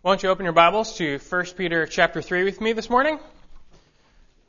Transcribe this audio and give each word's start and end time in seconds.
Why 0.00 0.12
don't 0.12 0.22
you 0.22 0.28
open 0.28 0.44
your 0.44 0.52
Bibles 0.52 0.96
to 0.98 1.18
1 1.18 1.44
Peter 1.56 1.84
chapter 1.84 2.22
3 2.22 2.44
with 2.44 2.60
me 2.60 2.72
this 2.72 2.88
morning? 2.88 3.18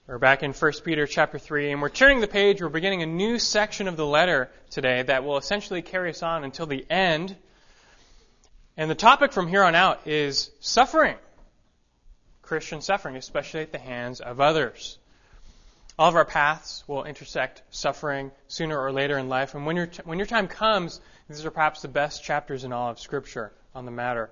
We're 0.05 0.19
back 0.19 0.43
in 0.43 0.53
1 0.53 0.71
Peter 0.85 1.07
chapter 1.07 1.39
3 1.39 1.71
and 1.71 1.81
we're 1.81 1.89
turning 1.89 2.21
the 2.21 2.27
page. 2.27 2.61
We're 2.61 2.69
beginning 2.69 3.01
a 3.01 3.07
new 3.07 3.39
section 3.39 3.87
of 3.87 3.97
the 3.97 4.05
letter 4.05 4.51
today 4.69 5.01
that 5.01 5.23
will 5.23 5.37
essentially 5.37 5.81
carry 5.81 6.11
us 6.11 6.21
on 6.21 6.43
until 6.43 6.67
the 6.67 6.85
end. 6.87 7.35
And 8.77 8.91
the 8.91 8.95
topic 8.95 9.33
from 9.33 9.47
here 9.47 9.63
on 9.63 9.73
out 9.73 10.07
is 10.07 10.51
suffering. 10.59 11.15
Christian 12.43 12.81
suffering, 12.81 13.15
especially 13.15 13.61
at 13.61 13.71
the 13.71 13.79
hands 13.79 14.21
of 14.21 14.39
others. 14.39 14.99
All 15.97 16.09
of 16.09 16.15
our 16.15 16.25
paths 16.25 16.83
will 16.87 17.05
intersect 17.05 17.63
suffering 17.71 18.29
sooner 18.49 18.79
or 18.79 18.91
later 18.91 19.17
in 19.17 19.29
life. 19.29 19.55
And 19.55 19.65
when 19.65 19.77
your, 19.77 19.87
t- 19.87 20.03
when 20.05 20.19
your 20.19 20.27
time 20.27 20.47
comes, 20.47 21.01
these 21.27 21.43
are 21.43 21.49
perhaps 21.49 21.81
the 21.81 21.87
best 21.87 22.23
chapters 22.23 22.65
in 22.65 22.71
all 22.71 22.91
of 22.91 22.99
Scripture 22.99 23.51
on 23.73 23.85
the 23.85 23.91
matter. 23.91 24.29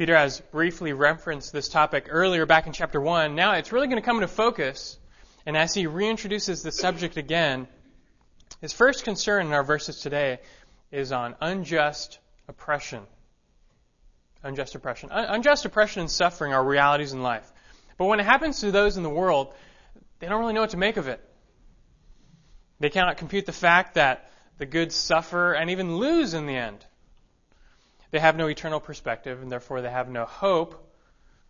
Peter 0.00 0.16
has 0.16 0.40
briefly 0.40 0.94
referenced 0.94 1.52
this 1.52 1.68
topic 1.68 2.06
earlier 2.08 2.46
back 2.46 2.66
in 2.66 2.72
chapter 2.72 2.98
1. 2.98 3.34
Now 3.34 3.52
it's 3.52 3.70
really 3.70 3.86
going 3.86 4.00
to 4.00 4.02
come 4.02 4.16
into 4.16 4.28
focus, 4.28 4.98
and 5.44 5.58
as 5.58 5.74
he 5.74 5.84
reintroduces 5.84 6.62
the 6.62 6.72
subject 6.72 7.18
again, 7.18 7.68
his 8.62 8.72
first 8.72 9.04
concern 9.04 9.44
in 9.44 9.52
our 9.52 9.62
verses 9.62 10.00
today 10.00 10.38
is 10.90 11.12
on 11.12 11.36
unjust 11.42 12.18
oppression. 12.48 13.02
Unjust 14.42 14.74
oppression. 14.74 15.10
Un- 15.12 15.26
unjust 15.34 15.66
oppression 15.66 16.00
and 16.00 16.10
suffering 16.10 16.54
are 16.54 16.64
realities 16.64 17.12
in 17.12 17.22
life. 17.22 17.52
But 17.98 18.06
when 18.06 18.20
it 18.20 18.24
happens 18.24 18.60
to 18.60 18.70
those 18.70 18.96
in 18.96 19.02
the 19.02 19.10
world, 19.10 19.52
they 20.18 20.28
don't 20.28 20.40
really 20.40 20.54
know 20.54 20.62
what 20.62 20.70
to 20.70 20.78
make 20.78 20.96
of 20.96 21.08
it. 21.08 21.22
They 22.78 22.88
cannot 22.88 23.18
compute 23.18 23.44
the 23.44 23.52
fact 23.52 23.96
that 23.96 24.30
the 24.56 24.64
good 24.64 24.92
suffer 24.92 25.52
and 25.52 25.68
even 25.68 25.96
lose 25.96 26.32
in 26.32 26.46
the 26.46 26.56
end. 26.56 26.86
They 28.10 28.18
have 28.18 28.36
no 28.36 28.48
eternal 28.48 28.80
perspective, 28.80 29.40
and 29.40 29.50
therefore 29.50 29.82
they 29.82 29.90
have 29.90 30.08
no 30.08 30.24
hope 30.24 30.86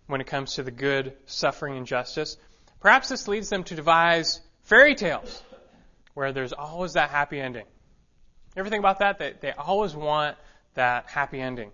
when 0.07 0.21
it 0.21 0.27
comes 0.27 0.55
to 0.55 0.63
the 0.63 0.71
good 0.71 1.17
suffering 1.27 1.77
and 1.77 1.87
justice. 1.87 2.37
Perhaps 2.81 3.09
this 3.09 3.29
leads 3.29 3.49
them 3.49 3.65
to 3.65 3.75
devise 3.75 4.41
fairy 4.65 4.95
tales 4.95 5.43
where 6.15 6.33
there's 6.33 6.53
always 6.53 6.95
that 6.95 7.11
happy 7.11 7.41
ending. 7.41 7.67
Everything 8.57 8.81
about 8.81 8.99
that? 8.99 9.19
They, 9.19 9.35
they 9.41 9.53
always 9.53 9.95
want 9.95 10.37
that 10.75 11.07
happy 11.07 11.41
ending. 11.41 11.71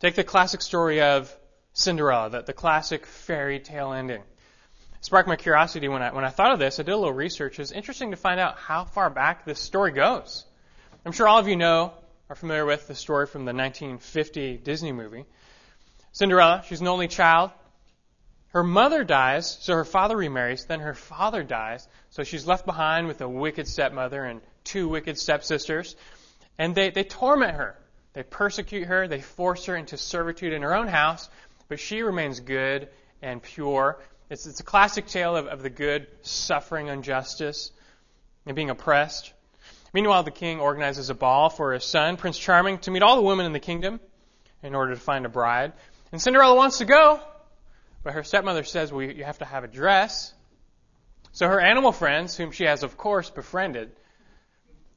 Take 0.00 0.14
the 0.14 0.24
classic 0.24 0.62
story 0.62 1.00
of 1.00 1.34
Cinderella, 1.72 2.30
the, 2.30 2.42
the 2.42 2.52
classic 2.52 3.06
fairy 3.06 3.58
tale 3.58 3.92
ending. 3.92 4.20
It 4.20 5.04
sparked 5.04 5.28
my 5.28 5.36
curiosity 5.36 5.88
when 5.88 6.02
I, 6.02 6.12
when 6.12 6.24
I 6.24 6.28
thought 6.28 6.52
of 6.52 6.58
this. 6.58 6.78
I 6.78 6.82
did 6.82 6.92
a 6.92 6.96
little 6.96 7.12
research. 7.12 7.58
It's 7.58 7.72
interesting 7.72 8.10
to 8.10 8.16
find 8.16 8.38
out 8.38 8.56
how 8.56 8.84
far 8.84 9.10
back 9.10 9.44
this 9.44 9.58
story 9.58 9.92
goes. 9.92 10.44
I'm 11.04 11.12
sure 11.12 11.26
all 11.26 11.38
of 11.38 11.48
you 11.48 11.56
know 11.56 11.94
are 12.28 12.36
familiar 12.36 12.66
with 12.66 12.86
the 12.86 12.94
story 12.94 13.26
from 13.26 13.44
the 13.44 13.54
1950 13.54 14.58
Disney 14.58 14.92
movie. 14.92 15.24
Cinderella, 16.12 16.62
she's 16.66 16.80
an 16.80 16.88
only 16.88 17.08
child. 17.08 17.50
Her 18.48 18.62
mother 18.62 19.04
dies, 19.04 19.58
so 19.60 19.74
her 19.74 19.84
father 19.84 20.16
remarries. 20.16 20.64
Then 20.64 20.80
her 20.80 20.94
father 20.94 21.42
dies, 21.42 21.86
so 22.10 22.24
she's 22.24 22.46
left 22.46 22.66
behind 22.66 23.06
with 23.06 23.20
a 23.20 23.28
wicked 23.28 23.68
stepmother 23.68 24.24
and 24.24 24.40
two 24.64 24.88
wicked 24.88 25.18
stepsisters. 25.18 25.96
And 26.58 26.74
they, 26.74 26.90
they 26.90 27.04
torment 27.04 27.54
her. 27.56 27.78
They 28.14 28.22
persecute 28.22 28.86
her. 28.86 29.06
They 29.06 29.20
force 29.20 29.66
her 29.66 29.76
into 29.76 29.96
servitude 29.96 30.52
in 30.52 30.62
her 30.62 30.74
own 30.74 30.88
house, 30.88 31.28
but 31.68 31.78
she 31.78 32.02
remains 32.02 32.40
good 32.40 32.88
and 33.22 33.42
pure. 33.42 34.00
It's, 34.30 34.46
it's 34.46 34.60
a 34.60 34.64
classic 34.64 35.06
tale 35.06 35.36
of, 35.36 35.46
of 35.46 35.62
the 35.62 35.70
good 35.70 36.06
suffering 36.22 36.88
injustice 36.88 37.70
and 38.44 38.56
being 38.56 38.70
oppressed. 38.70 39.32
Meanwhile, 39.92 40.24
the 40.24 40.30
king 40.30 40.60
organizes 40.60 41.10
a 41.10 41.14
ball 41.14 41.48
for 41.48 41.72
his 41.72 41.84
son, 41.84 42.16
Prince 42.16 42.38
Charming, 42.38 42.78
to 42.78 42.90
meet 42.90 43.02
all 43.02 43.16
the 43.16 43.22
women 43.22 43.46
in 43.46 43.52
the 43.52 43.60
kingdom 43.60 44.00
in 44.62 44.74
order 44.74 44.94
to 44.94 45.00
find 45.00 45.24
a 45.24 45.28
bride. 45.28 45.72
And 46.12 46.20
Cinderella 46.20 46.54
wants 46.54 46.78
to 46.78 46.84
go, 46.84 47.20
but 48.02 48.14
her 48.14 48.22
stepmother 48.22 48.64
says, 48.64 48.92
well, 48.92 49.02
you 49.02 49.24
have 49.24 49.38
to 49.38 49.44
have 49.44 49.64
a 49.64 49.68
dress. 49.68 50.32
So 51.32 51.46
her 51.46 51.60
animal 51.60 51.92
friends, 51.92 52.36
whom 52.36 52.52
she 52.52 52.64
has, 52.64 52.82
of 52.82 52.96
course, 52.96 53.30
befriended, 53.30 53.90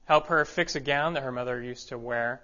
help 0.06 0.28
her 0.28 0.44
fix 0.46 0.76
a 0.76 0.80
gown 0.80 1.14
that 1.14 1.24
her 1.24 1.32
mother 1.32 1.62
used 1.62 1.90
to 1.90 1.98
wear. 1.98 2.42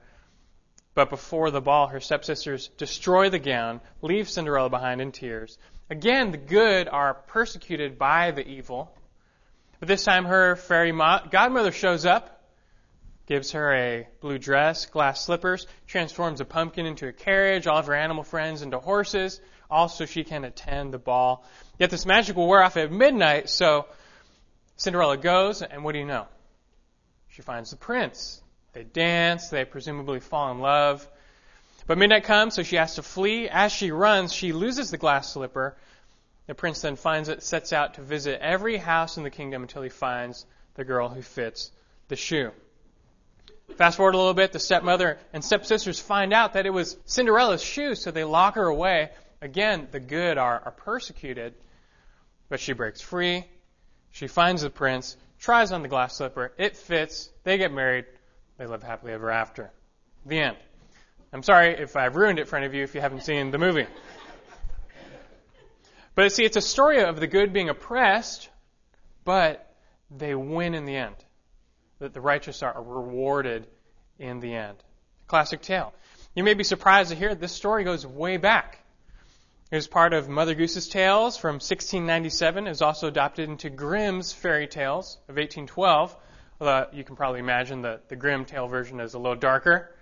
But 0.93 1.09
before 1.09 1.51
the 1.51 1.61
ball, 1.61 1.87
her 1.87 1.99
stepsisters 1.99 2.69
destroy 2.69 3.29
the 3.29 3.39
gown, 3.39 3.81
leave 4.01 4.29
Cinderella 4.29 4.69
behind 4.69 5.01
in 5.01 5.11
tears. 5.11 5.57
Again, 5.89 6.31
the 6.31 6.37
good 6.37 6.87
are 6.87 7.13
persecuted 7.13 7.97
by 7.97 8.31
the 8.31 8.47
evil. 8.47 8.91
But 9.79 9.87
this 9.87 10.03
time 10.03 10.25
her 10.25 10.55
fairy 10.55 10.91
godmother 10.91 11.71
shows 11.71 12.05
up 12.05 12.36
gives 13.27 13.51
her 13.51 13.73
a 13.73 14.07
blue 14.21 14.39
dress, 14.39 14.85
glass 14.85 15.25
slippers, 15.25 15.67
transforms 15.85 16.41
a 16.41 16.45
pumpkin 16.45 16.85
into 16.85 17.07
a 17.07 17.13
carriage, 17.13 17.67
all 17.67 17.77
of 17.77 17.87
her 17.87 17.93
animal 17.93 18.23
friends 18.23 18.61
into 18.61 18.79
horses, 18.79 19.39
all 19.69 19.89
so 19.89 20.05
she 20.05 20.23
can 20.23 20.45
attend 20.45 20.93
the 20.93 20.97
ball. 20.97 21.45
Yet 21.77 21.89
this 21.89 22.05
magic 22.05 22.37
will 22.37 22.47
wear 22.47 22.63
off 22.63 22.77
at 22.77 22.91
midnight, 22.91 23.49
so 23.49 23.85
Cinderella 24.77 25.17
goes, 25.17 25.61
and 25.61 25.83
what 25.83 25.91
do 25.91 25.99
you 25.99 26.05
know? 26.05 26.25
She 27.27 27.41
finds 27.41 27.69
the 27.69 27.75
prince. 27.75 28.41
They 28.73 28.83
dance, 28.83 29.49
they 29.49 29.65
presumably 29.65 30.21
fall 30.21 30.51
in 30.51 30.59
love. 30.59 31.05
But 31.85 31.97
midnight 31.97 32.23
comes, 32.23 32.53
so 32.53 32.63
she 32.63 32.77
has 32.77 32.95
to 32.95 33.03
flee. 33.03 33.49
As 33.49 33.71
she 33.71 33.91
runs, 33.91 34.33
she 34.33 34.53
loses 34.53 34.89
the 34.89 34.97
glass 34.97 35.33
slipper. 35.33 35.75
The 36.47 36.55
prince 36.55 36.81
then 36.81 36.95
finds 36.95 37.27
it, 37.27 37.43
sets 37.43 37.73
out 37.73 37.95
to 37.95 38.01
visit 38.01 38.39
every 38.41 38.77
house 38.77 39.17
in 39.17 39.23
the 39.23 39.29
kingdom 39.29 39.63
until 39.63 39.81
he 39.81 39.89
finds 39.89 40.45
the 40.75 40.85
girl 40.85 41.09
who 41.09 41.21
fits 41.21 41.71
the 42.07 42.15
shoe. 42.15 42.51
Fast 43.77 43.97
forward 43.97 44.15
a 44.15 44.17
little 44.17 44.33
bit, 44.33 44.53
the 44.53 44.59
stepmother 44.59 45.19
and 45.33 45.45
stepsisters 45.45 45.99
find 45.99 46.33
out 46.33 46.53
that 46.53 46.65
it 46.65 46.71
was 46.71 46.97
Cinderella's 47.05 47.61
shoe, 47.61 47.93
so 47.93 48.09
they 48.09 48.23
lock 48.23 48.55
her 48.55 48.65
away. 48.65 49.11
Again, 49.39 49.87
the 49.91 49.99
good 49.99 50.39
are, 50.39 50.59
are 50.65 50.71
persecuted, 50.71 51.53
but 52.49 52.59
she 52.59 52.73
breaks 52.73 53.01
free. 53.01 53.45
She 54.09 54.25
finds 54.25 54.63
the 54.63 54.71
prince, 54.71 55.15
tries 55.37 55.71
on 55.71 55.83
the 55.83 55.87
glass 55.87 56.17
slipper, 56.17 56.53
it 56.57 56.75
fits, 56.75 57.29
they 57.43 57.59
get 57.59 57.71
married, 57.71 58.05
they 58.57 58.65
live 58.65 58.81
happily 58.81 59.13
ever 59.13 59.29
after. 59.29 59.71
The 60.25 60.39
end. 60.39 60.57
I'm 61.31 61.43
sorry 61.43 61.75
if 61.77 61.95
I've 61.95 62.15
ruined 62.15 62.39
it 62.39 62.47
for 62.47 62.55
any 62.55 62.65
of 62.65 62.73
you 62.73 62.83
if 62.83 62.95
you 62.95 63.01
haven't 63.01 63.21
seen 63.21 63.51
the 63.51 63.59
movie. 63.59 63.85
But 66.15 66.31
see, 66.31 66.45
it's 66.45 66.57
a 66.57 66.61
story 66.61 67.03
of 67.03 67.19
the 67.19 67.27
good 67.27 67.53
being 67.53 67.69
oppressed, 67.69 68.49
but 69.23 69.71
they 70.09 70.33
win 70.33 70.73
in 70.73 70.85
the 70.85 70.95
end 70.95 71.15
that 71.99 72.13
the 72.13 72.21
righteous 72.21 72.63
are 72.63 72.81
rewarded 72.81 73.67
in 74.19 74.39
the 74.39 74.53
end. 74.53 74.77
Classic 75.27 75.61
tale. 75.61 75.93
You 76.35 76.43
may 76.43 76.53
be 76.53 76.63
surprised 76.63 77.09
to 77.09 77.15
hear 77.15 77.35
this 77.35 77.51
story 77.51 77.83
goes 77.83 78.05
way 78.05 78.37
back. 78.37 78.79
It 79.69 79.75
was 79.75 79.87
part 79.87 80.13
of 80.13 80.29
Mother 80.29 80.55
Goose's 80.55 80.87
Tales 80.87 81.35
from 81.35 81.55
1697. 81.55 82.67
It 82.67 82.69
was 82.69 82.81
also 82.81 83.07
adopted 83.07 83.49
into 83.49 83.69
Grimm's 83.69 84.31
Fairy 84.31 84.67
Tales 84.67 85.17
of 85.27 85.35
1812. 85.35 86.15
Although 86.61 86.87
you 86.93 87.03
can 87.03 87.15
probably 87.15 87.39
imagine 87.39 87.81
that 87.81 88.07
the 88.07 88.15
Grimm 88.15 88.45
tale 88.45 88.67
version 88.67 88.99
is 88.99 89.13
a 89.13 89.19
little 89.19 89.35
darker. 89.35 89.93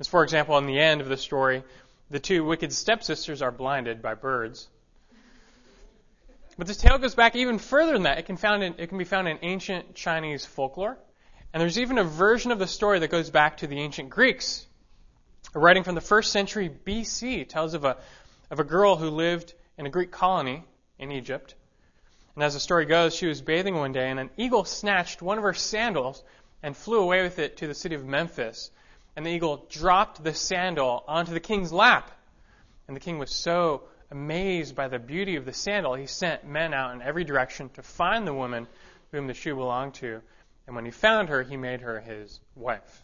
As 0.00 0.08
for 0.08 0.24
example, 0.24 0.56
in 0.58 0.66
the 0.66 0.80
end 0.80 1.00
of 1.00 1.08
the 1.08 1.16
story, 1.16 1.62
the 2.10 2.18
two 2.18 2.44
wicked 2.44 2.72
stepsisters 2.72 3.42
are 3.42 3.52
blinded 3.52 4.00
by 4.00 4.14
birds. 4.14 4.68
But 6.56 6.66
this 6.66 6.76
tale 6.76 6.98
goes 6.98 7.14
back 7.14 7.36
even 7.36 7.58
further 7.58 7.92
than 7.92 8.04
that. 8.04 8.18
It 8.18 8.26
can, 8.26 8.62
in, 8.62 8.74
it 8.78 8.88
can 8.88 8.98
be 8.98 9.04
found 9.04 9.28
in 9.28 9.38
ancient 9.42 9.94
Chinese 9.94 10.46
folklore. 10.46 10.96
And 11.54 11.60
there's 11.60 11.78
even 11.78 11.98
a 11.98 12.04
version 12.04 12.50
of 12.50 12.58
the 12.58 12.66
story 12.66 12.98
that 12.98 13.12
goes 13.12 13.30
back 13.30 13.58
to 13.58 13.68
the 13.68 13.78
ancient 13.78 14.10
Greeks. 14.10 14.66
A 15.54 15.60
writing 15.60 15.84
from 15.84 15.94
the 15.94 16.00
first 16.00 16.32
century 16.32 16.68
BC 16.68 17.48
tells 17.48 17.74
of 17.74 17.84
a, 17.84 17.96
of 18.50 18.58
a 18.58 18.64
girl 18.64 18.96
who 18.96 19.08
lived 19.08 19.54
in 19.78 19.86
a 19.86 19.90
Greek 19.90 20.10
colony 20.10 20.64
in 20.98 21.12
Egypt. 21.12 21.54
And 22.34 22.42
as 22.42 22.54
the 22.54 22.60
story 22.60 22.86
goes, 22.86 23.14
she 23.14 23.28
was 23.28 23.40
bathing 23.40 23.76
one 23.76 23.92
day, 23.92 24.10
and 24.10 24.18
an 24.18 24.30
eagle 24.36 24.64
snatched 24.64 25.22
one 25.22 25.38
of 25.38 25.44
her 25.44 25.54
sandals 25.54 26.24
and 26.60 26.76
flew 26.76 27.00
away 27.00 27.22
with 27.22 27.38
it 27.38 27.58
to 27.58 27.68
the 27.68 27.74
city 27.74 27.94
of 27.94 28.04
Memphis. 28.04 28.72
And 29.14 29.24
the 29.24 29.30
eagle 29.30 29.64
dropped 29.70 30.24
the 30.24 30.34
sandal 30.34 31.04
onto 31.06 31.32
the 31.32 31.38
king's 31.38 31.72
lap. 31.72 32.10
And 32.88 32.96
the 32.96 33.00
king 33.00 33.20
was 33.20 33.30
so 33.30 33.84
amazed 34.10 34.74
by 34.74 34.88
the 34.88 34.98
beauty 34.98 35.36
of 35.36 35.44
the 35.44 35.52
sandal, 35.52 35.94
he 35.94 36.06
sent 36.06 36.44
men 36.44 36.74
out 36.74 36.94
in 36.94 37.00
every 37.00 37.22
direction 37.22 37.68
to 37.74 37.82
find 37.82 38.26
the 38.26 38.34
woman 38.34 38.66
whom 39.12 39.28
the 39.28 39.34
shoe 39.34 39.54
belonged 39.54 39.94
to. 39.94 40.20
And 40.66 40.74
when 40.74 40.84
he 40.84 40.90
found 40.90 41.28
her, 41.28 41.42
he 41.42 41.56
made 41.56 41.82
her 41.82 42.00
his 42.00 42.40
wife. 42.54 43.02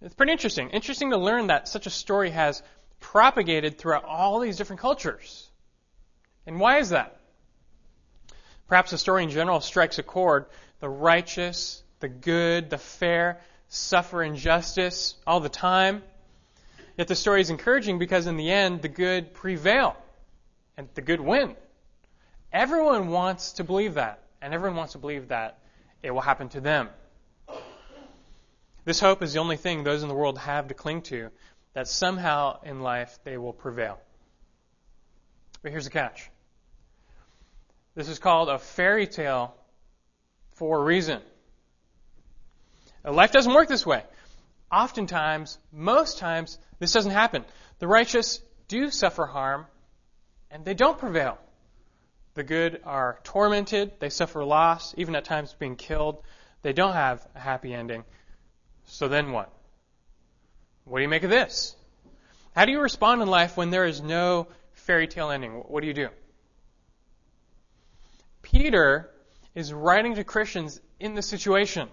It's 0.00 0.14
pretty 0.14 0.32
interesting. 0.32 0.70
Interesting 0.70 1.10
to 1.10 1.18
learn 1.18 1.48
that 1.48 1.68
such 1.68 1.86
a 1.86 1.90
story 1.90 2.30
has 2.30 2.62
propagated 3.00 3.78
throughout 3.78 4.04
all 4.04 4.40
these 4.40 4.56
different 4.56 4.80
cultures. 4.80 5.48
And 6.46 6.60
why 6.60 6.78
is 6.78 6.90
that? 6.90 7.20
Perhaps 8.68 8.90
the 8.90 8.98
story 8.98 9.24
in 9.24 9.30
general 9.30 9.60
strikes 9.60 9.98
a 9.98 10.02
chord. 10.02 10.46
The 10.80 10.88
righteous, 10.88 11.82
the 12.00 12.08
good, 12.08 12.70
the 12.70 12.78
fair 12.78 13.40
suffer 13.68 14.22
injustice 14.22 15.14
all 15.26 15.40
the 15.40 15.48
time. 15.48 16.02
Yet 16.96 17.08
the 17.08 17.14
story 17.14 17.40
is 17.40 17.50
encouraging 17.50 17.98
because 17.98 18.26
in 18.26 18.36
the 18.36 18.50
end, 18.50 18.82
the 18.82 18.88
good 18.88 19.34
prevail 19.34 19.96
and 20.76 20.88
the 20.94 21.00
good 21.00 21.20
win. 21.20 21.56
Everyone 22.52 23.08
wants 23.08 23.52
to 23.54 23.64
believe 23.64 23.94
that, 23.94 24.22
and 24.42 24.52
everyone 24.52 24.76
wants 24.76 24.92
to 24.92 24.98
believe 24.98 25.28
that 25.28 25.58
it 26.02 26.10
will 26.10 26.20
happen 26.20 26.48
to 26.50 26.60
them. 26.60 26.88
This 28.84 28.98
hope 28.98 29.22
is 29.22 29.32
the 29.32 29.38
only 29.38 29.56
thing 29.56 29.84
those 29.84 30.02
in 30.02 30.08
the 30.08 30.14
world 30.14 30.38
have 30.38 30.68
to 30.68 30.74
cling 30.74 31.02
to. 31.02 31.30
that 31.74 31.88
somehow 31.88 32.60
in 32.64 32.80
life 32.80 33.18
they 33.24 33.38
will 33.38 33.54
prevail. 33.54 33.98
But 35.62 35.70
here's 35.70 35.84
the 35.84 35.90
catch. 35.90 36.28
This 37.94 38.08
is 38.08 38.18
called 38.18 38.48
a 38.48 38.58
fairy 38.58 39.06
tale 39.06 39.54
for 40.52 40.78
a 40.78 40.82
reason. 40.82 41.20
Life 43.04 43.32
doesn't 43.32 43.52
work 43.52 43.68
this 43.68 43.86
way. 43.86 44.04
Oftentimes, 44.70 45.58
most 45.72 46.18
times, 46.18 46.58
this 46.78 46.92
doesn't 46.92 47.12
happen. 47.12 47.44
The 47.78 47.86
righteous 47.86 48.40
do 48.68 48.90
suffer 48.90 49.26
harm 49.26 49.66
and 50.50 50.64
they 50.64 50.74
don't 50.74 50.98
prevail. 50.98 51.38
The 52.34 52.42
good 52.42 52.80
are 52.84 53.18
tormented, 53.24 53.92
they 53.98 54.08
suffer 54.08 54.44
loss, 54.44 54.94
even 54.96 55.14
at 55.14 55.24
times 55.24 55.54
being 55.58 55.76
killed. 55.76 56.22
They 56.62 56.72
don't 56.72 56.94
have 56.94 57.26
a 57.34 57.40
happy 57.40 57.74
ending. 57.74 58.04
So 58.86 59.08
then 59.08 59.32
what? 59.32 59.52
What 60.84 60.98
do 60.98 61.02
you 61.02 61.08
make 61.08 61.24
of 61.24 61.30
this? 61.30 61.76
How 62.54 62.64
do 62.64 62.72
you 62.72 62.80
respond 62.80 63.22
in 63.22 63.28
life 63.28 63.56
when 63.56 63.70
there 63.70 63.84
is 63.84 64.00
no 64.00 64.48
fairy 64.72 65.06
tale 65.06 65.30
ending? 65.30 65.52
What 65.52 65.82
do 65.82 65.86
you 65.86 65.94
do? 65.94 66.08
Peter 68.42 69.10
is 69.54 69.72
writing 69.72 70.14
to 70.14 70.24
Christians 70.24 70.80
in 70.98 71.14
this 71.14 71.26
situation. 71.26 71.88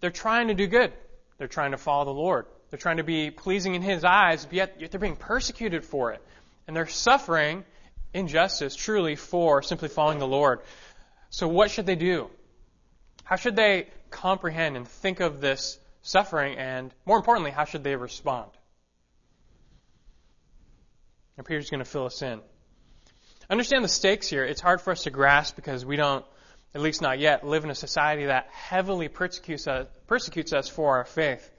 They're 0.00 0.10
trying 0.10 0.48
to 0.48 0.54
do 0.54 0.66
good. 0.66 0.92
They're 1.38 1.48
trying 1.48 1.72
to 1.72 1.78
follow 1.78 2.04
the 2.04 2.10
Lord. 2.12 2.46
They're 2.70 2.78
trying 2.78 2.98
to 2.98 3.04
be 3.04 3.30
pleasing 3.30 3.74
in 3.74 3.82
His 3.82 4.04
eyes, 4.04 4.46
yet, 4.50 4.76
yet 4.80 4.90
they're 4.90 5.00
being 5.00 5.16
persecuted 5.16 5.84
for 5.84 6.12
it. 6.12 6.22
And 6.66 6.76
they're 6.76 6.86
suffering 6.86 7.64
injustice 8.14 8.74
truly 8.74 9.16
for 9.16 9.62
simply 9.62 9.88
following 9.88 10.18
the 10.18 10.26
Lord. 10.26 10.60
So 11.30 11.48
what 11.48 11.70
should 11.70 11.86
they 11.86 11.96
do? 11.96 12.30
How 13.24 13.36
should 13.36 13.56
they 13.56 13.88
comprehend 14.10 14.76
and 14.76 14.86
think 14.86 15.20
of 15.20 15.40
this 15.40 15.78
suffering? 16.02 16.58
And 16.58 16.92
more 17.06 17.16
importantly, 17.16 17.50
how 17.50 17.64
should 17.64 17.84
they 17.84 17.96
respond? 17.96 18.50
And 21.36 21.46
Peter's 21.46 21.70
going 21.70 21.78
to 21.82 21.88
fill 21.88 22.06
us 22.06 22.20
in. 22.20 22.40
Understand 23.48 23.84
the 23.84 23.88
stakes 23.88 24.28
here. 24.28 24.44
It's 24.44 24.60
hard 24.60 24.80
for 24.80 24.92
us 24.92 25.04
to 25.04 25.10
grasp 25.10 25.56
because 25.56 25.84
we 25.84 25.96
don't, 25.96 26.24
at 26.74 26.80
least 26.80 27.02
not 27.02 27.18
yet, 27.18 27.46
live 27.46 27.64
in 27.64 27.70
a 27.70 27.74
society 27.74 28.26
that 28.26 28.48
heavily 28.50 29.08
persecutes 29.08 29.66
us, 29.66 29.86
persecutes 30.06 30.52
us 30.52 30.68
for 30.68 30.96
our 30.96 31.04
faith. 31.04 31.50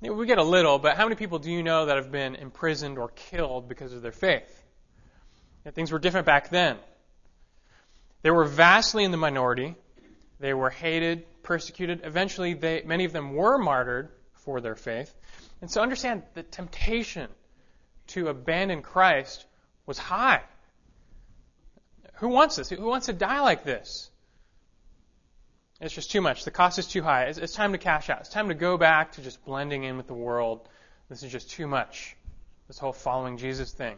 We 0.00 0.26
get 0.26 0.38
a 0.38 0.42
little, 0.42 0.78
but 0.78 0.96
how 0.96 1.04
many 1.04 1.16
people 1.16 1.38
do 1.38 1.50
you 1.50 1.62
know 1.62 1.86
that 1.86 1.96
have 1.96 2.10
been 2.10 2.34
imprisoned 2.34 2.98
or 2.98 3.08
killed 3.08 3.68
because 3.68 3.92
of 3.92 4.02
their 4.02 4.12
faith? 4.12 4.61
Things 5.70 5.92
were 5.92 5.98
different 5.98 6.26
back 6.26 6.50
then. 6.50 6.76
They 8.22 8.30
were 8.30 8.44
vastly 8.44 9.04
in 9.04 9.10
the 9.10 9.16
minority. 9.16 9.74
They 10.40 10.54
were 10.54 10.70
hated, 10.70 11.24
persecuted. 11.42 12.00
Eventually, 12.04 12.54
they, 12.54 12.82
many 12.84 13.04
of 13.04 13.12
them 13.12 13.34
were 13.34 13.58
martyred 13.58 14.10
for 14.34 14.60
their 14.60 14.74
faith. 14.74 15.14
And 15.60 15.70
so 15.70 15.80
understand 15.80 16.22
the 16.34 16.42
temptation 16.42 17.28
to 18.08 18.28
abandon 18.28 18.82
Christ 18.82 19.46
was 19.86 19.98
high. 19.98 20.42
Who 22.14 22.28
wants 22.28 22.56
this? 22.56 22.70
Who 22.70 22.84
wants 22.84 23.06
to 23.06 23.12
die 23.12 23.40
like 23.40 23.64
this? 23.64 24.10
It's 25.80 25.94
just 25.94 26.12
too 26.12 26.20
much. 26.20 26.44
The 26.44 26.52
cost 26.52 26.78
is 26.78 26.86
too 26.86 27.02
high. 27.02 27.24
It's, 27.24 27.38
it's, 27.38 27.54
time 27.54 27.72
to 27.72 27.78
cash 27.78 28.08
out. 28.08 28.20
It's 28.20 28.28
time 28.28 28.48
to 28.48 28.54
go 28.54 28.76
back 28.76 29.12
to 29.12 29.22
just 29.22 29.44
blending 29.44 29.82
in 29.82 29.96
with 29.96 30.06
the 30.06 30.14
world. 30.14 30.68
This 31.08 31.24
is 31.24 31.32
just 31.32 31.50
too 31.50 31.66
much. 31.66 32.16
This 32.68 32.78
whole 32.78 32.92
following 32.92 33.36
Jesus 33.36 33.72
thing. 33.72 33.96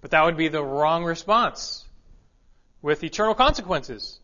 But 0.00 0.12
that 0.12 0.24
would 0.24 0.36
be 0.36 0.48
the 0.48 0.62
wrong 0.62 1.04
response 1.04 1.84
with 2.82 3.04
eternal 3.04 3.34
consequences. 3.34 4.18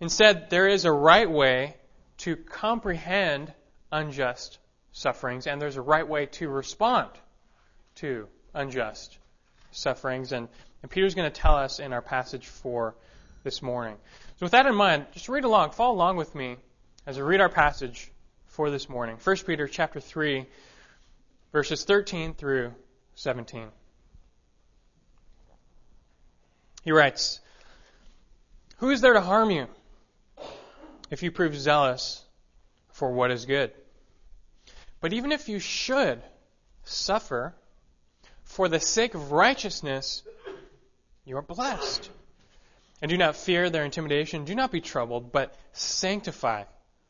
Instead, 0.00 0.50
there 0.50 0.68
is 0.68 0.84
a 0.84 0.92
right 0.92 1.30
way 1.30 1.76
to 2.18 2.36
comprehend 2.36 3.52
unjust 3.92 4.58
sufferings, 4.92 5.46
and 5.46 5.60
there's 5.60 5.76
a 5.76 5.82
right 5.82 6.06
way 6.06 6.26
to 6.26 6.48
respond 6.48 7.10
to 7.96 8.28
unjust 8.52 9.18
sufferings. 9.70 10.32
And, 10.32 10.48
and 10.82 10.90
Peter's 10.90 11.14
going 11.14 11.30
to 11.30 11.40
tell 11.40 11.56
us 11.56 11.78
in 11.78 11.92
our 11.92 12.02
passage 12.02 12.46
for 12.46 12.94
this 13.44 13.62
morning. 13.62 13.96
So 14.38 14.46
with 14.46 14.52
that 14.52 14.66
in 14.66 14.74
mind, 14.74 15.06
just 15.12 15.28
read 15.28 15.44
along, 15.44 15.70
follow 15.70 15.94
along 15.94 16.16
with 16.16 16.34
me 16.34 16.56
as 17.06 17.18
I 17.18 17.20
read 17.20 17.40
our 17.40 17.48
passage 17.48 18.10
for 18.46 18.70
this 18.70 18.88
morning. 18.88 19.16
1 19.22 19.36
Peter 19.46 19.68
chapter 19.68 20.00
3, 20.00 20.46
verses 21.52 21.84
13 21.84 22.34
through 22.34 22.72
17. 23.14 23.68
He 26.84 26.92
writes, 26.92 27.40
Who 28.76 28.90
is 28.90 29.00
there 29.00 29.14
to 29.14 29.20
harm 29.22 29.50
you 29.50 29.66
if 31.10 31.22
you 31.22 31.30
prove 31.30 31.56
zealous 31.56 32.22
for 32.92 33.10
what 33.10 33.30
is 33.30 33.46
good? 33.46 33.72
But 35.00 35.14
even 35.14 35.32
if 35.32 35.48
you 35.48 35.58
should 35.58 36.22
suffer 36.84 37.54
for 38.42 38.68
the 38.68 38.80
sake 38.80 39.14
of 39.14 39.32
righteousness, 39.32 40.22
you 41.24 41.38
are 41.38 41.42
blessed. 41.42 42.10
And 43.00 43.08
do 43.08 43.16
not 43.16 43.36
fear 43.36 43.70
their 43.70 43.84
intimidation. 43.84 44.44
Do 44.44 44.54
not 44.54 44.70
be 44.70 44.80
troubled, 44.80 45.32
but 45.32 45.54
sanctify 45.72 46.64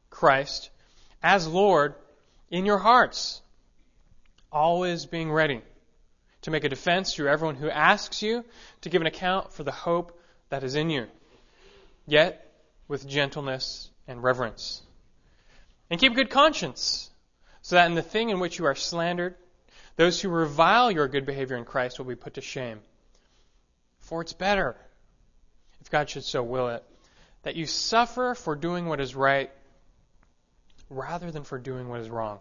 Christ 0.08 0.70
as 1.22 1.48
Lord 1.48 1.94
in 2.48 2.64
your 2.64 2.78
hearts, 2.78 3.42
always 4.52 5.06
being 5.06 5.32
ready 5.32 5.62
to 6.44 6.50
make 6.50 6.64
a 6.64 6.68
defense 6.68 7.14
to 7.14 7.26
everyone 7.26 7.54
who 7.54 7.70
asks 7.70 8.22
you 8.22 8.44
to 8.82 8.90
give 8.90 9.00
an 9.00 9.06
account 9.06 9.50
for 9.54 9.62
the 9.64 9.72
hope 9.72 10.20
that 10.50 10.62
is 10.62 10.74
in 10.74 10.90
you, 10.90 11.06
yet 12.06 12.52
with 12.86 13.08
gentleness 13.08 13.88
and 14.06 14.22
reverence. 14.22 14.82
And 15.88 15.98
keep 15.98 16.14
good 16.14 16.28
conscience, 16.28 17.10
so 17.62 17.76
that 17.76 17.86
in 17.86 17.94
the 17.94 18.02
thing 18.02 18.28
in 18.28 18.40
which 18.40 18.58
you 18.58 18.66
are 18.66 18.74
slandered, 18.74 19.36
those 19.96 20.20
who 20.20 20.28
revile 20.28 20.90
your 20.90 21.08
good 21.08 21.24
behavior 21.24 21.56
in 21.56 21.64
Christ 21.64 21.98
will 21.98 22.04
be 22.04 22.14
put 22.14 22.34
to 22.34 22.42
shame. 22.42 22.80
For 24.00 24.20
it's 24.20 24.34
better, 24.34 24.76
if 25.80 25.90
God 25.90 26.10
should 26.10 26.24
so 26.24 26.42
will 26.42 26.68
it, 26.68 26.84
that 27.44 27.56
you 27.56 27.64
suffer 27.64 28.34
for 28.34 28.54
doing 28.54 28.84
what 28.84 29.00
is 29.00 29.14
right 29.14 29.50
rather 30.90 31.30
than 31.30 31.44
for 31.44 31.58
doing 31.58 31.88
what 31.88 32.00
is 32.00 32.10
wrong. 32.10 32.38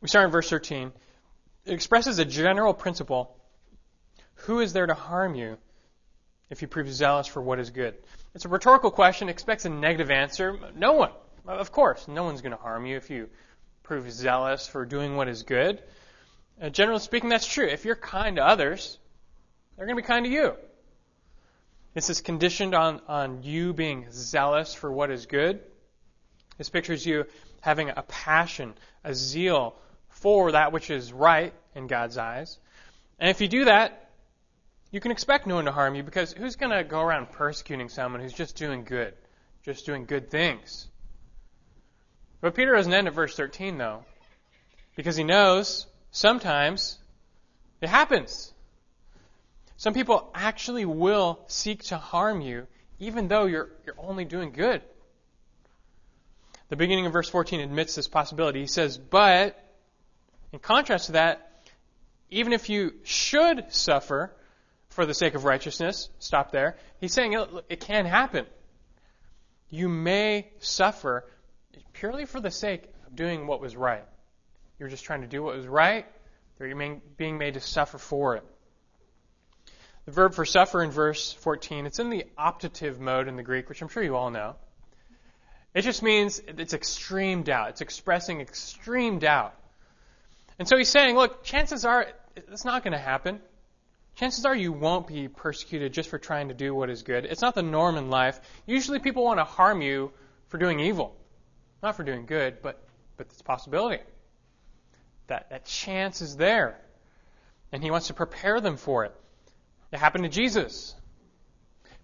We 0.00 0.08
start 0.08 0.24
in 0.24 0.30
verse 0.30 0.48
13. 0.48 0.92
Expresses 1.66 2.18
a 2.18 2.24
general 2.24 2.74
principle. 2.74 3.36
Who 4.46 4.60
is 4.60 4.72
there 4.72 4.86
to 4.86 4.94
harm 4.94 5.34
you 5.34 5.58
if 6.48 6.62
you 6.62 6.68
prove 6.68 6.92
zealous 6.92 7.26
for 7.26 7.42
what 7.42 7.58
is 7.58 7.70
good? 7.70 7.94
It's 8.34 8.44
a 8.44 8.48
rhetorical 8.48 8.90
question, 8.90 9.28
expects 9.28 9.64
a 9.64 9.68
negative 9.68 10.10
answer. 10.10 10.58
No 10.76 10.92
one. 10.92 11.10
Of 11.46 11.72
course, 11.72 12.06
no 12.06 12.24
one's 12.24 12.40
going 12.40 12.52
to 12.52 12.58
harm 12.58 12.86
you 12.86 12.96
if 12.96 13.10
you 13.10 13.28
prove 13.82 14.10
zealous 14.12 14.68
for 14.68 14.84
doing 14.84 15.16
what 15.16 15.28
is 15.28 15.42
good. 15.42 15.82
Uh, 16.60 16.68
generally 16.68 17.00
speaking, 17.00 17.28
that's 17.28 17.46
true. 17.46 17.66
If 17.66 17.84
you're 17.84 17.96
kind 17.96 18.36
to 18.36 18.44
others, 18.44 18.98
they're 19.76 19.86
going 19.86 19.96
to 19.96 20.02
be 20.02 20.06
kind 20.06 20.24
to 20.24 20.30
you. 20.30 20.54
This 21.94 22.10
is 22.10 22.20
conditioned 22.20 22.74
on, 22.74 23.00
on 23.08 23.42
you 23.42 23.72
being 23.72 24.06
zealous 24.10 24.74
for 24.74 24.90
what 24.92 25.10
is 25.10 25.26
good. 25.26 25.60
This 26.58 26.68
pictures 26.68 27.04
you 27.04 27.26
having 27.60 27.90
a 27.90 28.02
passion, 28.02 28.74
a 29.02 29.14
zeal 29.14 29.76
for 30.16 30.52
that 30.52 30.72
which 30.72 30.90
is 30.90 31.12
right 31.12 31.52
in 31.74 31.86
God's 31.86 32.16
eyes. 32.16 32.58
And 33.18 33.30
if 33.30 33.40
you 33.40 33.48
do 33.48 33.66
that, 33.66 34.10
you 34.90 35.00
can 35.00 35.10
expect 35.10 35.46
no 35.46 35.56
one 35.56 35.66
to 35.66 35.72
harm 35.72 35.94
you 35.94 36.02
because 36.02 36.32
who's 36.32 36.56
going 36.56 36.76
to 36.76 36.84
go 36.84 37.00
around 37.00 37.30
persecuting 37.32 37.88
someone 37.88 38.20
who's 38.20 38.32
just 38.32 38.56
doing 38.56 38.84
good, 38.84 39.14
just 39.62 39.84
doing 39.84 40.06
good 40.06 40.30
things? 40.30 40.88
But 42.40 42.54
Peter 42.54 42.74
doesn't 42.74 42.92
end 42.92 43.08
at 43.08 43.14
verse 43.14 43.36
13, 43.36 43.78
though, 43.78 44.04
because 44.94 45.16
he 45.16 45.24
knows 45.24 45.86
sometimes 46.12 46.98
it 47.80 47.88
happens. 47.88 48.52
Some 49.76 49.92
people 49.92 50.30
actually 50.34 50.86
will 50.86 51.40
seek 51.48 51.84
to 51.84 51.98
harm 51.98 52.40
you, 52.40 52.66
even 52.98 53.28
though 53.28 53.44
you're, 53.44 53.68
you're 53.84 53.96
only 53.98 54.24
doing 54.24 54.52
good. 54.52 54.80
The 56.68 56.76
beginning 56.76 57.06
of 57.06 57.12
verse 57.12 57.28
14 57.28 57.60
admits 57.60 57.94
this 57.94 58.08
possibility. 58.08 58.60
He 58.60 58.66
says, 58.66 58.96
But 58.96 59.62
in 60.52 60.58
contrast 60.58 61.06
to 61.06 61.12
that, 61.12 61.50
even 62.30 62.52
if 62.52 62.68
you 62.68 62.94
should 63.04 63.72
suffer 63.72 64.34
for 64.88 65.06
the 65.06 65.14
sake 65.14 65.34
of 65.34 65.44
righteousness, 65.44 66.08
stop 66.18 66.50
there. 66.52 66.76
He's 67.00 67.12
saying 67.12 67.34
it, 67.34 67.48
it 67.68 67.80
can 67.80 68.06
happen. 68.06 68.46
You 69.68 69.88
may 69.88 70.48
suffer 70.58 71.24
purely 71.92 72.24
for 72.24 72.40
the 72.40 72.50
sake 72.50 72.84
of 73.06 73.14
doing 73.14 73.46
what 73.46 73.60
was 73.60 73.76
right. 73.76 74.04
You're 74.78 74.88
just 74.88 75.04
trying 75.04 75.22
to 75.22 75.26
do 75.26 75.42
what 75.42 75.56
was 75.56 75.66
right, 75.66 76.06
or 76.60 76.66
you're 76.66 77.00
being 77.16 77.38
made 77.38 77.54
to 77.54 77.60
suffer 77.60 77.98
for 77.98 78.36
it. 78.36 78.44
The 80.06 80.12
verb 80.12 80.34
for 80.34 80.44
suffer 80.44 80.82
in 80.82 80.90
verse 80.90 81.32
14, 81.32 81.84
it's 81.84 81.98
in 81.98 82.10
the 82.10 82.24
optative 82.38 82.98
mode 82.98 83.28
in 83.28 83.36
the 83.36 83.42
Greek, 83.42 83.68
which 83.68 83.82
I'm 83.82 83.88
sure 83.88 84.02
you 84.02 84.16
all 84.16 84.30
know. 84.30 84.54
It 85.74 85.82
just 85.82 86.02
means 86.02 86.40
it's 86.46 86.74
extreme 86.74 87.42
doubt. 87.42 87.70
It's 87.70 87.80
expressing 87.80 88.40
extreme 88.40 89.18
doubt. 89.18 89.54
And 90.58 90.66
so 90.68 90.76
he's 90.76 90.88
saying, 90.88 91.16
look, 91.16 91.44
chances 91.44 91.84
are 91.84 92.06
it's 92.36 92.64
not 92.64 92.82
going 92.82 92.92
to 92.92 92.98
happen. 92.98 93.40
Chances 94.14 94.44
are 94.46 94.54
you 94.54 94.72
won't 94.72 95.06
be 95.06 95.28
persecuted 95.28 95.92
just 95.92 96.08
for 96.08 96.18
trying 96.18 96.48
to 96.48 96.54
do 96.54 96.74
what 96.74 96.88
is 96.88 97.02
good. 97.02 97.26
It's 97.26 97.42
not 97.42 97.54
the 97.54 97.62
norm 97.62 97.96
in 97.96 98.08
life. 98.08 98.40
Usually 98.64 98.98
people 98.98 99.24
want 99.24 99.38
to 99.38 99.44
harm 99.44 99.82
you 99.82 100.12
for 100.48 100.58
doing 100.58 100.80
evil. 100.80 101.14
Not 101.82 101.96
for 101.96 102.02
doing 102.02 102.24
good, 102.24 102.62
but 102.62 102.82
but 103.16 103.26
it's 103.30 103.40
a 103.40 103.44
possibility. 103.44 104.02
That, 105.28 105.50
that 105.50 105.64
chance 105.64 106.20
is 106.20 106.36
there. 106.36 106.78
And 107.72 107.82
he 107.82 107.90
wants 107.90 108.08
to 108.08 108.14
prepare 108.14 108.60
them 108.60 108.76
for 108.76 109.04
it. 109.04 109.14
It 109.92 109.98
happened 109.98 110.24
to 110.24 110.30
Jesus. 110.30 110.94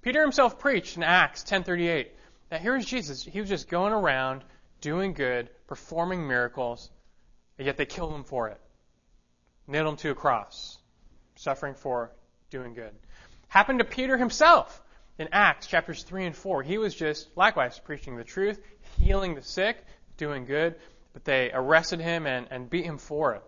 Peter 0.00 0.22
himself 0.22 0.58
preached 0.58 0.96
in 0.96 1.02
Acts 1.02 1.44
10:38 1.44 2.08
that 2.48 2.60
here's 2.60 2.84
Jesus. 2.84 3.22
He 3.22 3.40
was 3.40 3.48
just 3.48 3.68
going 3.68 3.92
around 3.92 4.44
doing 4.80 5.12
good, 5.12 5.48
performing 5.66 6.26
miracles, 6.26 6.90
and 7.62 7.66
yet 7.68 7.76
they 7.76 7.86
killed 7.86 8.12
him 8.12 8.24
for 8.24 8.48
it. 8.48 8.60
Nailed 9.68 9.86
him 9.86 9.96
to 9.98 10.10
a 10.10 10.16
cross, 10.16 10.78
suffering 11.36 11.74
for 11.74 12.10
doing 12.50 12.74
good. 12.74 12.90
Happened 13.46 13.78
to 13.78 13.84
Peter 13.84 14.18
himself 14.18 14.82
in 15.16 15.28
Acts 15.30 15.68
chapters 15.68 16.02
3 16.02 16.26
and 16.26 16.34
4. 16.34 16.64
He 16.64 16.76
was 16.76 16.92
just 16.92 17.28
likewise 17.36 17.78
preaching 17.78 18.16
the 18.16 18.24
truth, 18.24 18.60
healing 18.98 19.36
the 19.36 19.42
sick, 19.42 19.76
doing 20.16 20.44
good, 20.44 20.74
but 21.12 21.24
they 21.24 21.52
arrested 21.54 22.00
him 22.00 22.26
and, 22.26 22.48
and 22.50 22.68
beat 22.68 22.84
him 22.84 22.98
for 22.98 23.34
it. 23.34 23.44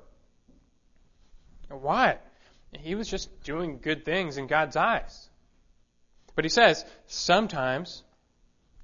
Why? 1.71 2.18
He 2.71 2.94
was 2.94 3.09
just 3.09 3.42
doing 3.42 3.80
good 3.83 4.04
things 4.04 4.37
in 4.37 4.47
God's 4.47 4.76
eyes. 4.76 5.28
But 6.37 6.44
he 6.44 6.50
says, 6.50 6.85
sometimes 7.09 8.04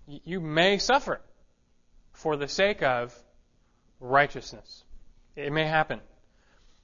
you 0.08 0.40
may 0.40 0.78
suffer 0.78 1.20
for 2.14 2.36
the 2.36 2.48
sake 2.48 2.82
of 2.82 3.16
righteousness. 4.00 4.82
It 5.40 5.52
may 5.52 5.64
happen. 5.64 6.00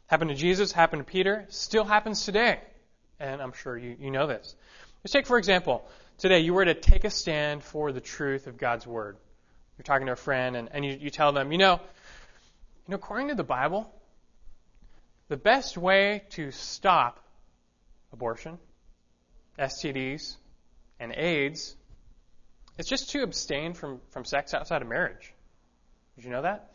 Happened 0.06 0.30
to 0.30 0.36
Jesus, 0.36 0.72
happened 0.72 1.00
to 1.00 1.10
Peter, 1.10 1.46
still 1.48 1.84
happens 1.84 2.24
today. 2.24 2.60
And 3.18 3.40
I'm 3.40 3.52
sure 3.52 3.76
you, 3.76 3.96
you 3.98 4.10
know 4.10 4.26
this. 4.26 4.54
Let's 5.02 5.12
take, 5.12 5.26
for 5.26 5.38
example, 5.38 5.86
today 6.18 6.40
you 6.40 6.54
were 6.54 6.64
to 6.64 6.74
take 6.74 7.04
a 7.04 7.10
stand 7.10 7.62
for 7.62 7.92
the 7.92 8.00
truth 8.00 8.46
of 8.46 8.56
God's 8.56 8.86
Word. 8.86 9.16
You're 9.76 9.84
talking 9.84 10.06
to 10.06 10.12
a 10.12 10.16
friend 10.16 10.56
and, 10.56 10.68
and 10.72 10.84
you, 10.84 10.98
you 11.00 11.10
tell 11.10 11.32
them, 11.32 11.52
you 11.52 11.58
know, 11.58 11.80
you 12.86 12.92
know, 12.92 12.96
according 12.96 13.28
to 13.28 13.34
the 13.34 13.44
Bible, 13.44 13.92
the 15.28 15.36
best 15.36 15.76
way 15.76 16.22
to 16.30 16.50
stop 16.52 17.20
abortion, 18.12 18.58
STDs, 19.58 20.36
and 21.00 21.12
AIDS 21.12 21.74
is 22.78 22.86
just 22.86 23.10
to 23.10 23.22
abstain 23.22 23.74
from, 23.74 24.00
from 24.10 24.24
sex 24.24 24.54
outside 24.54 24.82
of 24.82 24.88
marriage. 24.88 25.32
Did 26.14 26.24
you 26.24 26.30
know 26.30 26.42
that? 26.42 26.72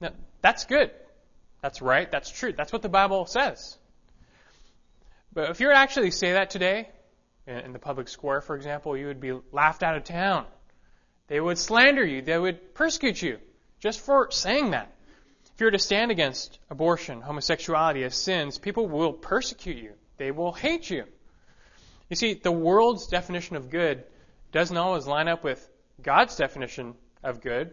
Now, 0.00 0.10
that's 0.40 0.64
good. 0.64 0.90
That's 1.62 1.82
right. 1.82 2.10
That's 2.10 2.30
true. 2.30 2.52
That's 2.52 2.72
what 2.72 2.82
the 2.82 2.88
Bible 2.88 3.26
says. 3.26 3.76
But 5.32 5.50
if 5.50 5.60
you 5.60 5.66
were 5.66 5.74
to 5.74 5.78
actually 5.78 6.10
say 6.10 6.32
that 6.32 6.50
today, 6.50 6.88
in 7.46 7.72
the 7.72 7.78
public 7.78 8.08
square, 8.08 8.40
for 8.40 8.56
example, 8.56 8.96
you 8.96 9.06
would 9.06 9.20
be 9.20 9.32
laughed 9.52 9.82
out 9.82 9.96
of 9.96 10.04
town. 10.04 10.46
They 11.28 11.40
would 11.40 11.58
slander 11.58 12.04
you. 12.04 12.22
They 12.22 12.38
would 12.38 12.74
persecute 12.74 13.20
you 13.22 13.38
just 13.78 14.00
for 14.00 14.30
saying 14.30 14.70
that. 14.70 14.92
If 15.54 15.60
you 15.60 15.66
were 15.66 15.72
to 15.72 15.78
stand 15.78 16.10
against 16.10 16.58
abortion, 16.70 17.20
homosexuality 17.20 18.04
as 18.04 18.14
sins, 18.14 18.58
people 18.58 18.88
will 18.88 19.12
persecute 19.12 19.76
you. 19.76 19.92
They 20.16 20.30
will 20.30 20.52
hate 20.52 20.88
you. 20.88 21.04
You 22.08 22.16
see, 22.16 22.34
the 22.34 22.50
world's 22.50 23.06
definition 23.06 23.56
of 23.56 23.70
good 23.70 24.04
doesn't 24.52 24.76
always 24.76 25.06
line 25.06 25.28
up 25.28 25.44
with 25.44 25.66
God's 26.02 26.36
definition 26.36 26.94
of 27.22 27.40
good. 27.40 27.72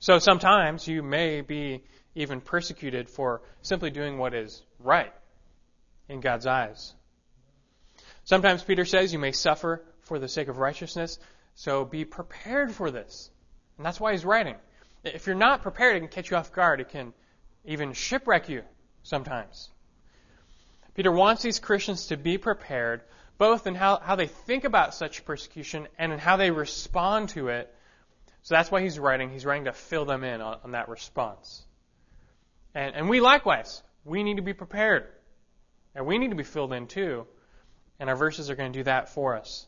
So 0.00 0.18
sometimes 0.18 0.88
you 0.88 1.02
may 1.02 1.42
be 1.42 1.84
even 2.14 2.40
persecuted 2.40 3.08
for 3.08 3.42
simply 3.62 3.90
doing 3.90 4.18
what 4.18 4.34
is 4.34 4.62
right 4.78 5.12
in 6.08 6.20
God's 6.20 6.46
eyes. 6.46 6.94
Sometimes 8.24 8.62
Peter 8.62 8.84
says 8.84 9.12
you 9.12 9.18
may 9.18 9.32
suffer 9.32 9.84
for 10.00 10.18
the 10.18 10.28
sake 10.28 10.48
of 10.48 10.58
righteousness, 10.58 11.18
so 11.54 11.84
be 11.84 12.04
prepared 12.04 12.72
for 12.72 12.90
this. 12.90 13.30
And 13.76 13.84
that's 13.84 14.00
why 14.00 14.12
he's 14.12 14.24
writing. 14.24 14.56
If 15.04 15.26
you're 15.26 15.36
not 15.36 15.62
prepared, 15.62 15.96
it 15.96 16.00
can 16.00 16.08
catch 16.08 16.30
you 16.30 16.36
off 16.36 16.52
guard. 16.52 16.80
It 16.80 16.88
can 16.88 17.12
even 17.64 17.92
shipwreck 17.92 18.48
you 18.48 18.62
sometimes. 19.02 19.68
Peter 20.94 21.12
wants 21.12 21.42
these 21.42 21.58
Christians 21.58 22.06
to 22.06 22.16
be 22.16 22.38
prepared, 22.38 23.02
both 23.38 23.66
in 23.66 23.74
how, 23.74 23.98
how 23.98 24.16
they 24.16 24.26
think 24.26 24.64
about 24.64 24.94
such 24.94 25.24
persecution 25.24 25.88
and 25.98 26.12
in 26.12 26.18
how 26.18 26.36
they 26.36 26.50
respond 26.50 27.30
to 27.30 27.48
it. 27.48 27.74
So 28.42 28.54
that's 28.54 28.70
why 28.70 28.82
he's 28.82 28.98
writing. 28.98 29.30
He's 29.30 29.44
writing 29.44 29.64
to 29.64 29.72
fill 29.72 30.04
them 30.04 30.24
in 30.24 30.40
on, 30.40 30.58
on 30.64 30.70
that 30.72 30.88
response. 30.88 31.62
And, 32.74 32.94
and 32.94 33.08
we 33.08 33.20
likewise, 33.20 33.82
we 34.04 34.22
need 34.22 34.36
to 34.36 34.42
be 34.42 34.54
prepared. 34.54 35.06
And 35.94 36.06
we 36.06 36.18
need 36.18 36.30
to 36.30 36.36
be 36.36 36.44
filled 36.44 36.72
in 36.72 36.86
too. 36.86 37.26
And 37.98 38.08
our 38.08 38.16
verses 38.16 38.50
are 38.50 38.56
going 38.56 38.72
to 38.72 38.78
do 38.78 38.84
that 38.84 39.10
for 39.10 39.36
us. 39.36 39.66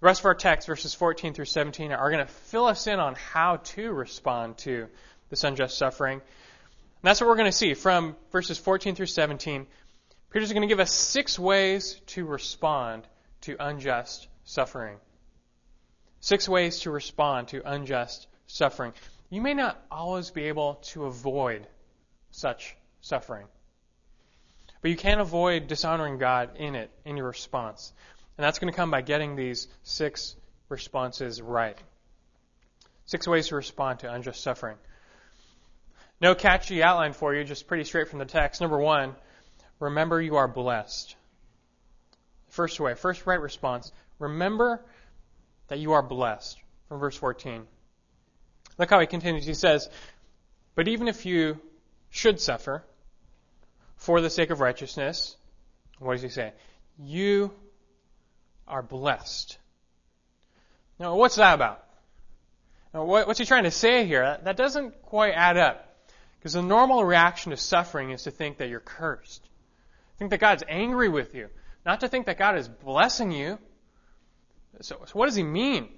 The 0.00 0.06
rest 0.06 0.20
of 0.20 0.26
our 0.26 0.34
text, 0.34 0.66
verses 0.66 0.94
14 0.94 1.34
through 1.34 1.44
17, 1.44 1.92
are 1.92 2.10
going 2.10 2.24
to 2.24 2.32
fill 2.32 2.66
us 2.66 2.86
in 2.86 2.98
on 2.98 3.14
how 3.14 3.56
to 3.56 3.92
respond 3.92 4.58
to 4.58 4.88
this 5.30 5.44
unjust 5.44 5.76
suffering. 5.76 6.20
And 6.20 6.22
that's 7.02 7.20
what 7.20 7.28
we're 7.28 7.36
going 7.36 7.50
to 7.50 7.52
see 7.52 7.74
from 7.74 8.16
verses 8.32 8.58
14 8.58 8.94
through 8.94 9.06
17. 9.06 9.66
Peter's 10.30 10.52
going 10.52 10.62
to 10.62 10.68
give 10.68 10.80
us 10.80 10.92
six 10.92 11.38
ways 11.38 12.00
to 12.06 12.24
respond 12.24 13.06
to 13.42 13.56
unjust 13.60 14.26
suffering. 14.44 14.96
Six 16.24 16.48
ways 16.48 16.80
to 16.80 16.90
respond 16.90 17.48
to 17.48 17.70
unjust 17.70 18.28
suffering. 18.46 18.94
You 19.28 19.42
may 19.42 19.52
not 19.52 19.78
always 19.90 20.30
be 20.30 20.44
able 20.44 20.76
to 20.92 21.04
avoid 21.04 21.66
such 22.30 22.74
suffering, 23.02 23.46
but 24.80 24.90
you 24.90 24.96
can 24.96 25.20
avoid 25.20 25.66
dishonoring 25.66 26.16
God 26.16 26.56
in 26.56 26.76
it, 26.76 26.90
in 27.04 27.18
your 27.18 27.26
response. 27.26 27.92
And 28.38 28.42
that's 28.42 28.58
going 28.58 28.72
to 28.72 28.76
come 28.76 28.90
by 28.90 29.02
getting 29.02 29.36
these 29.36 29.68
six 29.82 30.34
responses 30.70 31.42
right. 31.42 31.76
Six 33.04 33.28
ways 33.28 33.48
to 33.48 33.56
respond 33.56 33.98
to 33.98 34.10
unjust 34.10 34.42
suffering. 34.42 34.78
No 36.22 36.34
catchy 36.34 36.82
outline 36.82 37.12
for 37.12 37.34
you, 37.34 37.44
just 37.44 37.66
pretty 37.66 37.84
straight 37.84 38.08
from 38.08 38.18
the 38.18 38.24
text. 38.24 38.62
Number 38.62 38.78
one, 38.78 39.14
remember 39.78 40.22
you 40.22 40.36
are 40.36 40.48
blessed. 40.48 41.16
First 42.48 42.80
way, 42.80 42.94
first 42.94 43.26
right 43.26 43.42
response, 43.42 43.92
remember 44.18 44.82
that 45.68 45.78
you 45.78 45.92
are 45.92 46.02
blessed. 46.02 46.58
From 46.88 47.00
verse 47.00 47.16
14. 47.16 47.66
Look 48.78 48.90
how 48.90 49.00
he 49.00 49.06
continues. 49.06 49.46
He 49.46 49.54
says, 49.54 49.88
But 50.74 50.88
even 50.88 51.08
if 51.08 51.26
you 51.26 51.60
should 52.10 52.40
suffer 52.40 52.84
for 53.96 54.20
the 54.20 54.30
sake 54.30 54.50
of 54.50 54.60
righteousness, 54.60 55.36
what 55.98 56.12
does 56.12 56.22
he 56.22 56.28
say? 56.28 56.52
You 56.98 57.52
are 58.68 58.82
blessed. 58.82 59.58
Now, 60.98 61.16
what's 61.16 61.36
that 61.36 61.54
about? 61.54 61.84
Now, 62.92 63.04
what's 63.04 63.38
he 63.38 63.44
trying 63.44 63.64
to 63.64 63.70
say 63.70 64.06
here? 64.06 64.38
That 64.44 64.56
doesn't 64.56 65.02
quite 65.02 65.32
add 65.32 65.56
up. 65.56 65.90
Because 66.38 66.52
the 66.52 66.62
normal 66.62 67.04
reaction 67.04 67.50
to 67.50 67.56
suffering 67.56 68.10
is 68.10 68.24
to 68.24 68.30
think 68.30 68.58
that 68.58 68.68
you're 68.68 68.80
cursed. 68.80 69.48
Think 70.18 70.30
that 70.30 70.40
God's 70.40 70.62
angry 70.68 71.08
with 71.08 71.34
you. 71.34 71.48
Not 71.84 72.00
to 72.00 72.08
think 72.08 72.26
that 72.26 72.38
God 72.38 72.56
is 72.56 72.68
blessing 72.68 73.32
you. 73.32 73.58
So, 74.80 75.02
so 75.06 75.12
what 75.12 75.26
does 75.26 75.36
he 75.36 75.42
mean? 75.42 75.88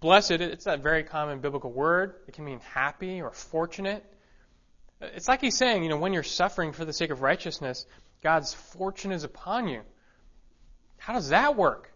Blessed, 0.00 0.32
it's 0.32 0.64
that 0.64 0.82
very 0.82 1.04
common 1.04 1.40
biblical 1.40 1.72
word. 1.72 2.14
It 2.28 2.34
can 2.34 2.44
mean 2.44 2.60
happy 2.74 3.22
or 3.22 3.30
fortunate. 3.30 4.04
It's 5.00 5.28
like 5.28 5.40
he's 5.40 5.56
saying, 5.56 5.82
you 5.82 5.88
know, 5.88 5.96
when 5.96 6.12
you're 6.12 6.22
suffering 6.22 6.72
for 6.72 6.84
the 6.84 6.92
sake 6.92 7.10
of 7.10 7.22
righteousness, 7.22 7.86
God's 8.22 8.54
fortune 8.54 9.12
is 9.12 9.24
upon 9.24 9.68
you. 9.68 9.82
How 10.98 11.12
does 11.12 11.30
that 11.30 11.56
work? 11.56 11.92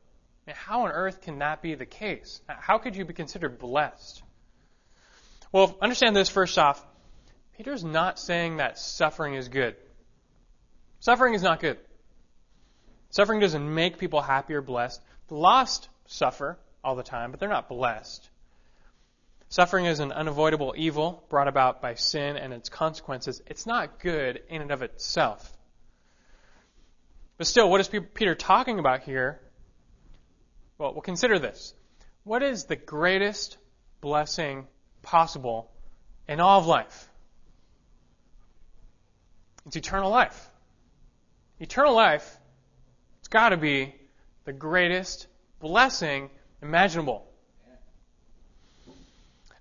how 0.52 0.82
on 0.82 0.90
earth 0.90 1.20
can 1.20 1.38
that 1.38 1.62
be 1.62 1.74
the 1.74 1.86
case? 1.86 2.40
How 2.48 2.78
could 2.78 2.96
you 2.96 3.04
be 3.04 3.14
considered 3.14 3.58
blessed? 3.58 4.22
Well, 5.52 5.76
understand 5.80 6.16
this 6.16 6.28
first 6.28 6.58
off. 6.58 6.84
Peter's 7.56 7.84
not 7.84 8.18
saying 8.18 8.56
that 8.56 8.78
suffering 8.78 9.34
is 9.34 9.48
good. 9.48 9.76
Suffering 11.00 11.34
is 11.34 11.42
not 11.42 11.60
good. 11.60 11.78
Suffering 13.10 13.40
doesn't 13.40 13.74
make 13.74 13.98
people 13.98 14.20
happy 14.20 14.54
or 14.54 14.62
blessed. 14.62 15.00
The 15.30 15.36
lost 15.36 15.88
suffer 16.08 16.58
all 16.82 16.96
the 16.96 17.04
time, 17.04 17.30
but 17.30 17.38
they're 17.38 17.48
not 17.48 17.68
blessed. 17.68 18.28
Suffering 19.48 19.84
is 19.84 20.00
an 20.00 20.10
unavoidable 20.10 20.74
evil 20.76 21.24
brought 21.28 21.46
about 21.46 21.80
by 21.80 21.94
sin 21.94 22.36
and 22.36 22.52
its 22.52 22.68
consequences. 22.68 23.40
It's 23.46 23.64
not 23.64 24.00
good 24.00 24.42
in 24.48 24.60
and 24.60 24.72
of 24.72 24.82
itself. 24.82 25.56
But 27.38 27.46
still, 27.46 27.70
what 27.70 27.80
is 27.80 27.86
Peter 27.86 28.34
talking 28.34 28.80
about 28.80 29.04
here? 29.04 29.40
Well, 30.78 30.94
we'll 30.94 31.02
consider 31.02 31.38
this. 31.38 31.74
What 32.24 32.42
is 32.42 32.64
the 32.64 32.74
greatest 32.74 33.56
blessing 34.00 34.66
possible 35.00 35.70
in 36.26 36.40
all 36.40 36.58
of 36.58 36.66
life? 36.66 37.08
It's 39.64 39.76
eternal 39.76 40.10
life. 40.10 40.50
Eternal 41.60 41.94
life, 41.94 42.36
it's 43.20 43.28
got 43.28 43.50
to 43.50 43.56
be 43.56 43.94
the 44.44 44.52
greatest 44.52 45.26
blessing 45.60 46.30
imaginable. 46.62 47.26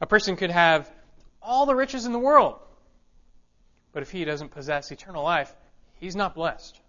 A 0.01 0.07
person 0.07 0.35
could 0.35 0.51
have 0.51 0.89
all 1.41 1.65
the 1.65 1.75
riches 1.75 2.05
in 2.05 2.11
the 2.11 2.19
world, 2.19 2.59
but 3.91 4.03
if 4.03 4.11
he 4.11 4.23
doesn't 4.23 4.49
possess 4.49 4.91
eternal 4.91 5.23
life, 5.23 5.53
he's 5.95 6.15
not 6.15 6.35
blessed. 6.35 6.79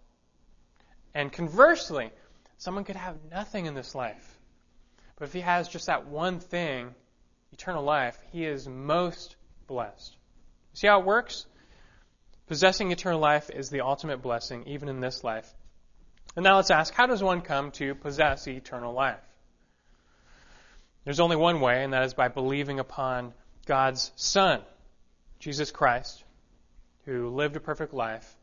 And 1.14 1.32
conversely, 1.32 2.10
someone 2.58 2.84
could 2.84 2.96
have 2.96 3.16
nothing 3.30 3.66
in 3.66 3.74
this 3.74 3.94
life. 3.94 4.38
But 5.16 5.26
if 5.26 5.32
he 5.32 5.40
has 5.40 5.68
just 5.68 5.86
that 5.86 6.06
one 6.06 6.40
thing, 6.40 6.94
eternal 7.52 7.82
life, 7.82 8.18
he 8.32 8.44
is 8.44 8.68
most 8.68 9.36
blessed. 9.66 10.16
See 10.74 10.86
how 10.86 11.00
it 11.00 11.06
works? 11.06 11.46
Possessing 12.46 12.90
eternal 12.90 13.20
life 13.20 13.50
is 13.50 13.70
the 13.70 13.80
ultimate 13.80 14.22
blessing, 14.22 14.64
even 14.66 14.88
in 14.88 15.00
this 15.00 15.22
life. 15.24 15.52
And 16.36 16.44
now 16.44 16.56
let's 16.56 16.70
ask 16.70 16.94
how 16.94 17.06
does 17.06 17.22
one 17.22 17.40
come 17.40 17.70
to 17.72 17.94
possess 17.94 18.46
eternal 18.46 18.92
life? 18.92 19.20
There's 21.04 21.20
only 21.20 21.36
one 21.36 21.60
way, 21.60 21.82
and 21.82 21.92
that 21.92 22.04
is 22.04 22.14
by 22.14 22.28
believing 22.28 22.78
upon 22.78 23.32
God's 23.66 24.12
Son, 24.16 24.60
Jesus 25.38 25.70
Christ, 25.70 26.22
who 27.04 27.30
lived 27.30 27.56
a 27.56 27.60
perfect 27.60 27.94
life, 27.94 28.36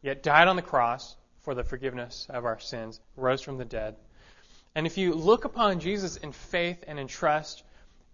yet 0.00 0.22
died 0.22 0.48
on 0.48 0.56
the 0.56 0.62
cross 0.62 1.16
for 1.42 1.54
the 1.54 1.64
forgiveness 1.64 2.26
of 2.30 2.44
our 2.44 2.58
sins, 2.60 3.00
rose 3.16 3.42
from 3.42 3.58
the 3.58 3.64
dead. 3.64 3.96
And 4.74 4.86
if 4.86 4.96
you 4.96 5.14
look 5.14 5.44
upon 5.44 5.80
Jesus 5.80 6.16
in 6.16 6.32
faith 6.32 6.84
and 6.86 6.98
in 6.98 7.08
trust, 7.08 7.64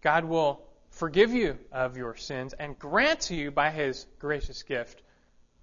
God 0.00 0.24
will 0.24 0.62
forgive 0.90 1.32
you 1.32 1.58
of 1.72 1.96
your 1.96 2.16
sins 2.16 2.54
and 2.54 2.78
grant 2.78 3.20
to 3.20 3.34
you 3.34 3.50
by 3.50 3.70
his 3.70 4.06
gracious 4.18 4.62
gift 4.62 5.02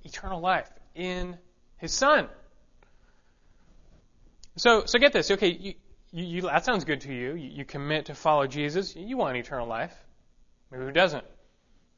eternal 0.04 0.42
life 0.42 0.70
in 0.94 1.38
his 1.78 1.94
Son. 1.94 2.28
So, 4.58 4.86
so 4.86 5.00
get 5.00 5.14
this. 5.14 5.32
Okay, 5.32 5.50
you, 5.50 5.74
you, 6.12 6.26
you, 6.26 6.42
that 6.42 6.66
sounds 6.66 6.84
good 6.84 7.02
to 7.02 7.14
you. 7.14 7.36
you. 7.36 7.50
You 7.50 7.66
commit 7.66 8.06
to 8.06 8.16
follow 8.16 8.48
Jesus. 8.48 8.96
You 8.96 9.18
want 9.18 9.38
eternal 9.38 9.68
life. 9.68 9.96
Maybe 10.72 10.84
who 10.84 10.92
doesn't? 10.92 11.26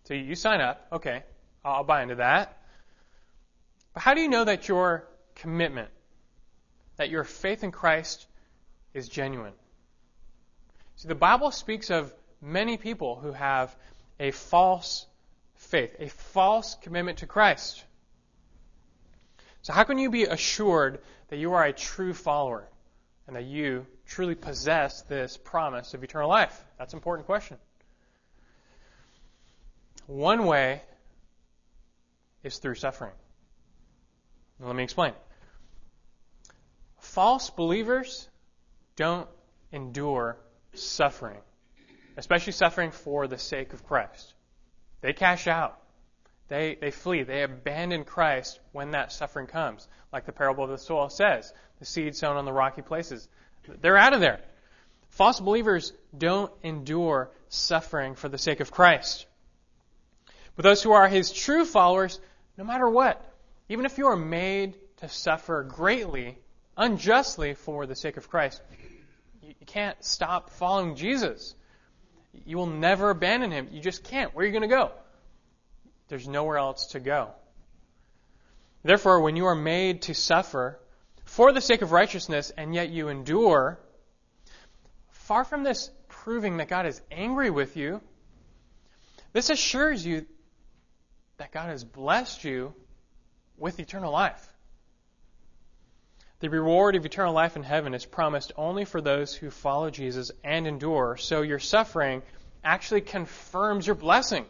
So 0.05 0.13
you 0.13 0.36
sign 0.36 0.62
up. 0.62 0.88
Okay, 0.91 1.24
I'll 1.63 1.83
buy 1.83 2.03
into 2.03 2.15
that. 2.15 2.57
But 3.93 4.03
how 4.03 4.13
do 4.13 4.22
you 4.22 4.29
know 4.29 4.43
that 4.43 4.67
your 4.67 5.07
commitment, 5.36 5.89
that 6.98 7.10
your 7.10 7.24
faith 7.24 7.63
in 7.63 7.72
Christ 7.72 8.27
is 8.93 9.07
genuine? 9.07 9.53
See, 10.98 11.07
the 11.07 11.15
Bible 11.15 11.51
speaks 11.51 11.89
of 11.89 12.13
many 12.41 12.77
people 12.77 13.15
who 13.15 13.31
have 13.31 13.75
a 14.19 14.31
false 14.31 15.05
faith, 15.55 15.95
a 16.00 16.10
false 16.10 16.75
commitment 16.75 17.19
to 17.19 17.27
Christ. 17.27 17.83
So, 19.63 19.72
how 19.72 19.86
can 19.86 19.98
you 19.98 20.10
be 20.10 20.25
assured 20.25 21.00
that 21.29 21.38
you 21.38 21.53
are 21.53 21.63
a 21.63 21.74
true 21.74 22.13
follower 22.13 22.67
and 23.27 23.36
that 23.38 23.46
you 23.46 23.88
truly 24.05 24.36
possess 24.36 25.01
this 25.03 25.38
promise 25.38 25.93
of 25.93 26.03
eternal 26.03 26.29
life? 26.29 26.63
That's 26.77 26.93
an 26.93 26.98
important 26.98 27.25
question. 27.25 27.58
One 30.05 30.46
way 30.46 30.82
is 32.43 32.58
through 32.58 32.75
suffering. 32.75 33.13
Now, 34.60 34.67
let 34.67 34.75
me 34.75 34.84
explain. 34.84 35.13
False 37.00 37.50
believers 37.50 38.27
don't 38.98 39.29
endure 39.72 40.36
suffering, 40.74 41.39
especially 42.17 42.51
suffering 42.51 42.91
for 42.91 43.27
the 43.27 43.38
sake 43.38 43.72
of 43.72 43.86
Christ. 43.86 44.34
They 45.00 45.13
cash 45.13 45.48
out. 45.48 45.82
They, 46.53 46.75
they 46.75 46.91
flee. 46.91 47.24
They 47.24 47.41
abandon 47.41 48.03
Christ 48.03 48.60
when 48.74 48.91
that 48.91 49.12
suffering 49.12 49.48
comes. 49.48 49.88
Like 50.12 50.27
the 50.27 50.31
parable 50.31 50.63
of 50.63 50.69
the 50.69 50.77
soil 50.77 51.10
says 51.10 51.51
the 51.79 51.86
seed 51.86 52.15
sown 52.15 52.38
on 52.38 52.45
the 52.45 52.53
rocky 52.53 52.83
places. 52.83 53.27
They're 53.81 53.98
out 53.98 54.13
of 54.13 54.19
there. 54.19 54.39
False 55.10 55.39
believers 55.39 55.93
don't 56.15 56.51
endure 56.62 57.31
suffering 57.50 58.13
for 58.13 58.29
the 58.29 58.38
sake 58.38 58.60
of 58.60 58.69
Christ. 58.69 59.25
But 60.55 60.62
those 60.62 60.83
who 60.83 60.91
are 60.91 61.07
his 61.07 61.31
true 61.31 61.65
followers, 61.65 62.19
no 62.55 62.63
matter 62.63 62.88
what, 62.88 63.19
even 63.67 63.88
if 63.88 63.98
you 63.98 64.05
are 64.05 64.15
made 64.15 64.75
to 64.98 65.10
suffer 65.10 65.63
greatly, 65.63 66.38
unjustly 66.77 67.55
for 67.55 67.88
the 67.88 67.95
sake 67.95 68.17
of 68.17 68.29
Christ, 68.29 68.62
you 69.41 69.55
can't 69.65 69.98
stop 70.05 70.51
following 70.51 70.98
Jesus. 70.98 71.55
You 72.45 72.57
will 72.57 72.67
never 72.67 73.10
abandon 73.10 73.50
him. 73.50 73.69
You 73.72 73.81
just 73.81 74.03
can't. 74.03 74.36
Where 74.36 74.43
are 74.43 74.45
you 74.45 74.51
going 74.51 74.69
to 74.69 74.75
go? 74.75 74.91
There's 76.13 76.27
nowhere 76.27 76.60
else 76.60 76.86
to 76.89 77.00
go. 77.00 77.32
Therefore, 78.84 79.22
when 79.22 79.35
you 79.35 79.48
are 79.48 79.55
made 79.55 80.03
to 80.03 80.14
suffer 80.14 80.79
for 81.25 81.51
the 81.51 81.59
sake 81.59 81.81
of 81.81 81.92
righteousness 81.92 82.51
and 82.55 82.75
yet 82.75 82.92
you 82.92 83.07
endure, 83.07 83.79
far 85.09 85.44
from 85.44 85.64
this 85.64 85.90
proving 86.09 86.57
that 86.57 86.68
God 86.68 86.85
is 86.85 87.01
angry 87.11 87.50
with 87.50 87.75
you, 87.77 88.00
this 89.31 89.50
assures 89.50 90.05
you 90.05 90.27
that 91.37 91.51
God 91.51 91.70
has 91.70 91.83
blessed 91.83 92.44
you 92.44 92.75
with 93.57 93.79
eternal 93.79 94.11
life. 94.11 94.48
The 96.42 96.51
reward 96.51 96.96
of 96.96 97.07
eternal 97.07 97.33
life 97.33 97.55
in 97.55 97.64
heaven 97.64 97.96
is 97.96 98.05
promised 98.05 98.51
only 98.55 98.85
for 98.85 99.01
those 99.01 99.33
who 99.33 99.50
follow 99.50 99.90
Jesus 99.90 100.29
and 100.44 100.68
endure, 100.68 101.18
so 101.18 101.42
your 101.42 101.57
suffering 101.57 102.22
actually 102.64 103.01
confirms 103.01 103.87
your 103.87 103.96
blessing. 103.96 104.46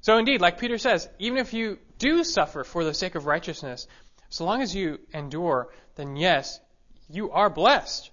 So 0.00 0.16
indeed, 0.18 0.40
like 0.40 0.58
Peter 0.58 0.78
says, 0.78 1.08
even 1.18 1.38
if 1.38 1.52
you 1.52 1.78
do 1.98 2.24
suffer 2.24 2.64
for 2.64 2.84
the 2.84 2.94
sake 2.94 3.14
of 3.14 3.26
righteousness, 3.26 3.86
so 4.28 4.44
long 4.44 4.62
as 4.62 4.74
you 4.74 4.98
endure, 5.12 5.68
then 5.96 6.16
yes, 6.16 6.60
you 7.08 7.30
are 7.32 7.50
blessed. 7.50 8.10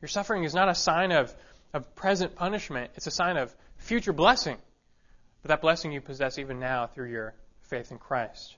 Your 0.00 0.08
suffering 0.08 0.44
is 0.44 0.54
not 0.54 0.68
a 0.68 0.74
sign 0.74 1.12
of, 1.12 1.34
of 1.72 1.94
present 1.96 2.36
punishment, 2.36 2.92
it's 2.94 3.06
a 3.06 3.10
sign 3.10 3.36
of 3.36 3.54
future 3.78 4.12
blessing. 4.12 4.56
But 5.42 5.48
that 5.48 5.60
blessing 5.60 5.92
you 5.92 6.00
possess 6.00 6.38
even 6.38 6.58
now 6.58 6.86
through 6.86 7.10
your 7.10 7.34
faith 7.62 7.90
in 7.90 7.98
Christ. 7.98 8.56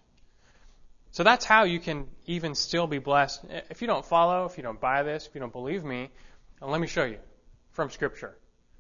So 1.11 1.25
that's 1.25 1.45
how 1.45 1.65
you 1.65 1.81
can 1.81 2.07
even 2.27 2.55
still 2.55 2.87
be 2.87 2.99
blessed. 2.99 3.45
If 3.71 3.81
you 3.81 3.87
don't 3.87 4.05
follow, 4.05 4.45
if 4.45 4.57
you 4.57 4.63
don't 4.63 4.81
buy 4.81 5.03
this, 5.03 5.27
if 5.27 5.35
you 5.35 5.41
don't 5.41 5.53
believe 5.53 5.83
me, 5.83 6.11
let 6.61 6.81
me 6.81 6.87
show 6.87 7.05
you 7.05 7.19
from 7.73 7.91
Scripture 7.91 8.37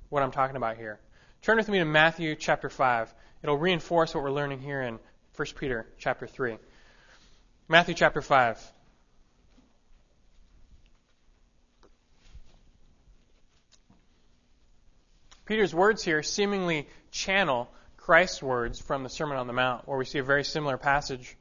what 0.08 0.22
I'm 0.22 0.30
talking 0.30 0.56
about 0.56 0.76
here. 0.76 1.00
Turn 1.42 1.56
with 1.56 1.68
me 1.68 1.78
to 1.78 1.84
Matthew 1.84 2.34
chapter 2.34 2.68
5. 2.68 3.12
It'll 3.42 3.58
reinforce 3.58 4.14
what 4.14 4.24
we're 4.24 4.30
learning 4.30 4.60
here 4.60 4.82
in 4.82 4.98
1 5.36 5.48
Peter 5.58 5.86
chapter 5.98 6.26
3. 6.26 6.56
Matthew 7.68 7.94
chapter 7.94 8.22
5. 8.22 8.72
Peter's 15.44 15.74
words 15.74 16.02
here 16.02 16.22
seemingly 16.22 16.88
channel 17.12 17.68
Christ's 17.96 18.42
words 18.42 18.80
from 18.80 19.02
the 19.02 19.08
Sermon 19.08 19.36
on 19.36 19.46
the 19.46 19.52
Mount, 19.52 19.86
where 19.86 19.98
we 19.98 20.04
see 20.04 20.18
a 20.18 20.24
very 20.24 20.44
similar 20.44 20.76
passage, 20.76 21.36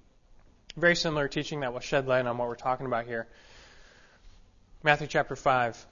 very 0.76 0.96
similar 0.96 1.28
teaching 1.28 1.62
that 1.62 1.74
will 1.74 1.80
shed 1.80 2.08
light 2.08 2.26
on 2.26 2.38
what 2.38 2.48
we're 2.48 2.56
talking 2.56 2.86
about 2.86 3.06
here. 3.06 3.28
Matthew 4.84 5.08
chapter 5.08 5.36
5. 5.36 5.86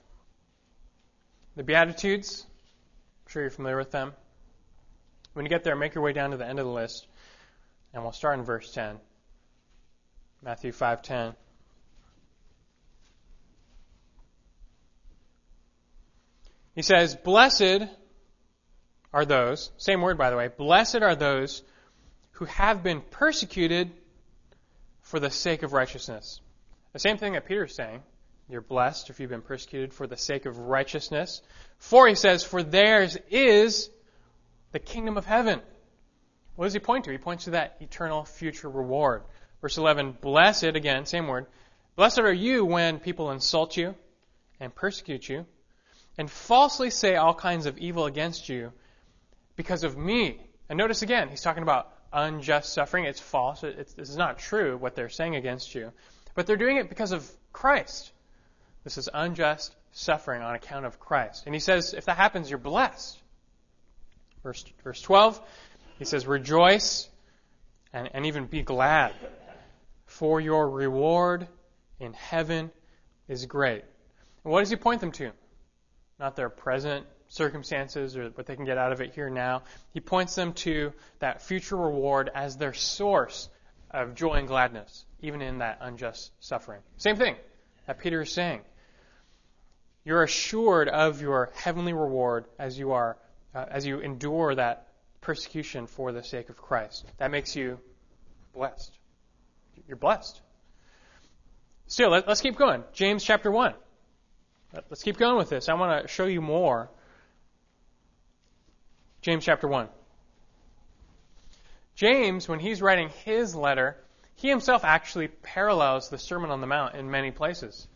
The 1.56 1.62
Beatitudes, 1.62 2.44
I'm 2.44 3.32
sure 3.32 3.42
you're 3.42 3.50
familiar 3.50 3.78
with 3.78 3.90
them. 3.90 4.12
When 5.34 5.44
you 5.44 5.50
get 5.50 5.64
there, 5.64 5.76
make 5.76 5.94
your 5.94 6.02
way 6.02 6.12
down 6.12 6.30
to 6.30 6.36
the 6.36 6.46
end 6.46 6.60
of 6.60 6.64
the 6.64 6.72
list, 6.72 7.06
and 7.92 8.02
we'll 8.02 8.12
start 8.12 8.38
in 8.38 8.44
verse 8.44 8.72
10. 8.72 8.98
Matthew 10.42 10.72
5:10. 10.72 11.34
He 16.74 16.82
says, 16.82 17.16
"Blessed 17.16 17.88
are 19.12 19.24
those, 19.24 19.70
same 19.76 20.02
word 20.02 20.18
by 20.18 20.30
the 20.30 20.36
way, 20.36 20.48
blessed 20.48 21.02
are 21.02 21.14
those 21.14 21.62
who 22.32 22.44
have 22.46 22.82
been 22.82 23.00
persecuted 23.00 23.92
for 25.02 25.20
the 25.20 25.30
sake 25.30 25.62
of 25.62 25.72
righteousness." 25.72 26.40
The 26.92 26.98
same 27.00 27.18
thing 27.18 27.32
that 27.32 27.46
Peter's 27.46 27.74
saying. 27.74 28.02
You're 28.48 28.60
blessed 28.60 29.10
if 29.10 29.18
you've 29.18 29.30
been 29.30 29.42
persecuted 29.42 29.94
for 29.94 30.06
the 30.06 30.16
sake 30.16 30.46
of 30.46 30.58
righteousness. 30.58 31.40
For 31.78 32.06
he 32.06 32.14
says, 32.14 32.44
For 32.44 32.62
theirs 32.62 33.16
is 33.30 33.90
the 34.74 34.80
kingdom 34.80 35.16
of 35.16 35.24
heaven. 35.24 35.60
What 36.56 36.66
does 36.66 36.72
he 36.72 36.80
point 36.80 37.04
to? 37.04 37.12
He 37.12 37.16
points 37.16 37.44
to 37.44 37.50
that 37.50 37.76
eternal 37.80 38.24
future 38.24 38.68
reward. 38.68 39.22
Verse 39.62 39.78
11, 39.78 40.18
Blessed, 40.20 40.64
again, 40.64 41.06
same 41.06 41.28
word. 41.28 41.46
Blessed 41.94 42.18
are 42.18 42.32
you 42.32 42.64
when 42.64 42.98
people 42.98 43.30
insult 43.30 43.76
you 43.76 43.94
and 44.58 44.74
persecute 44.74 45.28
you 45.28 45.46
and 46.18 46.28
falsely 46.28 46.90
say 46.90 47.14
all 47.14 47.34
kinds 47.34 47.66
of 47.66 47.78
evil 47.78 48.06
against 48.06 48.48
you 48.48 48.72
because 49.54 49.84
of 49.84 49.96
me. 49.96 50.40
And 50.68 50.76
notice 50.76 51.02
again, 51.02 51.28
he's 51.28 51.40
talking 51.40 51.62
about 51.62 51.92
unjust 52.12 52.72
suffering. 52.72 53.04
It's 53.04 53.20
false. 53.20 53.62
It's, 53.62 53.94
this 53.94 54.10
is 54.10 54.16
not 54.16 54.40
true 54.40 54.76
what 54.76 54.96
they're 54.96 55.08
saying 55.08 55.36
against 55.36 55.76
you. 55.76 55.92
But 56.34 56.48
they're 56.48 56.56
doing 56.56 56.78
it 56.78 56.88
because 56.88 57.12
of 57.12 57.30
Christ. 57.52 58.10
This 58.82 58.98
is 58.98 59.08
unjust 59.14 59.72
suffering 59.92 60.42
on 60.42 60.56
account 60.56 60.84
of 60.84 60.98
Christ. 60.98 61.44
And 61.46 61.54
he 61.54 61.60
says, 61.60 61.94
if 61.94 62.06
that 62.06 62.16
happens, 62.16 62.50
you're 62.50 62.58
blessed. 62.58 63.20
Verse, 64.44 64.62
verse 64.84 65.00
12, 65.00 65.40
he 65.98 66.04
says, 66.04 66.26
Rejoice 66.26 67.08
and, 67.94 68.10
and 68.12 68.26
even 68.26 68.44
be 68.44 68.62
glad, 68.62 69.14
for 70.04 70.38
your 70.38 70.68
reward 70.68 71.48
in 71.98 72.12
heaven 72.12 72.70
is 73.26 73.46
great. 73.46 73.82
And 74.44 74.52
what 74.52 74.60
does 74.60 74.68
he 74.68 74.76
point 74.76 75.00
them 75.00 75.12
to? 75.12 75.32
Not 76.20 76.36
their 76.36 76.50
present 76.50 77.06
circumstances 77.28 78.18
or 78.18 78.28
what 78.34 78.44
they 78.44 78.54
can 78.54 78.66
get 78.66 78.76
out 78.76 78.92
of 78.92 79.00
it 79.00 79.14
here 79.14 79.30
now. 79.30 79.62
He 79.94 80.00
points 80.00 80.34
them 80.34 80.52
to 80.52 80.92
that 81.20 81.40
future 81.40 81.78
reward 81.78 82.30
as 82.34 82.58
their 82.58 82.74
source 82.74 83.48
of 83.90 84.14
joy 84.14 84.34
and 84.34 84.46
gladness, 84.46 85.06
even 85.20 85.40
in 85.40 85.58
that 85.58 85.78
unjust 85.80 86.32
suffering. 86.40 86.82
Same 86.98 87.16
thing 87.16 87.36
that 87.86 87.98
Peter 87.98 88.20
is 88.20 88.30
saying. 88.30 88.60
You're 90.04 90.22
assured 90.22 90.90
of 90.90 91.22
your 91.22 91.50
heavenly 91.54 91.94
reward 91.94 92.44
as 92.58 92.78
you 92.78 92.92
are 92.92 93.16
uh, 93.54 93.64
as 93.70 93.86
you 93.86 94.00
endure 94.00 94.54
that 94.54 94.88
persecution 95.20 95.86
for 95.86 96.12
the 96.12 96.22
sake 96.22 96.48
of 96.48 96.56
Christ. 96.56 97.04
That 97.18 97.30
makes 97.30 97.56
you 97.56 97.78
blessed. 98.52 98.92
You're 99.88 99.96
blessed. 99.96 100.40
Still, 101.86 102.10
let, 102.10 102.28
us 102.28 102.40
keep 102.40 102.56
going. 102.56 102.84
James 102.92 103.22
chapter 103.22 103.50
1. 103.50 103.74
Let's 104.90 105.02
keep 105.02 105.18
going 105.18 105.36
with 105.36 105.50
this. 105.50 105.68
I 105.68 105.74
want 105.74 106.02
to 106.02 106.08
show 106.08 106.26
you 106.26 106.40
more. 106.40 106.90
James 109.22 109.44
chapter 109.44 109.68
1. 109.68 109.88
James, 111.94 112.48
when 112.48 112.58
he's 112.58 112.82
writing 112.82 113.10
his 113.24 113.54
letter, 113.54 113.96
he 114.34 114.48
himself 114.48 114.84
actually 114.84 115.28
parallels 115.28 116.08
the 116.08 116.18
Sermon 116.18 116.50
on 116.50 116.60
the 116.60 116.66
Mount 116.66 116.96
in 116.96 117.10
many 117.10 117.30
places. 117.30 117.86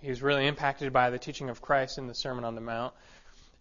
He's 0.00 0.22
really 0.22 0.46
impacted 0.46 0.92
by 0.92 1.10
the 1.10 1.18
teaching 1.18 1.50
of 1.50 1.62
Christ 1.62 1.98
in 1.98 2.06
the 2.06 2.14
Sermon 2.14 2.44
on 2.44 2.54
the 2.54 2.60
Mount. 2.60 2.94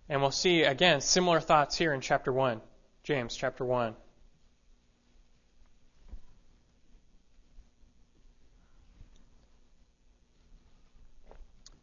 And 0.09 0.21
we'll 0.21 0.31
see, 0.31 0.63
again, 0.63 1.01
similar 1.01 1.39
thoughts 1.39 1.77
here 1.77 1.93
in 1.93 2.01
chapter 2.01 2.31
1. 2.31 2.61
James 3.03 3.35
chapter 3.35 3.65
1. 3.65 3.95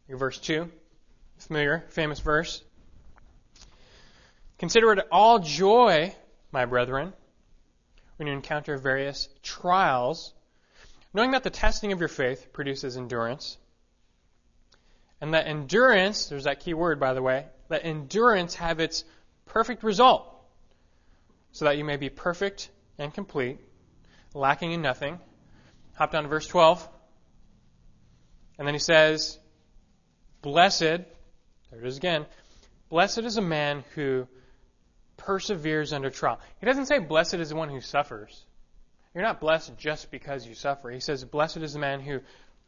Verse 0.08 0.38
2, 0.38 0.70
familiar, 1.38 1.84
famous 1.88 2.20
verse. 2.20 2.62
Consider 4.58 4.92
it 4.92 5.08
all 5.10 5.40
joy, 5.40 6.14
my 6.52 6.66
brethren, 6.66 7.12
when 8.16 8.28
you 8.28 8.32
encounter 8.32 8.78
various 8.78 9.28
trials, 9.42 10.32
knowing 11.12 11.32
that 11.32 11.42
the 11.42 11.50
testing 11.50 11.90
of 11.90 11.98
your 11.98 12.08
faith 12.08 12.52
produces 12.52 12.96
endurance. 12.96 13.58
And 15.20 15.34
that 15.34 15.48
endurance, 15.48 16.26
there's 16.26 16.44
that 16.44 16.60
key 16.60 16.74
word, 16.74 17.00
by 17.00 17.14
the 17.14 17.22
way, 17.22 17.46
that 17.68 17.84
endurance 17.84 18.54
have 18.56 18.80
its 18.80 19.04
perfect 19.46 19.82
result, 19.82 20.26
so 21.52 21.64
that 21.66 21.78
you 21.78 21.84
may 21.84 21.96
be 21.96 22.08
perfect 22.08 22.70
and 22.98 23.12
complete, 23.12 23.58
lacking 24.34 24.72
in 24.72 24.82
nothing. 24.82 25.18
Hop 25.96 26.12
down 26.12 26.24
to 26.24 26.28
verse 26.28 26.46
12. 26.46 26.88
And 28.58 28.66
then 28.66 28.74
he 28.74 28.80
says, 28.80 29.38
Blessed, 30.42 30.80
there 30.80 31.80
it 31.80 31.84
is 31.84 31.96
again, 31.96 32.26
blessed 32.88 33.20
is 33.20 33.36
a 33.36 33.42
man 33.42 33.84
who 33.94 34.28
perseveres 35.16 35.92
under 35.92 36.10
trial. 36.10 36.38
He 36.60 36.66
doesn't 36.66 36.86
say 36.86 36.98
blessed 36.98 37.34
is 37.34 37.48
the 37.48 37.56
one 37.56 37.68
who 37.68 37.80
suffers. 37.80 38.44
You're 39.14 39.24
not 39.24 39.40
blessed 39.40 39.76
just 39.78 40.10
because 40.10 40.46
you 40.46 40.54
suffer. 40.54 40.90
He 40.90 41.00
says, 41.00 41.24
Blessed 41.24 41.58
is 41.58 41.72
the 41.72 41.78
man 41.78 42.00
who 42.00 42.20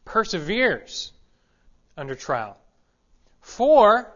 perseveres 0.05 1.11
under 1.97 2.15
trial. 2.15 2.57
For 3.41 4.11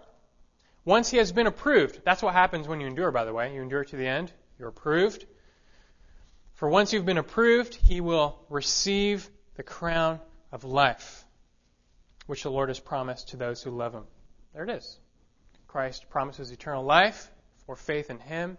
once 0.83 1.09
he 1.09 1.17
has 1.17 1.31
been 1.31 1.47
approved, 1.47 2.01
that's 2.03 2.23
what 2.23 2.33
happens 2.33 2.67
when 2.67 2.81
you 2.81 2.87
endure, 2.87 3.11
by 3.11 3.25
the 3.25 3.33
way. 3.33 3.53
You 3.53 3.61
endure 3.61 3.83
to 3.83 3.95
the 3.95 4.07
end, 4.07 4.31
you're 4.57 4.69
approved. 4.69 5.25
For 6.53 6.69
once 6.69 6.93
you've 6.93 7.05
been 7.05 7.17
approved, 7.17 7.75
he 7.75 8.01
will 8.01 8.39
receive 8.49 9.29
the 9.55 9.63
crown 9.63 10.19
of 10.51 10.63
life, 10.63 11.25
which 12.25 12.43
the 12.43 12.51
Lord 12.51 12.69
has 12.69 12.79
promised 12.79 13.29
to 13.29 13.37
those 13.37 13.61
who 13.61 13.71
love 13.71 13.93
him. 13.93 14.03
There 14.53 14.63
it 14.63 14.69
is. 14.69 14.97
Christ 15.67 16.09
promises 16.09 16.51
eternal 16.51 16.83
life 16.83 17.31
for 17.65 17.75
faith 17.75 18.09
in 18.09 18.19
him. 18.19 18.57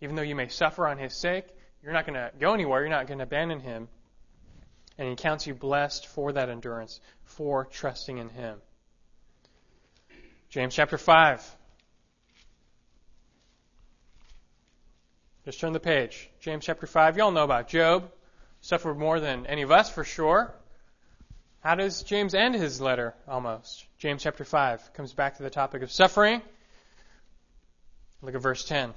Even 0.00 0.16
though 0.16 0.22
you 0.22 0.34
may 0.34 0.48
suffer 0.48 0.86
on 0.86 0.98
his 0.98 1.14
sake, 1.14 1.46
you're 1.82 1.92
not 1.92 2.06
going 2.06 2.14
to 2.14 2.30
go 2.38 2.54
anywhere. 2.54 2.80
You're 2.80 2.90
not 2.90 3.06
going 3.06 3.18
to 3.18 3.24
abandon 3.24 3.60
him. 3.60 3.88
And 4.98 5.08
he 5.08 5.16
counts 5.16 5.46
you 5.46 5.54
blessed 5.54 6.06
for 6.06 6.32
that 6.32 6.48
endurance, 6.48 7.00
for 7.22 7.66
trusting 7.66 8.18
in 8.18 8.28
him. 8.28 8.60
James 10.54 10.72
chapter 10.72 10.96
5. 10.96 11.56
Just 15.44 15.58
turn 15.58 15.72
the 15.72 15.80
page. 15.80 16.30
James 16.38 16.64
chapter 16.64 16.86
5. 16.86 17.16
You 17.16 17.24
all 17.24 17.32
know 17.32 17.42
about 17.42 17.66
Job. 17.66 18.08
Suffered 18.60 18.94
more 18.94 19.18
than 19.18 19.46
any 19.46 19.62
of 19.62 19.72
us 19.72 19.90
for 19.90 20.04
sure. 20.04 20.54
How 21.58 21.74
does 21.74 22.04
James 22.04 22.36
end 22.36 22.54
his 22.54 22.80
letter 22.80 23.14
almost? 23.26 23.84
James 23.98 24.22
chapter 24.22 24.44
5 24.44 24.92
comes 24.94 25.12
back 25.12 25.38
to 25.38 25.42
the 25.42 25.50
topic 25.50 25.82
of 25.82 25.90
suffering. 25.90 26.40
Look 28.22 28.36
at 28.36 28.40
verse 28.40 28.64
10. 28.64 28.94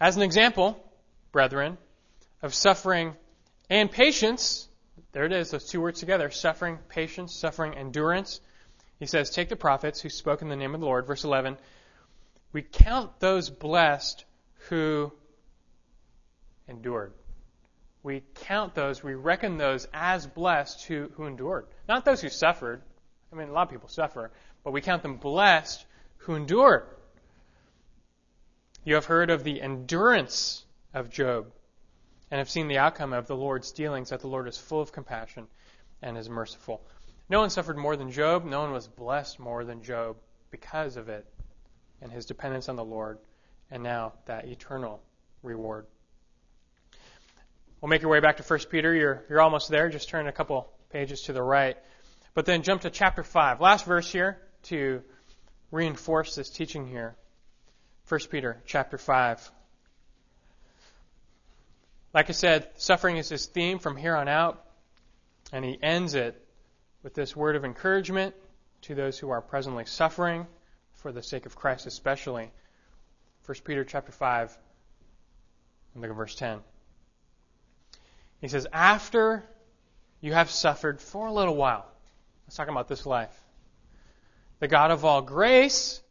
As 0.00 0.16
an 0.16 0.22
example, 0.22 0.84
brethren, 1.30 1.78
of 2.42 2.56
suffering 2.56 3.14
and 3.70 3.88
patience, 3.88 4.66
there 5.12 5.26
it 5.26 5.32
is, 5.32 5.52
those 5.52 5.66
two 5.66 5.80
words 5.80 6.00
together 6.00 6.28
suffering, 6.32 6.80
patience, 6.88 7.32
suffering, 7.36 7.74
endurance. 7.74 8.40
He 8.98 9.06
says, 9.06 9.30
Take 9.30 9.48
the 9.48 9.56
prophets 9.56 10.00
who 10.00 10.08
spoke 10.08 10.42
in 10.42 10.48
the 10.48 10.56
name 10.56 10.74
of 10.74 10.80
the 10.80 10.86
Lord. 10.86 11.06
Verse 11.06 11.24
11. 11.24 11.56
We 12.52 12.62
count 12.62 13.20
those 13.20 13.50
blessed 13.50 14.24
who 14.68 15.12
endured. 16.66 17.12
We 18.02 18.22
count 18.34 18.74
those, 18.74 19.02
we 19.02 19.14
reckon 19.14 19.58
those 19.58 19.86
as 19.92 20.26
blessed 20.26 20.84
who, 20.86 21.10
who 21.14 21.26
endured. 21.26 21.66
Not 21.88 22.04
those 22.04 22.20
who 22.20 22.28
suffered. 22.28 22.82
I 23.32 23.36
mean, 23.36 23.48
a 23.48 23.52
lot 23.52 23.62
of 23.62 23.70
people 23.70 23.88
suffer, 23.88 24.30
but 24.64 24.72
we 24.72 24.80
count 24.80 25.02
them 25.02 25.16
blessed 25.16 25.84
who 26.18 26.34
endured. 26.34 26.86
You 28.84 28.94
have 28.94 29.04
heard 29.04 29.30
of 29.30 29.44
the 29.44 29.60
endurance 29.60 30.64
of 30.94 31.10
Job 31.10 31.52
and 32.30 32.38
have 32.38 32.48
seen 32.48 32.68
the 32.68 32.78
outcome 32.78 33.12
of 33.12 33.26
the 33.26 33.36
Lord's 33.36 33.72
dealings, 33.72 34.10
that 34.10 34.20
the 34.20 34.28
Lord 34.28 34.48
is 34.48 34.56
full 34.56 34.80
of 34.80 34.92
compassion 34.92 35.46
and 36.00 36.16
is 36.16 36.28
merciful. 36.28 36.82
No 37.28 37.40
one 37.40 37.50
suffered 37.50 37.76
more 37.76 37.96
than 37.96 38.10
Job. 38.10 38.44
No 38.44 38.60
one 38.60 38.72
was 38.72 38.88
blessed 38.88 39.38
more 39.38 39.64
than 39.64 39.82
Job 39.82 40.16
because 40.50 40.96
of 40.96 41.08
it 41.08 41.26
and 42.00 42.10
his 42.10 42.26
dependence 42.26 42.68
on 42.68 42.76
the 42.76 42.84
Lord, 42.84 43.18
and 43.70 43.82
now 43.82 44.12
that 44.26 44.46
eternal 44.46 45.02
reward. 45.42 45.86
We'll 47.80 47.90
make 47.90 48.02
your 48.02 48.10
way 48.10 48.20
back 48.20 48.38
to 48.38 48.42
1 48.42 48.58
Peter. 48.70 48.94
You're, 48.94 49.24
you're 49.28 49.40
almost 49.40 49.68
there. 49.68 49.88
Just 49.88 50.08
turn 50.08 50.26
a 50.26 50.32
couple 50.32 50.68
pages 50.90 51.22
to 51.22 51.32
the 51.32 51.42
right. 51.42 51.76
But 52.34 52.46
then 52.46 52.62
jump 52.62 52.82
to 52.82 52.90
chapter 52.90 53.22
5. 53.22 53.60
Last 53.60 53.84
verse 53.84 54.10
here 54.10 54.38
to 54.64 55.02
reinforce 55.70 56.34
this 56.34 56.50
teaching 56.50 56.86
here. 56.86 57.16
1 58.08 58.20
Peter 58.30 58.62
chapter 58.66 58.98
5. 58.98 59.50
Like 62.14 62.30
I 62.30 62.32
said, 62.32 62.68
suffering 62.76 63.16
is 63.16 63.28
his 63.28 63.46
theme 63.46 63.78
from 63.78 63.96
here 63.96 64.16
on 64.16 64.28
out, 64.28 64.64
and 65.52 65.64
he 65.64 65.78
ends 65.80 66.14
it 66.14 66.42
with 67.08 67.14
this 67.14 67.34
word 67.34 67.56
of 67.56 67.64
encouragement 67.64 68.34
to 68.82 68.94
those 68.94 69.18
who 69.18 69.30
are 69.30 69.40
presently 69.40 69.86
suffering 69.86 70.46
for 70.96 71.10
the 71.10 71.22
sake 71.22 71.46
of 71.46 71.56
Christ 71.56 71.86
especially. 71.86 72.50
1 73.46 73.56
Peter 73.64 73.82
chapter 73.82 74.12
5 74.12 74.58
and 75.94 76.02
look 76.02 76.10
at 76.10 76.16
verse 76.18 76.34
10. 76.34 76.58
He 78.42 78.48
says, 78.48 78.66
After 78.74 79.42
you 80.20 80.34
have 80.34 80.50
suffered 80.50 81.00
for 81.00 81.28
a 81.28 81.32
little 81.32 81.56
while, 81.56 81.86
let's 82.44 82.56
talk 82.56 82.68
about 82.68 82.88
this 82.88 83.06
life. 83.06 83.34
The 84.58 84.68
God 84.68 84.90
of 84.90 85.06
all 85.06 85.22
grace, 85.22 86.02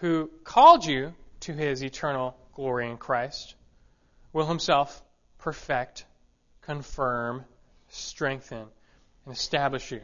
who 0.00 0.28
called 0.42 0.84
you 0.84 1.14
to 1.42 1.52
his 1.52 1.84
eternal 1.84 2.36
glory 2.54 2.90
in 2.90 2.96
Christ, 2.96 3.54
will 4.32 4.46
himself 4.46 5.04
perfect, 5.38 6.04
confirm, 6.62 7.44
strengthen, 7.90 8.66
and 9.24 9.34
establish 9.34 9.92
you. 9.92 10.00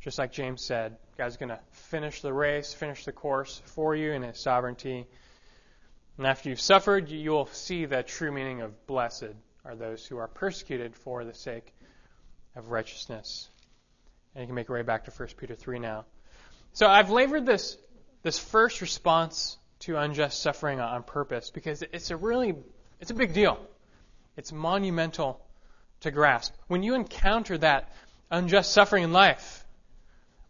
Just 0.00 0.18
like 0.18 0.32
James 0.32 0.64
said, 0.64 0.96
God's 1.16 1.36
going 1.36 1.48
to 1.48 1.60
finish 1.72 2.20
the 2.22 2.32
race, 2.32 2.72
finish 2.72 3.04
the 3.04 3.12
course 3.12 3.60
for 3.66 3.96
you 3.96 4.12
in 4.12 4.22
His 4.22 4.38
sovereignty. 4.38 5.06
And 6.16 6.26
after 6.26 6.48
you've 6.48 6.60
suffered, 6.60 7.10
you 7.10 7.30
will 7.30 7.46
see 7.46 7.84
the 7.84 8.02
true 8.02 8.32
meaning 8.32 8.60
of 8.60 8.86
blessed 8.86 9.34
are 9.64 9.74
those 9.74 10.06
who 10.06 10.18
are 10.18 10.28
persecuted 10.28 10.94
for 10.94 11.24
the 11.24 11.34
sake 11.34 11.74
of 12.56 12.70
righteousness. 12.70 13.50
And 14.34 14.42
you 14.42 14.46
can 14.46 14.54
make 14.54 14.68
your 14.68 14.78
way 14.78 14.82
back 14.82 15.04
to 15.04 15.10
1 15.10 15.28
Peter 15.36 15.54
3 15.54 15.78
now. 15.78 16.04
So 16.72 16.86
I've 16.86 17.10
labored 17.10 17.44
this, 17.44 17.76
this 18.22 18.38
first 18.38 18.80
response 18.80 19.58
to 19.80 19.96
unjust 19.96 20.40
suffering 20.40 20.80
on 20.80 21.02
purpose 21.02 21.50
because 21.50 21.82
it's 21.82 22.10
a 22.10 22.16
really, 22.16 22.54
it's 23.00 23.10
a 23.10 23.14
big 23.14 23.32
deal. 23.32 23.58
It's 24.36 24.52
monumental 24.52 25.40
to 26.00 26.10
grasp. 26.10 26.54
When 26.68 26.82
you 26.82 26.94
encounter 26.94 27.58
that 27.58 27.92
unjust 28.30 28.72
suffering 28.72 29.04
in 29.04 29.12
life, 29.12 29.64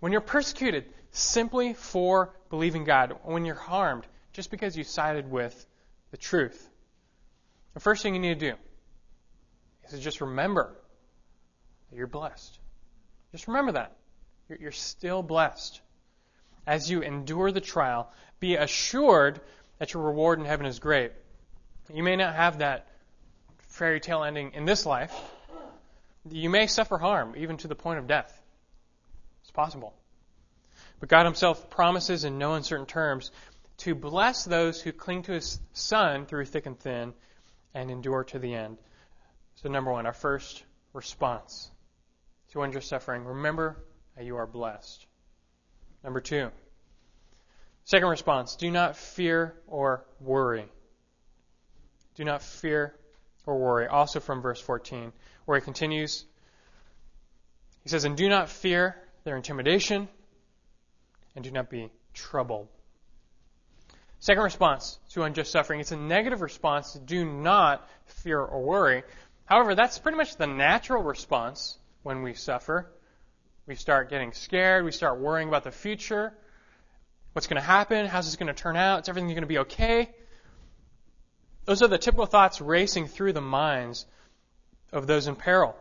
when 0.00 0.12
you're 0.12 0.20
persecuted 0.20 0.84
simply 1.10 1.74
for 1.74 2.34
believing 2.50 2.84
God, 2.84 3.16
when 3.24 3.44
you're 3.44 3.54
harmed 3.54 4.06
just 4.32 4.50
because 4.50 4.76
you 4.76 4.84
sided 4.84 5.30
with 5.30 5.66
the 6.10 6.16
truth, 6.16 6.68
the 7.74 7.80
first 7.80 8.02
thing 8.02 8.14
you 8.14 8.20
need 8.20 8.40
to 8.40 8.50
do 8.50 8.56
is 9.84 9.90
to 9.92 9.98
just 9.98 10.20
remember 10.20 10.74
that 11.90 11.96
you're 11.96 12.06
blessed. 12.06 12.58
Just 13.32 13.46
remember 13.46 13.72
that. 13.72 13.96
You're, 14.48 14.58
you're 14.58 14.72
still 14.72 15.22
blessed. 15.22 15.80
As 16.66 16.90
you 16.90 17.02
endure 17.02 17.50
the 17.50 17.60
trial, 17.60 18.10
be 18.40 18.56
assured 18.56 19.40
that 19.78 19.94
your 19.94 20.02
reward 20.02 20.38
in 20.38 20.44
heaven 20.44 20.66
is 20.66 20.78
great. 20.78 21.12
You 21.92 22.02
may 22.02 22.16
not 22.16 22.34
have 22.34 22.58
that 22.58 22.86
fairy 23.68 24.00
tale 24.00 24.22
ending 24.22 24.52
in 24.54 24.64
this 24.64 24.84
life, 24.84 25.14
you 26.30 26.50
may 26.50 26.66
suffer 26.66 26.98
harm, 26.98 27.34
even 27.36 27.56
to 27.58 27.68
the 27.68 27.74
point 27.74 27.98
of 27.98 28.06
death. 28.06 28.40
It's 29.42 29.50
possible. 29.50 29.94
But 31.00 31.08
God 31.08 31.24
Himself 31.24 31.70
promises 31.70 32.24
in 32.24 32.38
no 32.38 32.54
uncertain 32.54 32.86
terms 32.86 33.30
to 33.78 33.94
bless 33.94 34.44
those 34.44 34.80
who 34.80 34.92
cling 34.92 35.22
to 35.22 35.32
His 35.32 35.60
Son 35.72 36.26
through 36.26 36.46
thick 36.46 36.66
and 36.66 36.78
thin 36.78 37.14
and 37.74 37.90
endure 37.90 38.24
to 38.24 38.38
the 38.38 38.54
end. 38.54 38.78
So, 39.56 39.68
number 39.68 39.90
one, 39.90 40.06
our 40.06 40.12
first 40.12 40.64
response 40.92 41.70
to 42.52 42.62
unjust 42.62 42.88
suffering 42.88 43.24
remember 43.24 43.76
that 44.16 44.24
you 44.24 44.36
are 44.36 44.46
blessed. 44.46 45.06
Number 46.02 46.20
two, 46.20 46.50
second 47.84 48.08
response 48.08 48.56
do 48.56 48.70
not 48.70 48.96
fear 48.96 49.54
or 49.66 50.04
worry. 50.20 50.66
Do 52.14 52.24
not 52.24 52.42
fear 52.42 52.94
or 53.46 53.58
worry. 53.58 53.86
Also 53.86 54.20
from 54.20 54.42
verse 54.42 54.60
14, 54.60 55.12
where 55.48 55.58
he 55.58 55.64
continues, 55.64 56.26
he 57.82 57.88
says, 57.88 58.04
And 58.04 58.18
do 58.18 58.28
not 58.28 58.50
fear 58.50 58.96
their 59.24 59.34
intimidation, 59.34 60.06
and 61.34 61.42
do 61.42 61.50
not 61.50 61.70
be 61.70 61.90
troubled. 62.12 62.68
Second 64.18 64.42
response 64.42 64.98
to 65.12 65.22
unjust 65.22 65.50
suffering, 65.50 65.80
it's 65.80 65.90
a 65.90 65.96
negative 65.96 66.42
response. 66.42 66.92
Do 66.92 67.24
not 67.24 67.88
fear 68.04 68.38
or 68.38 68.62
worry. 68.62 69.04
However, 69.46 69.74
that's 69.74 69.98
pretty 69.98 70.18
much 70.18 70.36
the 70.36 70.46
natural 70.46 71.02
response 71.02 71.78
when 72.02 72.22
we 72.22 72.34
suffer. 72.34 72.92
We 73.66 73.74
start 73.74 74.10
getting 74.10 74.32
scared. 74.32 74.84
We 74.84 74.92
start 74.92 75.18
worrying 75.18 75.48
about 75.48 75.64
the 75.64 75.70
future. 75.70 76.34
What's 77.32 77.46
going 77.46 77.60
to 77.60 77.66
happen? 77.66 78.04
How's 78.04 78.26
this 78.26 78.36
going 78.36 78.54
to 78.54 78.62
turn 78.62 78.76
out? 78.76 79.04
Is 79.04 79.08
everything 79.08 79.28
going 79.28 79.40
to 79.40 79.46
be 79.46 79.58
okay? 79.60 80.10
Those 81.64 81.80
are 81.80 81.88
the 81.88 81.96
typical 81.96 82.26
thoughts 82.26 82.60
racing 82.60 83.06
through 83.06 83.32
the 83.32 83.40
minds 83.40 84.04
of 84.92 85.06
those 85.06 85.26
in 85.26 85.36
peril. 85.36 85.76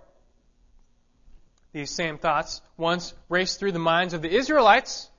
These 1.73 1.91
same 1.91 2.17
thoughts 2.17 2.61
once 2.77 3.13
raced 3.29 3.59
through 3.59 3.73
the 3.73 3.79
minds 3.79 4.13
of 4.13 4.21
the 4.21 4.33
Israelites 4.33 5.09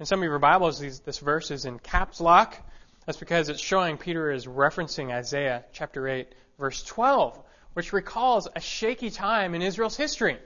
in 0.00 0.06
some 0.06 0.20
of 0.20 0.24
your 0.24 0.38
Bibles, 0.38 0.78
these, 0.78 1.00
this 1.00 1.18
verse 1.18 1.50
is 1.50 1.66
in 1.66 1.78
caps 1.78 2.22
lock. 2.22 2.56
That's 3.04 3.18
because 3.18 3.50
it's 3.50 3.60
showing 3.60 3.98
Peter 3.98 4.32
is 4.32 4.46
referencing 4.46 5.12
Isaiah 5.12 5.66
chapter 5.74 6.08
8, 6.08 6.26
verse 6.58 6.82
12, 6.84 7.38
which 7.74 7.92
recalls 7.92 8.48
a 8.56 8.60
shaky 8.60 9.10
time 9.10 9.54
in 9.54 9.60
Israel's 9.60 9.98
history. 9.98 10.38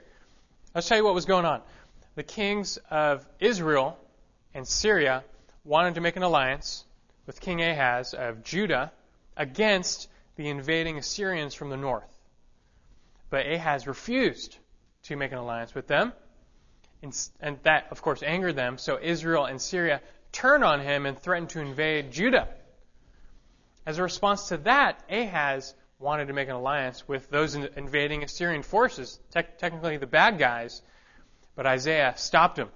Let's 0.73 0.89
tell 0.89 0.97
you 0.97 1.05
what 1.05 1.13
was 1.13 1.23
going 1.23 1.45
on. 1.45 1.61
The 2.15 2.23
kings 2.23 2.77
of 2.91 3.25
Israel 3.39 3.97
and 4.53 4.67
Syria 4.67 5.23
wanted 5.63 5.95
to 5.95 6.01
make 6.01 6.17
an 6.17 6.23
alliance 6.23 6.83
with 7.25 7.39
King 7.39 7.61
Ahaz 7.61 8.13
of 8.13 8.43
Judah 8.43 8.91
against 9.37 10.09
the 10.35 10.49
invading 10.49 10.97
Assyrians 10.97 11.53
from 11.53 11.69
the 11.69 11.77
north. 11.77 12.14
But 13.29 13.47
Ahaz 13.47 13.87
refused 13.87 14.57
to 15.03 15.15
make 15.15 15.31
an 15.31 15.37
alliance 15.37 15.73
with 15.73 15.87
them. 15.87 16.13
And 17.01 17.59
that, 17.63 17.87
of 17.91 18.01
course, 18.01 18.23
angered 18.23 18.55
them. 18.55 18.77
So 18.77 18.99
Israel 19.01 19.45
and 19.45 19.61
Syria 19.61 20.01
turned 20.31 20.63
on 20.63 20.79
him 20.79 21.05
and 21.05 21.17
threatened 21.17 21.49
to 21.51 21.59
invade 21.59 22.11
Judah. 22.11 22.47
As 23.85 23.99
a 23.99 24.03
response 24.03 24.47
to 24.49 24.57
that, 24.57 25.03
Ahaz 25.09 25.75
wanted 25.99 26.27
to 26.27 26.33
make 26.33 26.49
an 26.49 26.55
alliance 26.55 27.07
with 27.07 27.29
those 27.29 27.55
invading 27.55 28.23
Assyrian 28.23 28.63
forces, 28.63 29.19
te- 29.33 29.43
technically 29.57 29.97
the 29.97 30.07
bad 30.07 30.39
guys. 30.39 30.81
But 31.55 31.67
Isaiah 31.67 32.13
stopped 32.17 32.57
him 32.57 32.69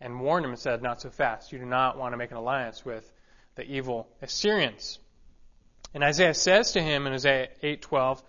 and 0.00 0.20
warned 0.20 0.44
him 0.44 0.52
and 0.52 0.60
said, 0.60 0.82
Not 0.82 1.00
so 1.00 1.10
fast. 1.10 1.52
You 1.52 1.58
do 1.58 1.64
not 1.64 1.98
want 1.98 2.12
to 2.12 2.16
make 2.18 2.30
an 2.30 2.36
alliance 2.36 2.84
with 2.84 3.10
the 3.54 3.64
evil 3.64 4.08
Assyrians. 4.20 4.98
And 5.94 6.04
Isaiah 6.04 6.34
says 6.34 6.72
to 6.72 6.82
him 6.82 7.06
in 7.06 7.14
Isaiah 7.14 7.48
8:12, 7.62 8.22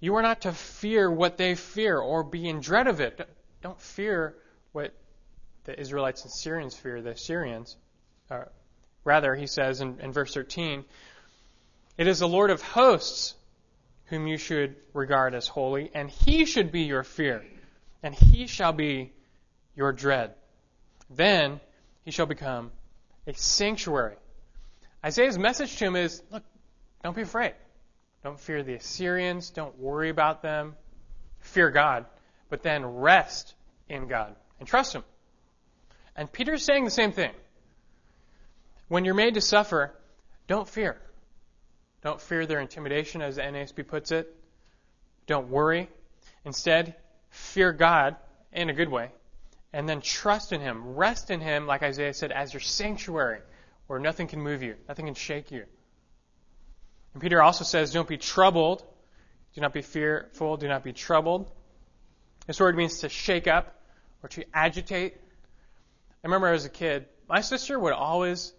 "You 0.00 0.14
are 0.16 0.22
not 0.22 0.42
to 0.42 0.52
fear 0.52 1.10
what 1.10 1.36
they 1.36 1.54
fear 1.54 1.98
or 1.98 2.22
be 2.22 2.48
in 2.48 2.60
dread 2.60 2.86
of 2.86 3.00
it 3.00 3.28
don't 3.60 3.80
fear 3.80 4.34
what 4.72 4.92
the 5.64 5.78
Israelites 5.78 6.22
and 6.22 6.32
Syrians 6.32 6.74
fear, 6.76 7.02
the 7.02 7.10
Assyrians. 7.10 7.76
Uh, 8.30 8.44
rather, 9.04 9.34
he 9.34 9.46
says 9.46 9.80
in, 9.80 9.98
in 10.00 10.12
verse 10.12 10.34
13, 10.34 10.84
it 11.96 12.06
is 12.06 12.20
the 12.20 12.28
Lord 12.28 12.50
of 12.50 12.62
hosts 12.62 13.34
whom 14.06 14.26
you 14.26 14.38
should 14.38 14.76
regard 14.94 15.34
as 15.34 15.48
holy, 15.48 15.90
and 15.92 16.08
he 16.08 16.44
should 16.44 16.72
be 16.72 16.82
your 16.82 17.02
fear, 17.02 17.44
and 18.02 18.14
he 18.14 18.46
shall 18.46 18.72
be 18.72 19.12
your 19.74 19.92
dread. 19.92 20.34
Then 21.10 21.60
he 22.04 22.10
shall 22.10 22.26
become 22.26 22.70
a 23.26 23.34
sanctuary. 23.34 24.16
Isaiah's 25.04 25.38
message 25.38 25.76
to 25.76 25.86
him 25.86 25.96
is 25.96 26.22
look, 26.30 26.42
don't 27.02 27.14
be 27.14 27.22
afraid. 27.22 27.54
Don't 28.22 28.38
fear 28.38 28.62
the 28.62 28.74
Assyrians. 28.74 29.50
Don't 29.50 29.78
worry 29.78 30.10
about 30.10 30.42
them. 30.42 30.74
Fear 31.40 31.70
God 31.70 32.06
but 32.48 32.62
then 32.62 32.84
rest 32.84 33.54
in 33.88 34.08
God 34.08 34.34
and 34.58 34.68
trust 34.68 34.94
Him. 34.94 35.04
And 36.16 36.30
Peter's 36.30 36.64
saying 36.64 36.84
the 36.84 36.90
same 36.90 37.12
thing. 37.12 37.32
When 38.88 39.04
you're 39.04 39.14
made 39.14 39.34
to 39.34 39.40
suffer, 39.40 39.94
don't 40.46 40.68
fear. 40.68 40.98
Don't 42.02 42.20
fear 42.20 42.46
their 42.46 42.60
intimidation, 42.60 43.22
as 43.22 43.36
the 43.36 43.42
NASB 43.42 43.86
puts 43.86 44.12
it. 44.12 44.34
Don't 45.26 45.50
worry. 45.50 45.88
Instead, 46.44 46.94
fear 47.30 47.72
God 47.72 48.16
in 48.52 48.70
a 48.70 48.72
good 48.74 48.88
way. 48.88 49.10
And 49.72 49.88
then 49.88 50.00
trust 50.00 50.52
in 50.52 50.60
Him. 50.60 50.94
Rest 50.94 51.30
in 51.30 51.40
Him, 51.40 51.66
like 51.66 51.82
Isaiah 51.82 52.14
said, 52.14 52.32
as 52.32 52.54
your 52.54 52.60
sanctuary, 52.60 53.40
where 53.88 53.98
nothing 53.98 54.26
can 54.26 54.40
move 54.40 54.62
you, 54.62 54.76
nothing 54.88 55.06
can 55.06 55.14
shake 55.14 55.50
you. 55.50 55.64
And 57.18 57.22
Peter 57.24 57.42
also 57.42 57.64
says, 57.64 57.92
don't 57.92 58.06
be 58.06 58.16
troubled. 58.16 58.84
Do 59.56 59.60
not 59.60 59.72
be 59.72 59.82
fearful. 59.82 60.56
Do 60.56 60.68
not 60.68 60.84
be 60.84 60.92
troubled. 60.92 61.50
This 62.46 62.60
word 62.60 62.76
means 62.76 63.00
to 63.00 63.08
shake 63.08 63.48
up 63.48 63.74
or 64.22 64.28
to 64.28 64.44
agitate. 64.54 65.14
I 65.16 66.28
remember 66.28 66.46
as 66.46 66.64
a 66.64 66.68
kid, 66.68 67.06
my 67.28 67.40
sister 67.40 67.76
would 67.76 67.92
always 67.92 68.52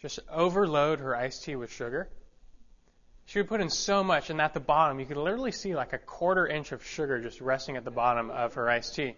just 0.00 0.18
overload 0.28 0.98
her 0.98 1.14
iced 1.14 1.44
tea 1.44 1.54
with 1.54 1.70
sugar. 1.70 2.08
She 3.26 3.38
would 3.38 3.46
put 3.46 3.60
in 3.60 3.70
so 3.70 4.02
much, 4.02 4.30
and 4.30 4.40
at 4.40 4.52
the 4.52 4.58
bottom, 4.58 4.98
you 4.98 5.06
could 5.06 5.16
literally 5.16 5.52
see 5.52 5.76
like 5.76 5.92
a 5.92 5.98
quarter 5.98 6.44
inch 6.44 6.72
of 6.72 6.84
sugar 6.84 7.20
just 7.20 7.40
resting 7.40 7.76
at 7.76 7.84
the 7.84 7.92
bottom 7.92 8.32
of 8.32 8.54
her 8.54 8.68
iced 8.68 8.96
tea. 8.96 9.14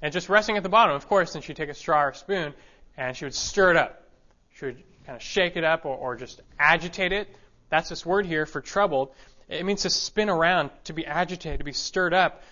And 0.00 0.10
just 0.10 0.30
resting 0.30 0.56
at 0.56 0.62
the 0.62 0.70
bottom, 0.70 0.96
of 0.96 1.06
course, 1.06 1.34
then 1.34 1.42
she'd 1.42 1.56
take 1.56 1.68
a 1.68 1.74
straw 1.74 2.04
or 2.04 2.14
spoon 2.14 2.54
and 2.96 3.14
she 3.14 3.26
would 3.26 3.34
stir 3.34 3.72
it 3.72 3.76
up. 3.76 4.08
She 4.54 4.64
would 4.64 4.82
kind 5.04 5.16
of 5.16 5.22
shake 5.22 5.58
it 5.58 5.64
up 5.64 5.84
or, 5.84 5.94
or 5.94 6.16
just 6.16 6.40
agitate 6.58 7.12
it. 7.12 7.28
That's 7.72 7.88
this 7.88 8.04
word 8.04 8.26
here 8.26 8.44
for 8.44 8.60
troubled. 8.60 9.14
It 9.48 9.64
means 9.64 9.82
to 9.82 9.90
spin 9.90 10.28
around, 10.28 10.70
to 10.84 10.92
be 10.92 11.06
agitated, 11.06 11.60
to 11.60 11.64
be 11.64 11.72
stirred 11.72 12.12
up. 12.12 12.42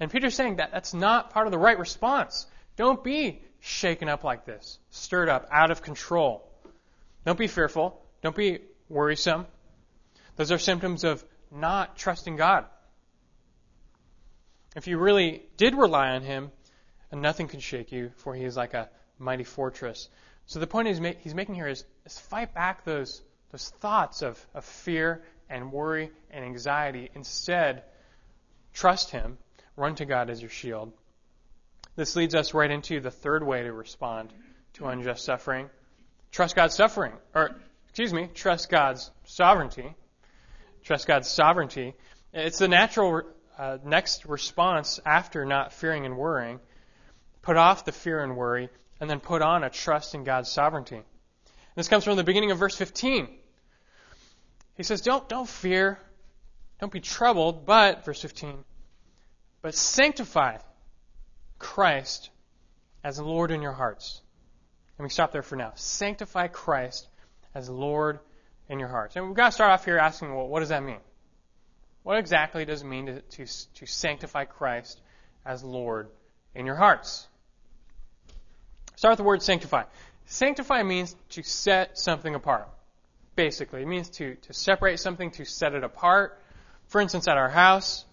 And 0.00 0.10
Peter's 0.10 0.34
saying 0.34 0.56
that 0.56 0.72
that's 0.72 0.94
not 0.94 1.28
part 1.28 1.46
of 1.46 1.50
the 1.50 1.58
right 1.58 1.78
response. 1.78 2.46
Don't 2.76 3.04
be 3.04 3.42
shaken 3.60 4.08
up 4.08 4.24
like 4.24 4.46
this, 4.46 4.78
stirred 4.88 5.28
up, 5.28 5.46
out 5.52 5.70
of 5.70 5.82
control. 5.82 6.50
Don't 7.26 7.38
be 7.38 7.48
fearful. 7.48 8.02
Don't 8.22 8.34
be 8.34 8.60
worrisome. 8.88 9.46
Those 10.36 10.50
are 10.50 10.58
symptoms 10.58 11.04
of 11.04 11.22
not 11.50 11.98
trusting 11.98 12.36
God. 12.36 12.64
If 14.74 14.86
you 14.86 14.96
really 14.96 15.42
did 15.58 15.74
rely 15.74 16.12
on 16.12 16.22
Him, 16.22 16.50
and 17.10 17.20
nothing 17.20 17.46
can 17.46 17.60
shake 17.60 17.92
you, 17.92 18.10
for 18.16 18.34
He 18.34 18.44
is 18.44 18.56
like 18.56 18.72
a 18.72 18.88
mighty 19.18 19.44
fortress. 19.44 20.08
So 20.46 20.60
the 20.60 20.66
point 20.66 20.88
he's 20.88 21.34
making 21.34 21.54
here 21.56 21.68
is, 21.68 21.84
is 22.06 22.18
fight 22.18 22.54
back 22.54 22.86
those, 22.86 23.20
those 23.52 23.68
thoughts 23.80 24.22
of, 24.22 24.44
of 24.54 24.64
fear 24.64 25.22
and 25.48 25.70
worry 25.70 26.10
and 26.30 26.44
anxiety. 26.44 27.10
Instead, 27.14 27.84
trust 28.72 29.10
Him 29.10 29.38
Run 29.76 29.94
to 29.96 30.04
God 30.04 30.28
as 30.28 30.40
your 30.40 30.50
shield. 30.50 30.92
This 31.96 32.14
leads 32.14 32.34
us 32.34 32.54
right 32.54 32.70
into 32.70 33.00
the 33.00 33.10
third 33.10 33.42
way 33.42 33.62
to 33.62 33.72
respond 33.72 34.32
to 34.74 34.86
unjust 34.86 35.24
suffering. 35.24 35.70
Trust 36.30 36.56
God's 36.56 36.74
suffering, 36.74 37.12
or 37.34 37.50
excuse 37.88 38.12
me, 38.12 38.28
trust 38.34 38.70
God's 38.70 39.10
sovereignty. 39.24 39.94
Trust 40.84 41.06
God's 41.06 41.28
sovereignty. 41.28 41.94
It's 42.32 42.58
the 42.58 42.68
natural 42.68 43.22
uh, 43.58 43.78
next 43.84 44.26
response 44.26 45.00
after 45.06 45.44
not 45.44 45.72
fearing 45.72 46.06
and 46.06 46.16
worrying. 46.16 46.60
Put 47.42 47.56
off 47.56 47.84
the 47.84 47.92
fear 47.92 48.22
and 48.22 48.36
worry, 48.36 48.68
and 49.00 49.08
then 49.08 49.20
put 49.20 49.42
on 49.42 49.64
a 49.64 49.70
trust 49.70 50.14
in 50.14 50.24
God's 50.24 50.50
sovereignty. 50.50 51.00
This 51.76 51.88
comes 51.88 52.04
from 52.04 52.16
the 52.16 52.24
beginning 52.24 52.50
of 52.50 52.58
verse 52.58 52.76
15. 52.76 53.28
He 54.76 54.82
says, 54.82 55.00
Don't, 55.00 55.28
don't 55.28 55.48
fear, 55.48 55.98
don't 56.80 56.92
be 56.92 57.00
troubled, 57.00 57.66
but, 57.66 58.04
verse 58.04 58.20
15, 58.20 58.64
but 59.60 59.74
sanctify 59.74 60.58
Christ 61.58 62.30
as 63.04 63.18
Lord 63.18 63.50
in 63.50 63.62
your 63.62 63.72
hearts. 63.72 64.20
Let 64.98 65.04
me 65.04 65.10
stop 65.10 65.32
there 65.32 65.42
for 65.42 65.56
now. 65.56 65.72
Sanctify 65.74 66.48
Christ 66.48 67.08
as 67.54 67.68
Lord 67.68 68.18
in 68.68 68.78
your 68.78 68.88
hearts. 68.88 69.16
And 69.16 69.26
we've 69.26 69.36
got 69.36 69.46
to 69.46 69.52
start 69.52 69.72
off 69.72 69.84
here 69.84 69.98
asking, 69.98 70.34
well, 70.34 70.46
what 70.46 70.60
does 70.60 70.70
that 70.70 70.82
mean? 70.82 71.00
What 72.02 72.18
exactly 72.18 72.64
does 72.64 72.82
it 72.82 72.86
mean 72.86 73.06
to, 73.06 73.20
to, 73.20 73.46
to 73.74 73.86
sanctify 73.86 74.44
Christ 74.44 75.00
as 75.44 75.62
Lord 75.62 76.08
in 76.54 76.66
your 76.66 76.74
hearts? 76.74 77.26
Start 78.96 79.12
with 79.12 79.18
the 79.18 79.24
word 79.24 79.42
sanctify. 79.42 79.84
Sanctify 80.26 80.82
means 80.82 81.14
to 81.30 81.42
set 81.42 81.98
something 81.98 82.34
apart. 82.34 82.68
Basically, 83.34 83.82
it 83.82 83.88
means 83.88 84.10
to, 84.10 84.34
to 84.34 84.52
separate 84.52 85.00
something, 85.00 85.30
to 85.32 85.44
set 85.44 85.74
it 85.74 85.84
apart. 85.84 86.40
For 86.88 87.00
instance, 87.00 87.28
at 87.28 87.38
our 87.38 87.48
house, 87.48 88.04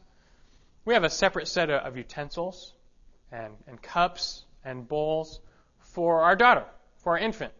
we 0.86 0.93
have 0.93 1.03
a 1.03 1.10
separate 1.10 1.47
set 1.47 1.69
of 1.69 1.97
utensils 1.97 2.73
and, 3.32 3.53
and 3.67 3.82
cups 3.82 4.45
and 4.63 4.88
bowls 4.88 5.39
for 5.79 6.21
our 6.21 6.36
daughter, 6.36 6.65
for 7.03 7.13
our 7.13 7.19
infant. 7.19 7.53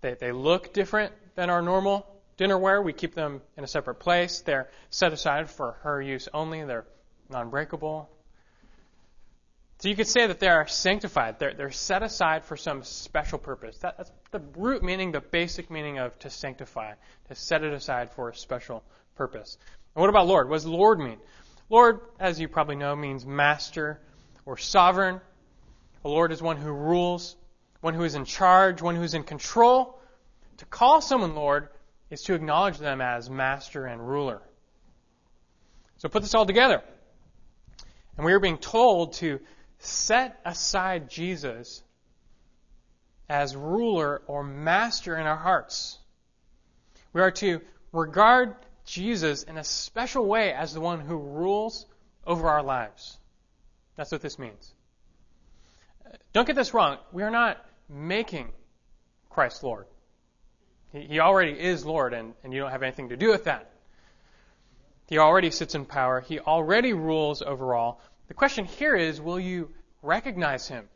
They, 0.00 0.14
they 0.14 0.32
look 0.32 0.72
different 0.72 1.12
than 1.34 1.50
our 1.50 1.62
normal 1.62 2.06
dinnerware. 2.38 2.82
We 2.82 2.92
keep 2.92 3.14
them 3.14 3.42
in 3.56 3.64
a 3.64 3.68
separate 3.68 3.96
place. 3.96 4.40
They're 4.40 4.68
set 4.90 5.12
aside 5.12 5.50
for 5.50 5.78
her 5.82 6.00
use 6.00 6.28
only. 6.32 6.64
They're 6.64 6.86
non 7.28 7.50
breakable. 7.50 8.10
So 9.78 9.88
you 9.88 9.94
could 9.94 10.08
say 10.08 10.26
that 10.26 10.40
they 10.40 10.48
are 10.48 10.66
sanctified. 10.66 11.38
They're, 11.38 11.54
they're 11.54 11.70
set 11.70 12.02
aside 12.02 12.44
for 12.44 12.56
some 12.56 12.82
special 12.82 13.38
purpose. 13.38 13.78
That, 13.78 13.96
that's 13.96 14.10
the 14.32 14.40
root 14.56 14.82
meaning, 14.82 15.12
the 15.12 15.20
basic 15.20 15.70
meaning 15.70 15.98
of 15.98 16.18
to 16.20 16.30
sanctify, 16.30 16.94
to 17.28 17.34
set 17.36 17.62
it 17.62 17.72
aside 17.72 18.10
for 18.10 18.28
a 18.28 18.34
special 18.34 18.82
purpose. 19.14 19.56
And 19.94 20.00
what 20.00 20.10
about 20.10 20.26
Lord? 20.26 20.48
What 20.48 20.56
does 20.56 20.66
Lord 20.66 20.98
mean? 20.98 21.18
Lord, 21.70 22.00
as 22.18 22.40
you 22.40 22.48
probably 22.48 22.74
know, 22.74 22.96
means 22.96 23.24
master 23.24 24.00
or 24.44 24.56
sovereign. 24.56 25.20
A 26.04 26.08
Lord 26.08 26.32
is 26.32 26.42
one 26.42 26.56
who 26.56 26.72
rules, 26.72 27.36
one 27.80 27.94
who 27.94 28.02
is 28.02 28.16
in 28.16 28.24
charge, 28.24 28.82
one 28.82 28.96
who 28.96 29.02
is 29.02 29.14
in 29.14 29.22
control. 29.22 30.00
To 30.56 30.64
call 30.64 31.00
someone 31.00 31.36
Lord 31.36 31.68
is 32.10 32.22
to 32.22 32.34
acknowledge 32.34 32.78
them 32.78 33.00
as 33.00 33.30
master 33.30 33.86
and 33.86 34.08
ruler. 34.08 34.42
So 35.98 36.08
put 36.08 36.22
this 36.22 36.34
all 36.34 36.46
together. 36.46 36.82
And 38.16 38.26
we 38.26 38.32
are 38.32 38.40
being 38.40 38.58
told 38.58 39.12
to 39.14 39.38
set 39.78 40.40
aside 40.44 41.08
Jesus 41.08 41.82
as 43.28 43.54
ruler 43.54 44.22
or 44.26 44.42
master 44.42 45.16
in 45.16 45.26
our 45.26 45.36
hearts. 45.36 45.98
We 47.12 47.20
are 47.20 47.30
to 47.32 47.60
regard 47.92 48.54
Jesus 48.84 49.42
in 49.42 49.58
a 49.58 49.64
special 49.64 50.26
way 50.26 50.52
as 50.52 50.72
the 50.72 50.80
one 50.80 51.00
who 51.00 51.16
rules 51.16 51.86
over 52.26 52.48
our 52.48 52.62
lives. 52.62 53.18
That's 53.96 54.12
what 54.12 54.22
this 54.22 54.38
means. 54.38 54.72
Don't 56.32 56.46
get 56.46 56.56
this 56.56 56.72
wrong. 56.72 56.98
We 57.12 57.22
are 57.22 57.30
not 57.30 57.64
making 57.88 58.50
Christ 59.28 59.62
Lord. 59.62 59.86
He 60.92 61.20
already 61.20 61.52
is 61.52 61.84
Lord, 61.84 62.14
and, 62.14 62.32
and 62.42 62.52
you 62.52 62.60
don't 62.60 62.70
have 62.70 62.82
anything 62.82 63.10
to 63.10 63.16
do 63.16 63.28
with 63.28 63.44
that. 63.44 63.70
He 65.06 65.18
already 65.18 65.50
sits 65.50 65.74
in 65.74 65.84
power. 65.84 66.20
He 66.20 66.38
already 66.38 66.92
rules 66.92 67.42
over 67.42 67.74
all. 67.74 68.00
The 68.28 68.34
question 68.34 68.66
here 68.66 68.94
is 68.94 69.20
will 69.20 69.40
you 69.40 69.70
recognize 70.02 70.68
him 70.68 70.88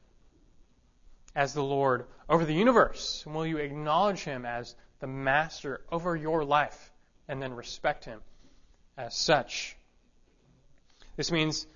as 1.34 1.54
the 1.54 1.62
Lord 1.62 2.06
over 2.28 2.44
the 2.44 2.54
universe? 2.54 3.22
And 3.24 3.34
will 3.34 3.46
you 3.46 3.56
acknowledge 3.56 4.20
him 4.20 4.44
as 4.44 4.74
the 5.00 5.06
master 5.06 5.80
over 5.90 6.14
your 6.14 6.44
life 6.44 6.92
and 7.28 7.42
then 7.42 7.54
respect 7.54 8.04
him 8.04 8.20
as 8.96 9.14
such? 9.14 9.76
This 11.16 11.32
means 11.32 11.66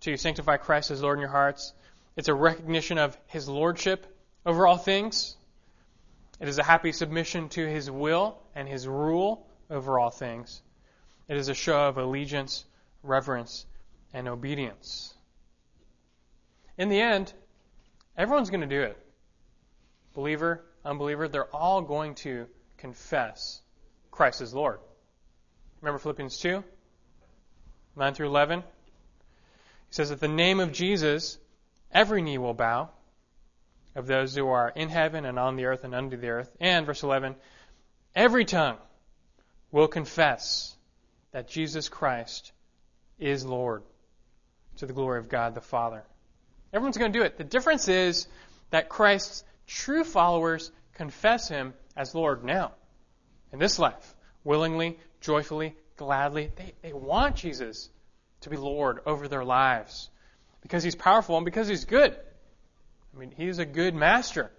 to 0.00 0.16
sanctify 0.16 0.58
Christ 0.58 0.90
as 0.90 1.02
Lord 1.02 1.18
in 1.18 1.22
your 1.22 1.30
hearts. 1.30 1.72
It's 2.16 2.28
a 2.28 2.34
recognition 2.34 2.98
of 2.98 3.16
his 3.26 3.48
lordship 3.48 4.06
over 4.44 4.66
all 4.66 4.76
things. 4.76 5.36
It 6.40 6.48
is 6.48 6.58
a 6.58 6.62
happy 6.62 6.92
submission 6.92 7.48
to 7.50 7.66
his 7.66 7.90
will 7.90 8.38
and 8.54 8.68
his 8.68 8.86
rule 8.86 9.46
over 9.70 9.98
all 9.98 10.10
things. 10.10 10.62
It 11.28 11.38
is 11.38 11.48
a 11.48 11.54
show 11.54 11.88
of 11.88 11.96
allegiance, 11.96 12.64
reverence, 13.02 13.64
and 14.14 14.28
obedience. 14.28 15.12
In 16.78 16.88
the 16.88 17.00
end, 17.00 17.32
everyone's 18.16 18.48
going 18.48 18.62
to 18.62 18.66
do 18.66 18.80
it. 18.80 18.96
Believer, 20.14 20.64
unbeliever, 20.84 21.28
they're 21.28 21.54
all 21.54 21.82
going 21.82 22.14
to 22.14 22.46
confess 22.78 23.60
Christ 24.12 24.40
as 24.40 24.54
Lord. 24.54 24.78
Remember 25.82 25.98
Philippians 25.98 26.38
2? 26.38 26.62
9 27.96 28.14
through 28.14 28.28
11? 28.28 28.60
He 28.60 28.64
says, 29.90 30.10
At 30.12 30.20
the 30.20 30.28
name 30.28 30.60
of 30.60 30.72
Jesus, 30.72 31.36
every 31.92 32.22
knee 32.22 32.38
will 32.38 32.54
bow 32.54 32.90
of 33.96 34.06
those 34.06 34.34
who 34.34 34.48
are 34.48 34.68
in 34.68 34.88
heaven 34.88 35.24
and 35.24 35.38
on 35.38 35.56
the 35.56 35.66
earth 35.66 35.84
and 35.84 35.94
under 35.94 36.16
the 36.16 36.28
earth. 36.28 36.50
And, 36.60 36.86
verse 36.86 37.02
11, 37.02 37.34
every 38.14 38.44
tongue 38.44 38.78
will 39.72 39.88
confess 39.88 40.76
that 41.32 41.48
Jesus 41.48 41.88
Christ 41.88 42.52
is 43.18 43.44
Lord 43.44 43.82
to 44.78 44.86
the 44.86 44.92
glory 44.92 45.18
of 45.18 45.28
God 45.28 45.54
the 45.54 45.60
Father. 45.60 46.04
Everyone's 46.72 46.98
going 46.98 47.12
to 47.12 47.18
do 47.18 47.24
it. 47.24 47.38
The 47.38 47.44
difference 47.44 47.88
is 47.88 48.26
that 48.70 48.88
Christ's 48.88 49.44
true 49.66 50.04
followers 50.04 50.72
confess 50.94 51.48
him 51.48 51.74
as 51.96 52.14
Lord 52.14 52.44
now, 52.44 52.72
in 53.52 53.58
this 53.58 53.78
life, 53.78 54.14
willingly, 54.42 54.98
joyfully, 55.20 55.76
gladly. 55.96 56.50
They, 56.56 56.72
they 56.82 56.92
want 56.92 57.36
Jesus 57.36 57.88
to 58.40 58.50
be 58.50 58.56
Lord 58.56 59.00
over 59.06 59.28
their 59.28 59.44
lives 59.44 60.10
because 60.60 60.82
he's 60.82 60.96
powerful 60.96 61.36
and 61.36 61.44
because 61.44 61.68
he's 61.68 61.84
good. 61.84 62.16
I 63.14 63.18
mean, 63.18 63.32
he's 63.36 63.58
a 63.58 63.66
good 63.66 63.94
master. 63.94 64.50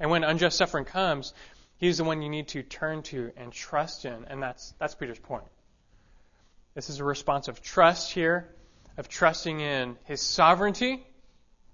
And 0.00 0.10
when 0.10 0.24
unjust 0.24 0.56
suffering 0.56 0.84
comes, 0.84 1.34
he's 1.76 1.98
the 1.98 2.04
one 2.04 2.22
you 2.22 2.28
need 2.28 2.48
to 2.48 2.62
turn 2.62 3.02
to 3.04 3.30
and 3.36 3.52
trust 3.52 4.04
in. 4.04 4.24
And 4.28 4.42
that's, 4.42 4.74
that's 4.78 4.94
Peter's 4.94 5.18
point. 5.18 5.44
This 6.74 6.90
is 6.90 6.98
a 6.98 7.04
response 7.04 7.48
of 7.48 7.62
trust 7.62 8.12
here, 8.12 8.48
of 8.96 9.08
trusting 9.08 9.60
in 9.60 9.96
his 10.04 10.20
sovereignty, 10.20 11.06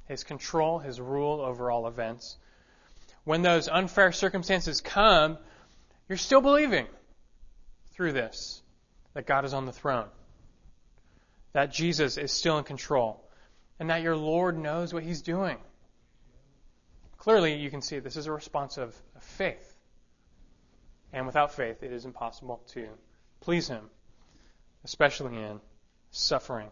his 0.07 0.25
control, 0.25 0.79
his 0.79 1.01
rule 1.01 1.41
over 1.41 1.71
all 1.71 1.87
events. 1.87 2.37
When 3.25 3.43
those 3.43 3.69
unfair 3.69 4.13
circumstances 4.13 4.81
come, 4.81 5.39
you're 6.09 6.19
still 6.19 6.41
believing 6.41 6.87
through 7.93 8.13
this 8.13 8.63
that 9.15 9.27
God 9.27 9.45
is 9.45 9.55
on 9.55 9.67
the 9.67 9.73
throne, 9.73 10.09
that 11.53 11.73
Jesus 11.73 12.17
is 12.17 12.33
still 12.33 12.59
in 12.59 12.65
control, 12.65 13.25
and 13.79 13.91
that 13.91 14.03
your 14.03 14.17
Lord 14.17 14.59
knows 14.59 14.93
what 14.93 15.03
He's 15.03 15.23
doing. 15.23 15.57
Clearly, 17.19 17.55
you 17.55 17.71
can 17.71 17.83
see 17.83 17.99
this 17.99 18.17
is 18.17 18.27
a 18.27 18.33
response 18.33 18.79
of, 18.79 18.95
faith. 19.21 19.77
And 21.13 21.27
without 21.27 21.53
faith, 21.53 21.83
it 21.83 21.93
is 21.93 22.07
impossible 22.07 22.63
to 22.69 22.89
please 23.41 23.69
Him, 23.69 23.91
especially 24.85 25.37
in 25.37 25.61
suffering. 26.11 26.69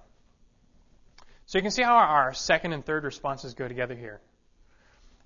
So 1.47 1.59
you 1.59 1.63
can 1.63 1.71
see 1.71 1.83
how 1.83 1.97
our 1.97 2.35
second 2.35 2.73
and 2.73 2.85
third 2.85 3.05
responses 3.05 3.55
go 3.55 3.69
together 3.69 3.95
here. 3.95 4.21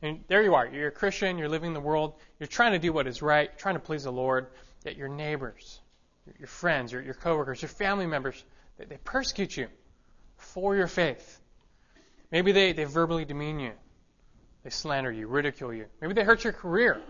And 0.03 0.21
there 0.29 0.43
you 0.43 0.55
are. 0.55 0.67
You're 0.67 0.89
a 0.89 0.93
Christian. 0.93 1.39
You're 1.39 1.49
living 1.49 1.69
in 1.69 1.75
the 1.75 1.81
world. 1.81 2.15
You're 2.39 2.47
trying 2.47 2.73
to 2.73 2.79
do 2.79 2.93
what 2.93 3.07
is 3.07 3.23
right. 3.23 3.49
You're 3.51 3.59
trying 3.59 3.77
to 3.77 3.81
please 3.81 4.05
the 4.05 4.13
Lord. 4.13 4.49
Yet 4.85 4.97
your 4.97 5.09
neighbors, 5.09 5.81
your 6.39 6.49
friends, 6.49 6.93
your, 6.93 7.03
your 7.03 7.15
coworkers, 7.15 7.63
your 7.63 7.69
family 7.69 8.07
members, 8.07 8.45
they, 8.79 8.85
they 8.85 8.99
persecute 9.05 9.57
you 9.57 9.69
for 10.37 10.77
your 10.77 10.89
faith. 10.89 11.41
Maybe 12.33 12.53
they, 12.53 12.73
they 12.73 12.85
verbally 12.85 13.25
demean 13.25 13.61
you. 13.61 13.73
They 14.65 14.71
slander 14.71 15.11
you, 15.11 15.27
ridicule 15.27 15.73
you. 15.73 15.87
Maybe 16.01 16.15
they 16.15 16.25
hurt 16.25 16.45
your 16.45 16.53
career. 16.53 17.01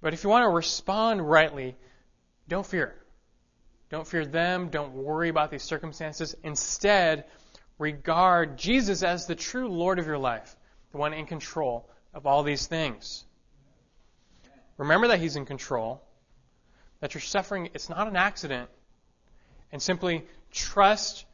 But 0.00 0.14
if 0.14 0.24
you 0.24 0.30
want 0.30 0.44
to 0.44 0.48
respond 0.48 1.28
rightly, 1.28 1.76
don't 2.48 2.66
fear. 2.66 2.94
Don't 3.92 4.08
fear 4.08 4.24
them. 4.24 4.70
Don't 4.70 4.94
worry 4.94 5.28
about 5.28 5.50
these 5.50 5.62
circumstances. 5.62 6.34
Instead, 6.42 7.26
regard 7.78 8.56
Jesus 8.56 9.02
as 9.02 9.26
the 9.26 9.34
true 9.34 9.68
Lord 9.68 9.98
of 9.98 10.06
your 10.06 10.16
life, 10.16 10.56
the 10.92 10.96
one 10.96 11.12
in 11.12 11.26
control 11.26 11.90
of 12.14 12.26
all 12.26 12.42
these 12.42 12.66
things. 12.66 13.26
Remember 14.78 15.08
that 15.08 15.20
He's 15.20 15.36
in 15.36 15.44
control, 15.44 16.02
that 17.00 17.12
your 17.12 17.20
suffering, 17.20 17.68
it's 17.74 17.90
not 17.90 18.08
an 18.08 18.16
accident, 18.16 18.70
and 19.72 19.82
simply 19.82 20.24
trust 20.50 21.26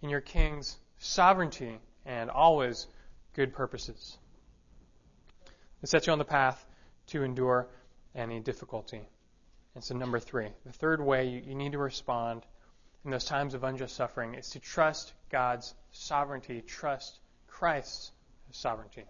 in 0.00 0.08
your 0.08 0.20
King's 0.20 0.76
sovereignty, 0.98 1.80
and 2.06 2.30
always 2.30 2.86
good 3.34 3.52
purposes. 3.52 4.16
It 5.82 5.88
sets 5.88 6.06
you 6.06 6.12
on 6.12 6.20
the 6.20 6.24
path 6.24 6.64
to 7.08 7.24
endure 7.24 7.66
any 8.14 8.38
difficulty. 8.38 9.02
And 9.74 9.82
so, 9.82 9.94
number 9.94 10.20
three, 10.20 10.48
the 10.64 10.72
third 10.72 11.00
way 11.00 11.26
you, 11.28 11.54
need 11.54 11.72
to 11.72 11.78
respond 11.78 12.42
in 13.04 13.10
those 13.10 13.24
times 13.24 13.54
of 13.54 13.64
unjust 13.64 13.96
suffering 13.96 14.34
is 14.34 14.50
to 14.50 14.60
trust 14.60 15.12
God's 15.30 15.74
sovereignty, 15.90 16.60
trust 16.60 17.18
Christ's 17.48 18.12
sovereignty. 18.52 19.04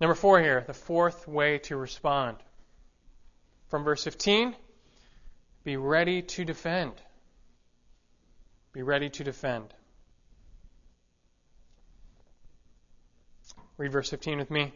Number 0.00 0.14
four 0.14 0.40
here, 0.40 0.62
the 0.66 0.74
fourth 0.74 1.26
way 1.26 1.58
to 1.58 1.76
respond. 1.76 2.36
From 3.68 3.82
verse 3.82 4.04
15, 4.04 4.54
be 5.64 5.76
ready 5.76 6.22
to 6.22 6.44
defend. 6.44 6.92
Be 8.72 8.82
ready 8.82 9.10
to 9.10 9.24
defend. 9.24 9.74
Read 13.76 13.90
verse 13.90 14.08
15 14.10 14.38
with 14.38 14.50
me. 14.50 14.72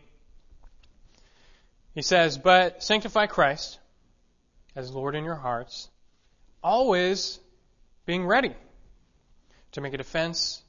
He 1.95 2.03
says, 2.03 2.39
But 2.39 2.83
sanctify 2.83 3.27
Christ 3.27 3.79
as 4.77 4.93
Lord 4.93 5.15
in 5.15 5.25
your 5.25 5.35
hearts, 5.35 5.89
always 6.63 7.41
being 8.07 8.27
ready 8.27 8.55
to 9.73 9.81
make 9.81 9.95
a 9.95 9.99
defense 9.99 10.63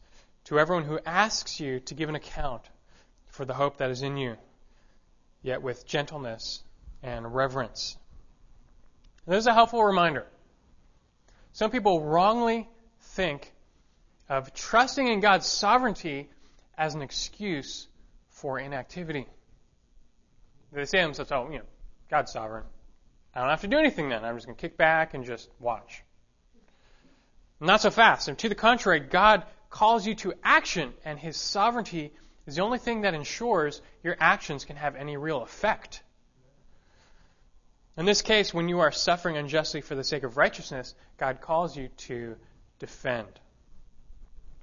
to 0.45 0.59
everyone 0.59 0.85
who 0.85 0.99
asks 1.05 1.59
you 1.59 1.79
to 1.81 1.93
give 1.93 2.09
an 2.09 2.15
account 2.15 2.63
for 3.27 3.45
the 3.45 3.53
hope 3.53 3.77
that 3.77 3.91
is 3.91 4.01
in 4.01 4.17
you, 4.17 4.35
yet 5.41 5.61
with 5.61 5.85
gentleness 5.85 6.63
and 7.03 7.33
reverence. 7.33 7.97
And 9.25 9.35
this 9.35 9.41
is 9.41 9.47
a 9.47 9.53
helpful 9.53 9.83
reminder. 9.83 10.25
Some 11.53 11.71
people 11.71 12.01
wrongly 12.01 12.67
think 12.99 13.51
of 14.29 14.53
trusting 14.53 15.07
in 15.07 15.19
God's 15.19 15.45
sovereignty 15.45 16.29
as 16.77 16.95
an 16.95 17.01
excuse 17.01 17.87
for 18.29 18.59
inactivity. 18.59 19.27
They 20.71 20.85
say 20.85 20.99
to 20.99 21.05
themselves, 21.05 21.31
oh, 21.31 21.49
you 21.51 21.59
know, 21.59 21.65
God's 22.09 22.31
sovereign. 22.31 22.63
I 23.33 23.41
don't 23.41 23.49
have 23.49 23.61
to 23.61 23.67
do 23.67 23.77
anything 23.77 24.09
then. 24.09 24.23
I'm 24.23 24.35
just 24.35 24.45
going 24.45 24.55
to 24.55 24.61
kick 24.61 24.77
back 24.77 25.13
and 25.13 25.25
just 25.25 25.49
watch. 25.59 26.03
Not 27.59 27.81
so 27.81 27.91
fast. 27.91 28.27
And 28.27 28.37
to 28.39 28.49
the 28.49 28.55
contrary, 28.55 28.99
God 28.99 29.43
calls 29.69 30.05
you 30.05 30.15
to 30.15 30.33
action, 30.43 30.93
and 31.05 31.19
His 31.19 31.37
sovereignty 31.37 32.11
is 32.45 32.55
the 32.55 32.63
only 32.63 32.79
thing 32.79 33.01
that 33.01 33.13
ensures 33.13 33.81
your 34.03 34.17
actions 34.19 34.65
can 34.65 34.75
have 34.75 34.95
any 34.95 35.17
real 35.17 35.41
effect. 35.41 36.01
In 37.97 38.05
this 38.05 38.21
case, 38.21 38.53
when 38.53 38.67
you 38.67 38.79
are 38.79 38.91
suffering 38.91 39.37
unjustly 39.37 39.81
for 39.81 39.95
the 39.95 40.03
sake 40.03 40.23
of 40.23 40.37
righteousness, 40.37 40.95
God 41.17 41.41
calls 41.41 41.75
you 41.77 41.89
to 41.97 42.35
defend. 42.79 43.27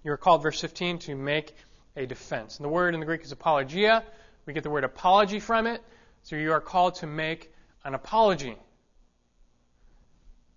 You 0.02 0.12
are 0.12 0.16
called, 0.16 0.42
verse 0.42 0.60
15, 0.60 0.98
to 1.00 1.14
make 1.14 1.54
a 1.96 2.06
defense. 2.06 2.56
And 2.56 2.64
the 2.64 2.70
word 2.70 2.94
in 2.94 3.00
the 3.00 3.06
Greek 3.06 3.22
is 3.22 3.32
apologia. 3.32 4.04
We 4.46 4.54
get 4.54 4.62
the 4.62 4.70
word 4.70 4.84
apology 4.84 5.40
from 5.40 5.66
it. 5.66 5.82
So 6.22 6.36
you 6.36 6.52
are 6.52 6.60
called 6.60 6.96
to 6.96 7.06
make 7.06 7.52
an 7.84 7.94
apology. 7.94 8.56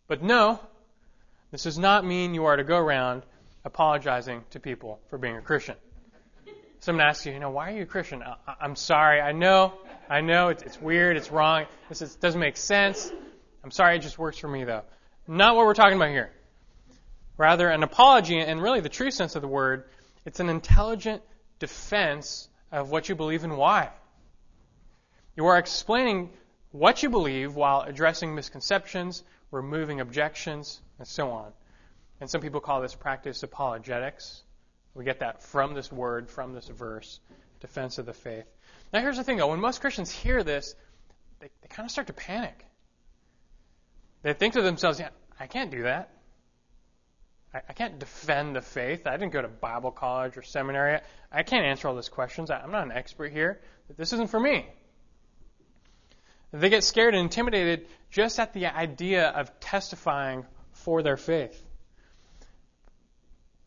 But 0.07 0.21
no, 0.21 0.59
this 1.51 1.63
does 1.63 1.77
not 1.77 2.05
mean 2.05 2.33
you 2.33 2.45
are 2.45 2.55
to 2.55 2.63
go 2.63 2.77
around 2.77 3.23
apologizing 3.63 4.43
to 4.51 4.59
people 4.59 4.99
for 5.09 5.17
being 5.17 5.37
a 5.37 5.41
Christian. 5.41 5.75
Someone 6.79 7.05
asks 7.05 7.25
you, 7.25 7.33
you 7.33 7.39
know, 7.39 7.51
why 7.51 7.71
are 7.71 7.75
you 7.75 7.83
a 7.83 7.85
Christian? 7.85 8.23
I, 8.23 8.35
am 8.59 8.75
sorry. 8.75 9.21
I 9.21 9.33
know. 9.33 9.73
I 10.09 10.21
know 10.21 10.49
it's, 10.49 10.63
it's 10.63 10.81
weird. 10.81 11.15
It's 11.15 11.31
wrong. 11.31 11.65
This 11.89 12.01
is, 12.01 12.15
doesn't 12.15 12.39
make 12.39 12.57
sense. 12.57 13.11
I'm 13.63 13.71
sorry. 13.71 13.97
It 13.97 13.99
just 13.99 14.17
works 14.17 14.39
for 14.39 14.47
me, 14.47 14.63
though. 14.63 14.81
Not 15.27 15.55
what 15.55 15.65
we're 15.65 15.75
talking 15.75 15.95
about 15.95 16.09
here. 16.09 16.31
Rather, 17.37 17.69
an 17.69 17.83
apology, 17.83 18.39
and 18.39 18.61
really 18.61 18.81
the 18.81 18.89
true 18.89 19.11
sense 19.11 19.35
of 19.35 19.41
the 19.41 19.47
word, 19.47 19.85
it's 20.25 20.39
an 20.39 20.49
intelligent 20.49 21.21
defense 21.59 22.49
of 22.71 22.89
what 22.89 23.09
you 23.09 23.15
believe 23.15 23.43
and 23.43 23.57
why. 23.57 23.89
You 25.35 25.45
are 25.47 25.57
explaining 25.57 26.29
what 26.71 27.03
you 27.03 27.09
believe 27.09 27.55
while 27.55 27.81
addressing 27.81 28.35
misconceptions, 28.35 29.23
removing 29.51 29.99
objections, 29.99 30.81
and 30.99 31.07
so 31.07 31.31
on. 31.31 31.51
And 32.19 32.29
some 32.29 32.41
people 32.41 32.59
call 32.59 32.81
this 32.81 32.95
practice 32.95 33.43
apologetics. 33.43 34.43
We 34.93 35.05
get 35.05 35.19
that 35.19 35.41
from 35.43 35.73
this 35.73 35.91
word, 35.91 36.29
from 36.29 36.53
this 36.53 36.67
verse, 36.67 37.19
defense 37.59 37.97
of 37.97 38.05
the 38.05 38.13
faith. 38.13 38.45
Now, 38.93 38.99
here's 38.99 39.17
the 39.17 39.23
thing, 39.23 39.37
though. 39.37 39.47
When 39.47 39.59
most 39.59 39.81
Christians 39.81 40.11
hear 40.11 40.43
this, 40.43 40.75
they, 41.39 41.49
they 41.61 41.67
kind 41.69 41.85
of 41.85 41.91
start 41.91 42.07
to 42.07 42.13
panic. 42.13 42.65
They 44.21 44.33
think 44.33 44.53
to 44.53 44.61
themselves, 44.61 44.99
yeah, 44.99 45.09
I 45.39 45.47
can't 45.47 45.71
do 45.71 45.83
that. 45.83 46.11
I, 47.53 47.61
I 47.69 47.73
can't 47.73 47.99
defend 47.99 48.55
the 48.55 48.61
faith. 48.61 49.07
I 49.07 49.17
didn't 49.17 49.31
go 49.31 49.41
to 49.41 49.47
Bible 49.47 49.91
college 49.91 50.37
or 50.37 50.43
seminary. 50.43 50.99
I 51.31 51.43
can't 51.43 51.65
answer 51.65 51.87
all 51.87 51.95
those 51.95 52.09
questions. 52.09 52.51
I, 52.51 52.59
I'm 52.59 52.71
not 52.71 52.83
an 52.83 52.91
expert 52.91 53.31
here. 53.31 53.61
This 53.97 54.13
isn't 54.13 54.29
for 54.29 54.39
me. 54.39 54.67
They 56.51 56.69
get 56.69 56.83
scared 56.83 57.15
and 57.15 57.23
intimidated 57.23 57.87
just 58.09 58.39
at 58.39 58.53
the 58.53 58.67
idea 58.67 59.29
of 59.29 59.59
testifying 59.59 60.45
for 60.73 61.01
their 61.01 61.17
faith. 61.17 61.61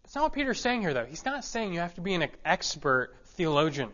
It's 0.04 0.14
not 0.14 0.24
what 0.24 0.32
Peter's 0.34 0.60
saying 0.60 0.82
here, 0.82 0.92
though. 0.92 1.06
He's 1.06 1.24
not 1.24 1.44
saying 1.44 1.72
you 1.72 1.80
have 1.80 1.94
to 1.94 2.02
be 2.02 2.14
an 2.14 2.28
expert 2.44 3.16
theologian. 3.36 3.88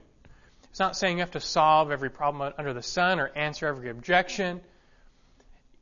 He's 0.68 0.80
not 0.80 0.97
saying 0.97 1.18
you 1.18 1.22
have 1.22 1.30
to 1.32 1.41
solve 1.41 1.91
every 1.91 2.11
problem 2.11 2.53
under 2.59 2.72
the 2.74 2.82
sun 2.82 3.20
or 3.20 3.28
answer 3.28 3.66
every 3.66 3.91
objection. 3.91 4.61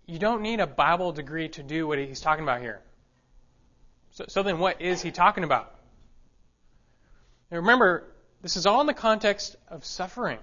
You 0.07 0.19
don't 0.19 0.43
need 0.43 0.61
a 0.61 0.67
Bible 0.67 1.13
degree 1.13 1.49
to 1.51 1.63
do 1.63 1.87
what 1.87 1.99
he's 1.99 2.21
talking 2.21 2.43
about 2.43 2.61
here. 2.61 2.81
So, 4.13 4.25
so 4.29 4.43
then, 4.43 4.59
what 4.59 4.81
is 4.81 5.03
he 5.03 5.11
talking 5.11 5.45
about? 5.45 5.75
Now 7.51 7.59
remember, 7.59 8.05
this 8.43 8.57
is 8.57 8.67
all 8.67 8.81
in 8.81 8.87
the 8.87 8.95
context 8.95 9.57
of 9.69 9.85
suffering. 9.85 10.39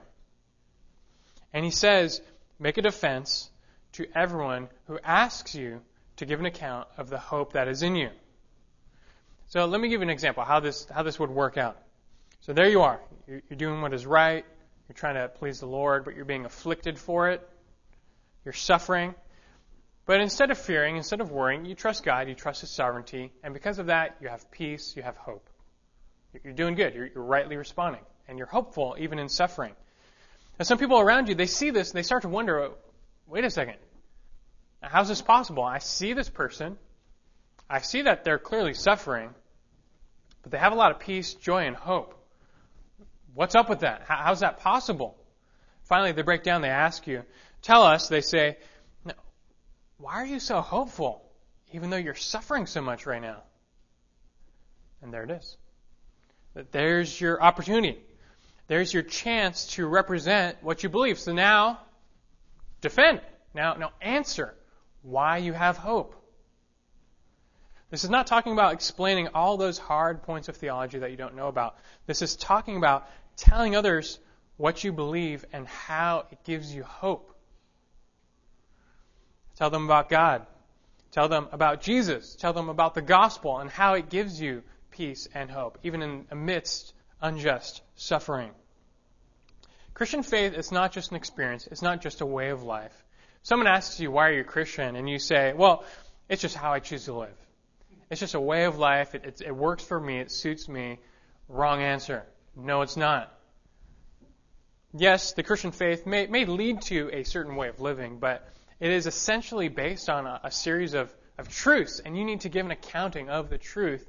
And 1.54 1.64
he 1.64 1.72
says, 1.72 2.22
make 2.60 2.78
a 2.78 2.82
defense 2.82 3.50
to 3.94 4.06
everyone 4.16 4.70
who 4.88 5.00
asks 5.04 5.56
you 5.56 5.82
to 6.18 6.26
give 6.26 6.40
an 6.40 6.46
account 6.46 6.88
of 6.98 7.10
the 7.10 7.18
hope 7.18 7.54
that 7.54 7.68
is 7.68 7.84
in 7.84 7.96
you. 7.96 8.10
So 9.48 9.66
let 9.66 9.80
me 9.80 9.90
give 9.90 10.02
you 10.02 10.04
an 10.04 10.10
example 10.10 10.44
how 10.44 10.60
this 10.60 10.88
how 10.92 11.04
this 11.04 11.20
would 11.20 11.30
work 11.30 11.58
out. 11.58 11.78
So 12.42 12.54
there 12.54 12.68
you 12.68 12.82
are. 12.82 13.00
You're, 13.28 13.42
doing 13.56 13.82
what 13.82 13.94
is 13.94 14.06
right. 14.06 14.46
You're 14.88 14.96
trying 14.96 15.16
to 15.16 15.28
please 15.28 15.60
the 15.60 15.66
Lord, 15.66 16.06
but 16.06 16.16
you're 16.16 16.26
being 16.26 16.46
afflicted 16.46 17.00
for 17.00 17.30
it. 17.30 17.48
You're 18.44 18.54
suffering. 18.54 19.16
But 20.06 20.22
instead 20.22 20.52
of 20.52 20.60
fearing, 20.60 20.98
instead 20.98 21.22
of 21.22 21.32
worrying, 21.32 21.66
you 21.66 21.74
trust 21.74 22.04
God, 22.04 22.28
you 22.28 22.36
trust 22.36 22.62
His 22.62 22.70
sovereignty, 22.70 23.32
and 23.44 23.54
because 23.54 23.80
of 23.80 23.88
that, 23.88 24.18
you 24.22 24.28
have 24.28 24.52
peace, 24.52 24.96
you 24.96 25.02
have 25.02 25.18
hope. 25.18 25.50
You're 26.44 26.54
doing 26.54 26.76
good. 26.76 26.94
You're, 26.94 27.08
you're 27.08 27.24
rightly 27.24 27.56
responding, 27.56 28.02
and 28.28 28.38
you're 28.38 28.48
hopeful 28.48 28.96
even 29.00 29.18
in 29.18 29.30
suffering. 29.30 29.74
And 30.58 30.68
some 30.68 30.78
people 30.78 31.00
around 31.00 31.28
you, 31.28 31.36
they 31.36 31.48
see 31.48 31.70
this 31.70 31.90
and 31.92 31.98
they 31.98 32.04
start 32.04 32.22
to 32.22 32.30
wonder, 32.30 32.72
wait 33.28 33.44
a 33.44 33.50
second, 33.50 33.76
how's 34.82 35.08
this 35.08 35.22
possible? 35.22 35.64
I 35.64 35.80
see 35.80 36.14
this 36.14 36.30
person, 36.30 36.78
I 37.70 37.80
see 37.80 38.04
that 38.04 38.24
they're 38.24 38.40
clearly 38.40 38.74
suffering, 38.74 39.32
but 40.44 40.52
they 40.52 40.58
have 40.58 40.72
a 40.72 40.76
lot 40.76 40.92
of 40.92 41.00
peace, 41.00 41.34
joy, 41.34 41.66
and 41.66 41.76
hope. 41.76 42.14
What's 43.34 43.56
up 43.56 43.70
with 43.70 43.80
that? 43.80 44.04
How's 44.08 44.40
that 44.42 44.60
possible? 44.60 45.18
Finally, 45.84 46.14
they 46.14 46.22
break 46.22 46.44
down, 46.44 46.62
they 46.62 46.70
ask 46.70 47.06
you, 47.06 47.24
tell 47.62 47.84
us, 47.84 48.08
they 48.08 48.22
say, 48.22 48.58
why 49.98 50.14
are 50.16 50.26
you 50.26 50.40
so 50.40 50.62
hopeful, 50.62 51.22
even 51.74 51.90
though 51.90 51.98
you're 51.98 52.16
suffering 52.16 52.66
so 52.66 52.82
much 52.82 53.06
right 53.06 53.22
now? 53.22 53.44
And 55.02 55.14
there 55.14 55.24
it 55.24 55.32
is. 55.32 55.58
There's 56.72 57.20
your 57.20 57.42
opportunity. 57.42 58.00
There's 58.68 58.94
your 58.94 59.04
chance 59.04 59.68
to 59.74 59.86
represent 59.86 60.58
what 60.62 60.84
you 60.84 60.90
believe. 60.90 61.20
So 61.20 61.34
now, 61.34 61.80
defend. 62.82 63.22
Now, 63.54 63.76
now 63.76 63.92
answer 64.02 64.56
why 65.02 65.38
you 65.38 65.54
have 65.54 65.78
hope. 65.78 66.16
This 67.92 68.04
is 68.04 68.10
not 68.10 68.28
talking 68.28 68.54
about 68.54 68.74
explaining 68.74 69.30
all 69.34 69.58
those 69.58 69.78
hard 69.78 70.24
points 70.24 70.50
of 70.50 70.58
theology 70.58 71.00
that 71.00 71.12
you 71.12 71.18
don't 71.18 71.36
know 71.36 71.48
about. 71.48 71.78
This 72.08 72.22
is 72.22 72.36
talking 72.36 72.78
about 72.78 73.08
telling 73.38 73.76
others 73.76 74.20
what 74.58 74.84
you 74.84 74.92
believe 74.92 75.46
and 75.54 75.68
how 75.68 76.26
it 76.32 76.44
gives 76.44 76.74
you 76.74 76.84
hope. 76.84 77.32
Tell 79.58 79.70
them 79.70 79.86
about 79.86 80.10
God. 80.10 80.48
Tell 81.12 81.30
them 81.30 81.48
about 81.52 81.82
Jesus. 81.82 82.36
Tell 82.36 82.54
them 82.54 82.70
about 82.70 82.96
the 82.96 83.02
gospel 83.02 83.60
and 83.60 83.70
how 83.70 83.94
it 83.94 84.10
gives 84.10 84.42
you 84.42 84.64
peace 84.92 85.28
and 85.34 85.50
hope, 85.52 85.78
even 85.84 86.02
in 86.02 86.26
amidst 86.32 86.94
unjust 87.22 87.82
suffering. 87.96 88.52
Christian 89.94 90.24
faith 90.24 90.54
is 90.54 90.72
not 90.72 90.92
just 90.92 91.12
an 91.12 91.18
experience, 91.18 91.68
it's 91.68 91.82
not 91.82 92.02
just 92.02 92.22
a 92.22 92.26
way 92.26 92.50
of 92.50 92.64
life. 92.64 92.94
Someone 93.44 93.68
asks 93.68 94.00
you, 94.00 94.12
why 94.12 94.30
are 94.30 94.34
you 94.34 94.44
Christian? 94.44 94.96
And 94.96 95.10
you 95.10 95.20
say, 95.20 95.54
well, 95.54 95.84
it's 96.28 96.42
just 96.42 96.56
how 96.56 96.74
I 96.74 96.80
choose 96.80 97.06
to 97.06 97.14
live. 97.14 97.38
It's 98.10 98.20
just 98.20 98.34
a 98.34 98.42
way 98.42 98.66
of 98.66 98.78
life. 98.78 99.16
It, 99.16 99.26
it, 99.26 99.42
it 99.46 99.56
works 99.56 99.84
for 99.84 100.00
me. 100.00 100.20
It 100.20 100.32
suits 100.32 100.68
me. 100.68 101.00
Wrong 101.48 101.82
answer. 101.82 102.26
No, 102.56 102.82
it's 102.82 102.98
not. 102.98 103.32
Yes, 104.94 105.34
the 105.34 105.44
Christian 105.44 105.72
faith 105.72 106.06
may, 106.06 106.28
may 106.28 106.46
lead 106.46 106.82
to 106.84 107.10
a 107.12 107.24
certain 107.24 107.56
way 107.56 107.68
of 107.68 107.80
living, 107.80 108.18
but 108.20 108.48
it 108.80 108.92
is 108.92 109.08
essentially 109.08 109.68
based 109.68 110.10
on 110.10 110.26
a, 110.26 110.42
a 110.46 110.52
series 110.52 110.94
of, 110.94 111.14
of 111.38 111.50
truths, 111.50 112.00
and 112.00 112.18
you 112.18 112.26
need 112.26 112.42
to 112.42 112.50
give 112.50 112.66
an 112.66 112.72
accounting 112.72 113.30
of 113.30 113.50
the 113.50 113.58
truth 113.58 114.08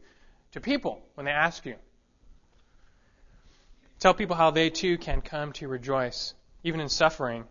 to 0.53 0.61
people 0.61 1.03
when 1.15 1.27
they 1.27 1.33
ask 1.33 1.67
you. 1.67 1.75
Tell 3.99 4.15
people 4.15 4.37
how 4.37 4.51
they 4.51 4.71
too 4.71 4.99
can 4.99 5.23
come 5.23 5.53
to 5.55 5.69
rejoice, 5.69 6.35
even 6.63 6.81
in 6.81 6.89
suffering, 6.89 7.45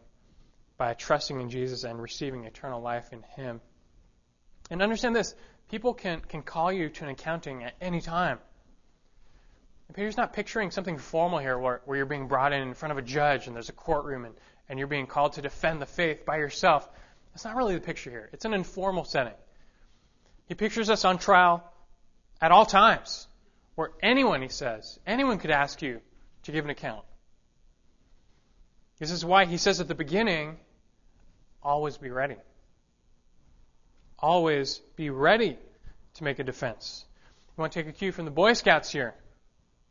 by 0.78 0.94
trusting 0.94 1.40
in 1.42 1.50
Jesus 1.50 1.84
and 1.84 2.02
receiving 2.02 2.46
eternal 2.46 2.82
life 2.82 3.12
in 3.14 3.24
Him. 3.36 3.62
And 4.70 4.82
understand 4.82 5.16
this 5.16 5.34
people 5.70 5.94
can, 5.94 6.20
can 6.22 6.44
call 6.44 6.72
you 6.72 6.90
to 6.90 7.04
an 7.04 7.10
accounting 7.10 7.64
at 7.64 7.74
any 7.82 8.02
time. 8.02 8.40
And 9.88 9.96
Peter's 9.96 10.18
not 10.18 10.34
picturing 10.34 10.72
something 10.72 10.98
formal 10.98 11.40
here 11.40 11.58
where, 11.58 11.82
where 11.86 11.98
you're 11.98 12.06
being 12.06 12.28
brought 12.28 12.54
in 12.54 12.62
in 12.62 12.74
front 12.74 12.92
of 12.92 12.98
a 12.98 13.02
judge 13.02 13.48
and 13.48 13.56
there's 13.56 13.70
a 13.70 13.74
courtroom 13.74 14.26
and, 14.26 14.36
and 14.70 14.80
you're 14.80 14.88
being 14.88 15.08
called 15.08 15.34
to 15.34 15.42
defend 15.42 15.82
the 15.82 15.86
faith 15.86 16.26
by 16.26 16.38
yourself. 16.38 16.88
That's 17.34 17.46
not 17.46 17.56
really 17.56 17.76
the 17.76 17.82
picture 17.82 18.10
here. 18.10 18.30
It's 18.34 18.46
an 18.46 18.54
informal 18.54 19.04
setting. 19.04 19.34
He 20.48 20.56
pictures 20.56 20.90
us 20.90 21.06
on 21.06 21.18
trial 21.18 21.64
at 22.42 22.52
all 22.52 22.66
times, 22.66 23.28
where 23.76 23.92
anyone, 24.02 24.42
he 24.42 24.48
says, 24.48 25.00
anyone 25.06 25.38
could 25.38 25.52
ask 25.52 25.82
you 25.82 26.02
to 26.46 26.52
give 26.52 26.64
an 26.64 26.72
account. 26.72 27.04
This 29.00 29.12
is 29.12 29.26
why 29.26 29.46
he 29.46 29.58
says 29.58 29.82
at 29.82 29.88
the 29.88 29.96
beginning, 29.96 30.58
always 31.62 31.98
be 31.98 32.10
ready. 32.10 32.38
Always 34.18 34.80
be 34.96 35.10
ready 35.10 35.58
to 36.16 36.24
make 36.24 36.40
a 36.40 36.44
defense. 36.44 37.04
You 37.58 37.62
want 37.62 37.74
to 37.74 37.84
take 37.84 37.90
a 37.90 37.98
cue 37.98 38.12
from 38.12 38.26
the 38.26 38.32
Boy 38.32 38.54
Scouts 38.54 38.92
here? 38.92 39.14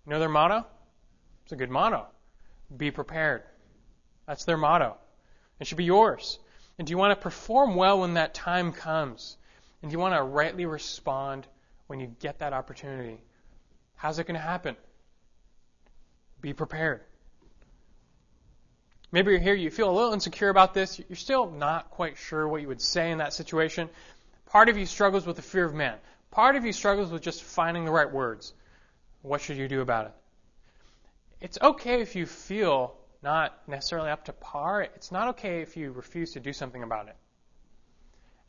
You 0.06 0.12
know 0.12 0.20
their 0.20 0.28
motto? 0.28 0.66
It's 1.44 1.52
a 1.52 1.56
good 1.56 1.70
motto. 1.70 2.06
Be 2.74 2.90
prepared. 2.90 3.42
That's 4.26 4.44
their 4.44 4.56
motto. 4.56 4.96
It 5.60 5.66
should 5.66 5.78
be 5.78 5.84
yours. 5.84 6.38
And 6.78 6.86
do 6.86 6.92
you 6.92 6.98
want 6.98 7.18
to 7.18 7.22
perform 7.22 7.74
well 7.74 8.00
when 8.00 8.14
that 8.14 8.32
time 8.32 8.72
comes? 8.72 9.36
And 9.82 9.90
do 9.90 9.94
you 9.94 9.98
want 9.98 10.14
to 10.14 10.22
rightly 10.22 10.66
respond 10.66 11.46
when 11.88 12.00
you 12.00 12.14
get 12.20 12.38
that 12.38 12.52
opportunity? 12.52 13.20
How's 13.96 14.18
it 14.18 14.26
going 14.26 14.34
to 14.34 14.40
happen? 14.40 14.76
Be 16.44 16.52
prepared. 16.52 17.00
Maybe 19.10 19.30
you're 19.30 19.40
here, 19.40 19.54
you 19.54 19.70
feel 19.70 19.88
a 19.88 19.96
little 19.96 20.12
insecure 20.12 20.50
about 20.50 20.74
this, 20.74 21.00
you're 21.08 21.16
still 21.16 21.50
not 21.50 21.90
quite 21.92 22.18
sure 22.18 22.46
what 22.46 22.60
you 22.60 22.68
would 22.68 22.82
say 22.82 23.10
in 23.12 23.16
that 23.16 23.32
situation. 23.32 23.88
Part 24.44 24.68
of 24.68 24.76
you 24.76 24.84
struggles 24.84 25.26
with 25.26 25.36
the 25.36 25.42
fear 25.42 25.64
of 25.64 25.72
man. 25.72 25.96
Part 26.30 26.56
of 26.56 26.66
you 26.66 26.74
struggles 26.74 27.10
with 27.10 27.22
just 27.22 27.42
finding 27.42 27.86
the 27.86 27.90
right 27.90 28.12
words. 28.12 28.52
What 29.22 29.40
should 29.40 29.56
you 29.56 29.68
do 29.68 29.80
about 29.80 30.04
it? 30.04 30.12
It's 31.40 31.58
okay 31.62 32.02
if 32.02 32.14
you 32.14 32.26
feel 32.26 32.94
not 33.22 33.66
necessarily 33.66 34.10
up 34.10 34.26
to 34.26 34.34
par. 34.34 34.82
It's 34.82 35.10
not 35.10 35.28
okay 35.28 35.62
if 35.62 35.78
you 35.78 35.92
refuse 35.92 36.32
to 36.32 36.40
do 36.40 36.52
something 36.52 36.82
about 36.82 37.08
it. 37.08 37.16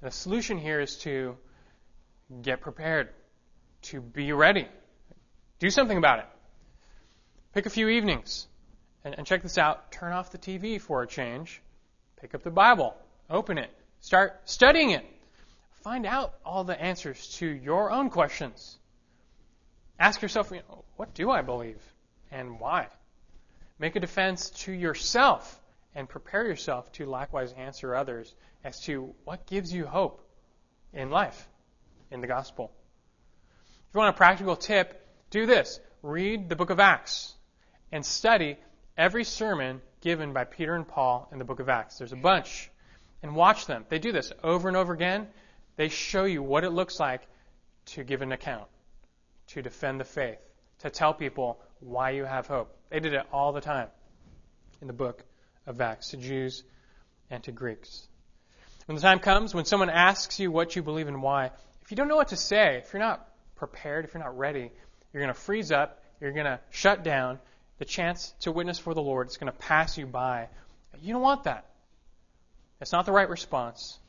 The 0.01 0.11
solution 0.11 0.57
here 0.57 0.81
is 0.81 0.97
to 0.97 1.37
get 2.41 2.59
prepared, 2.59 3.07
to 3.83 4.01
be 4.01 4.33
ready, 4.33 4.67
do 5.59 5.69
something 5.69 5.97
about 5.97 6.19
it. 6.19 6.25
Pick 7.55 7.65
a 7.65 7.69
few 7.69 7.87
evenings 7.87 8.47
and, 9.05 9.15
and 9.17 9.25
check 9.25 9.41
this 9.41 9.57
out. 9.57 9.89
Turn 9.89 10.11
off 10.11 10.29
the 10.29 10.37
TV 10.37 10.79
for 10.79 11.03
a 11.03 11.07
change. 11.07 11.61
Pick 12.19 12.35
up 12.35 12.43
the 12.43 12.51
Bible, 12.51 12.93
open 13.29 13.57
it, 13.57 13.69
start 14.01 14.41
studying 14.43 14.89
it. 14.89 15.05
Find 15.81 16.05
out 16.05 16.33
all 16.45 16.65
the 16.65 16.77
answers 16.79 17.29
to 17.37 17.47
your 17.47 17.91
own 17.91 18.09
questions. 18.09 18.77
Ask 19.97 20.21
yourself, 20.21 20.51
you 20.51 20.57
know, 20.67 20.83
what 20.97 21.13
do 21.13 21.31
I 21.31 21.43
believe 21.43 21.81
and 22.29 22.59
why? 22.59 22.87
Make 23.79 23.95
a 23.95 24.01
defense 24.01 24.49
to 24.65 24.73
yourself 24.73 25.61
and 25.95 26.09
prepare 26.09 26.45
yourself 26.45 26.91
to 26.93 27.05
likewise 27.05 27.53
answer 27.53 27.95
others 27.95 28.35
as 28.65 28.81
to 28.81 29.15
what 29.23 29.45
gives 29.45 29.71
you 29.71 29.85
hope 29.85 30.21
in 30.91 31.09
life, 31.09 31.47
in 32.11 32.19
the 32.19 32.27
gospel. 32.27 32.73
If 33.69 33.93
you 33.93 33.99
want 33.99 34.13
a 34.13 34.17
practical 34.17 34.57
tip, 34.57 35.07
do 35.29 35.45
this. 35.45 35.79
Read 36.03 36.49
the 36.49 36.57
book 36.57 36.69
of 36.69 36.81
Acts 36.81 37.34
and 37.95 38.05
study 38.05 38.57
every 38.97 39.23
sermon 39.23 39.81
given 40.01 40.33
by 40.33 40.43
Peter 40.43 40.75
and 40.75 40.85
Paul 40.85 41.29
in 41.31 41.39
the 41.39 41.45
book 41.45 41.61
of 41.61 41.69
Acts. 41.69 41.97
There's 41.97 42.11
a 42.11 42.17
bunch. 42.17 42.69
And 43.23 43.37
watch 43.37 43.67
them. 43.67 43.85
They 43.87 43.99
do 43.99 44.11
this 44.11 44.33
over 44.43 44.67
and 44.67 44.75
over 44.75 44.91
again. 44.91 45.27
They 45.77 45.87
show 45.87 46.25
you 46.25 46.43
what 46.43 46.65
it 46.65 46.71
looks 46.71 46.99
like 46.99 47.21
to 47.87 48.03
give 48.03 48.21
an 48.21 48.33
account, 48.33 48.67
to 49.47 49.61
defend 49.61 50.01
the 50.01 50.03
faith, 50.03 50.39
to 50.79 50.89
tell 50.89 51.13
people 51.13 51.61
why 51.79 52.09
you 52.09 52.25
have 52.25 52.47
hope. 52.47 52.75
They 52.89 52.99
did 52.99 53.13
it 53.13 53.25
all 53.31 53.53
the 53.53 53.61
time 53.61 53.87
in 54.81 54.87
the 54.87 54.93
book 54.93 55.23
of 55.65 55.79
Acts 55.79 56.09
to 56.09 56.17
Jews 56.17 56.63
and 57.29 57.41
to 57.45 57.53
Greeks. 57.53 58.09
When 58.87 58.97
the 58.97 59.01
time 59.01 59.19
comes, 59.19 59.55
when 59.55 59.63
someone 59.63 59.89
asks 59.89 60.37
you 60.37 60.51
what 60.51 60.75
you 60.75 60.83
believe 60.83 61.07
and 61.07 61.23
why, 61.23 61.51
if 61.81 61.91
you 61.91 61.95
don't 61.95 62.09
know 62.09 62.17
what 62.17 62.27
to 62.27 62.37
say, 62.37 62.75
if 62.75 62.91
you're 62.91 63.01
not 63.01 63.25
prepared, 63.55 64.03
if 64.03 64.13
you're 64.13 64.23
not 64.23 64.37
ready, 64.37 64.69
you're 65.13 65.23
going 65.23 65.33
to 65.33 65.39
freeze 65.39 65.71
up, 65.71 66.03
you're 66.19 66.33
going 66.33 66.45
to 66.45 66.59
shut 66.71 67.01
down. 67.01 67.39
The 67.77 67.85
chance 67.85 68.33
to 68.41 68.51
witness 68.51 68.79
for 68.79 68.93
the 68.93 69.01
Lord 69.01 69.27
is 69.27 69.37
going 69.37 69.51
to 69.51 69.57
pass 69.57 69.97
you 69.97 70.05
by. 70.05 70.47
You 71.01 71.13
don't 71.13 71.21
want 71.21 71.43
that. 71.43 71.65
That's 72.79 72.91
not 72.91 73.05
the 73.05 73.11
right 73.11 73.29
response. 73.29 73.99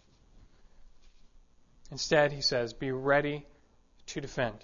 Instead, 1.90 2.32
he 2.32 2.40
says, 2.40 2.72
be 2.72 2.92
ready 2.92 3.46
to 4.06 4.20
defend. 4.20 4.56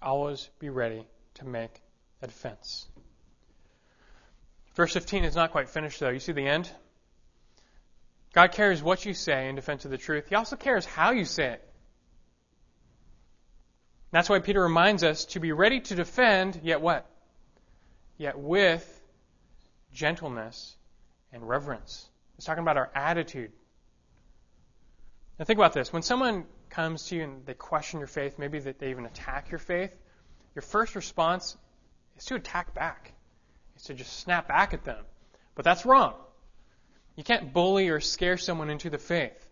Always 0.00 0.48
be 0.58 0.68
ready 0.68 1.06
to 1.34 1.46
make 1.46 1.80
a 2.22 2.26
defense. 2.26 2.86
Verse 4.74 4.92
15 4.92 5.24
is 5.24 5.36
not 5.36 5.52
quite 5.52 5.68
finished, 5.68 6.00
though. 6.00 6.10
You 6.10 6.18
see 6.18 6.32
the 6.32 6.46
end? 6.46 6.70
God 8.32 8.52
cares 8.52 8.82
what 8.82 9.04
you 9.04 9.12
say 9.12 9.48
in 9.48 9.54
defense 9.54 9.84
of 9.84 9.90
the 9.90 9.98
truth. 9.98 10.28
He 10.28 10.34
also 10.34 10.56
cares 10.56 10.86
how 10.86 11.12
you 11.12 11.26
say 11.26 11.52
it. 11.52 11.68
That's 14.10 14.28
why 14.28 14.38
Peter 14.40 14.62
reminds 14.62 15.04
us 15.04 15.26
to 15.26 15.40
be 15.40 15.52
ready 15.52 15.80
to 15.80 15.94
defend, 15.94 16.60
yet 16.62 16.80
what? 16.80 17.06
Yet 18.22 18.38
with 18.38 19.02
gentleness 19.92 20.76
and 21.32 21.42
reverence. 21.48 22.08
It's 22.36 22.46
talking 22.46 22.62
about 22.62 22.76
our 22.76 22.88
attitude. 22.94 23.50
Now 25.40 25.44
think 25.44 25.58
about 25.58 25.72
this. 25.72 25.92
When 25.92 26.02
someone 26.02 26.44
comes 26.70 27.08
to 27.08 27.16
you 27.16 27.24
and 27.24 27.44
they 27.46 27.54
question 27.54 27.98
your 27.98 28.06
faith, 28.06 28.38
maybe 28.38 28.60
that 28.60 28.78
they 28.78 28.90
even 28.90 29.06
attack 29.06 29.50
your 29.50 29.58
faith, 29.58 29.92
your 30.54 30.62
first 30.62 30.94
response 30.94 31.56
is 32.16 32.24
to 32.26 32.36
attack 32.36 32.74
back 32.74 33.12
is 33.74 33.82
to 33.86 33.94
just 33.94 34.20
snap 34.20 34.46
back 34.46 34.72
at 34.72 34.84
them. 34.84 35.04
But 35.56 35.64
that's 35.64 35.84
wrong. 35.84 36.14
You 37.16 37.24
can't 37.24 37.52
bully 37.52 37.88
or 37.88 37.98
scare 37.98 38.36
someone 38.36 38.70
into 38.70 38.88
the 38.88 38.98
faith. 38.98 39.48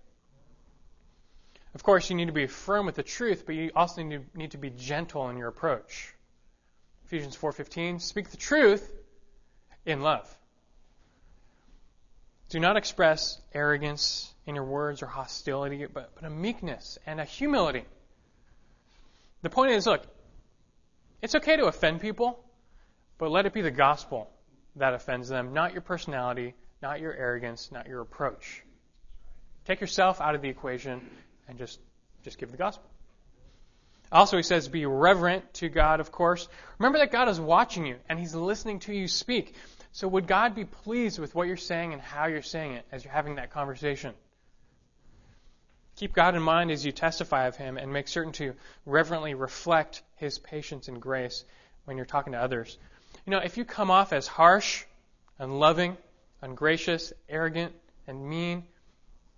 Of 1.75 1.83
course, 1.83 2.09
you 2.09 2.15
need 2.15 2.27
to 2.27 2.33
be 2.33 2.47
firm 2.47 2.87
with 2.87 2.95
the 2.95 3.03
truth, 3.03 3.47
but 3.47 3.57
you 3.57 3.73
also 3.75 4.05
need 4.05 4.53
to 4.53 4.59
be 4.59 4.71
gentle 4.71 5.29
in 5.29 5.39
your 5.39 5.49
approach. 5.49 6.15
Ephesians 7.11 7.37
4:15, 7.37 8.01
speak 8.01 8.31
the 8.31 8.37
truth 8.37 8.89
in 9.85 10.01
love. 10.01 10.33
Do 12.51 12.61
not 12.61 12.77
express 12.77 13.41
arrogance 13.53 14.33
in 14.47 14.55
your 14.55 14.63
words 14.63 15.03
or 15.03 15.07
hostility, 15.07 15.87
but, 15.87 16.15
but 16.15 16.23
a 16.23 16.31
meekness 16.31 17.01
and 17.07 17.21
a 17.21 17.25
humility. 17.25 17.85
The 19.43 19.51
point 19.51 19.73
is, 19.73 19.89
look, 19.89 20.07
it's 21.21 21.35
okay 21.35 21.57
to 21.57 21.65
offend 21.65 22.01
people, 22.01 22.45
but 23.19 23.33
let 23.33 23.45
it 23.45 23.53
be 23.53 23.63
the 23.63 23.73
gospel 23.73 24.31
that 24.77 24.95
offends 24.95 25.29
them, 25.29 25.53
not 25.53 25.73
your 25.73 25.83
personality, 25.83 26.55
not 26.81 27.01
your 27.01 27.13
arrogance, 27.13 27.73
not 27.73 27.89
your 27.89 28.03
approach. 28.03 28.63
Take 29.65 29.81
yourself 29.81 30.21
out 30.21 30.37
of 30.37 30.43
the 30.43 30.49
equation 30.49 31.01
and 31.49 31.59
just, 31.59 31.81
just 32.23 32.39
give 32.39 32.53
the 32.53 32.57
gospel. 32.57 32.89
Also, 34.13 34.37
he 34.37 34.43
says, 34.43 34.69
be 34.69 34.87
reverent 34.87 35.55
to 35.55 35.69
God, 35.69 36.01
of 36.01 36.11
course. 36.11 36.49
Remember 36.79 36.99
that 36.99 37.13
God 37.13 37.29
is 37.29 37.41
watching 37.41 37.87
you 37.87 37.97
and 38.09 38.19
he's 38.19 38.35
listening 38.35 38.81
to 38.81 38.95
you 38.95 39.07
speak. 39.07 39.55
So, 39.93 40.09
would 40.09 40.27
God 40.27 40.55
be 40.55 40.65
pleased 40.65 41.19
with 41.19 41.35
what 41.35 41.49
you're 41.49 41.57
saying 41.57 41.93
and 41.93 42.03
how 42.03 42.27
you're 42.27 42.43
saying 42.43 42.75
it 42.75 42.85
as 42.93 43.05
you're 43.05 43.13
having 43.13 43.37
that 43.37 43.53
conversation? 43.53 44.15
Keep 45.97 46.15
God 46.15 46.35
in 46.35 46.43
mind 46.43 46.71
as 46.71 46.85
you 46.85 46.93
testify 46.93 47.47
of 47.47 47.57
him 47.57 47.77
and 47.77 47.93
make 47.93 48.09
certain 48.09 48.33
to 48.35 48.55
reverently 48.87 49.35
reflect 49.35 50.03
his 50.17 50.39
patience 50.39 50.89
and 50.89 51.01
grace 51.01 51.45
when 51.85 51.97
you're 51.97 52.07
talking 52.07 52.33
to 52.33 52.39
others. 52.39 52.79
You 53.27 53.33
know, 53.33 53.39
if 53.39 53.57
you 53.57 53.65
come 53.65 53.91
off 53.91 54.13
as 54.13 54.27
harsh, 54.27 54.85
unloving, 55.39 55.97
ungracious, 56.41 57.13
arrogant, 57.29 57.75
and 58.07 58.29
mean, 58.29 58.65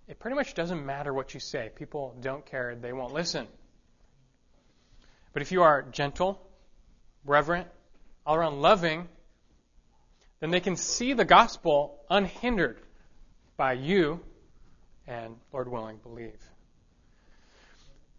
it 0.07 0.19
pretty 0.19 0.35
much 0.35 0.53
doesn't 0.53 0.85
matter 0.85 1.13
what 1.13 1.33
you 1.33 1.39
say. 1.39 1.69
People 1.75 2.15
don't 2.21 2.45
care, 2.45 2.75
they 2.75 2.93
won't 2.93 3.13
listen. 3.13 3.47
But 5.33 5.41
if 5.41 5.51
you 5.51 5.63
are 5.63 5.81
gentle, 5.81 6.39
reverent, 7.25 7.67
all 8.25 8.35
around 8.35 8.61
loving, 8.61 9.07
then 10.39 10.51
they 10.51 10.59
can 10.59 10.75
see 10.75 11.13
the 11.13 11.25
gospel 11.25 11.99
unhindered 12.09 12.79
by 13.57 13.73
you 13.73 14.19
and, 15.07 15.35
Lord 15.51 15.67
willing, 15.67 15.97
believe. 15.97 16.39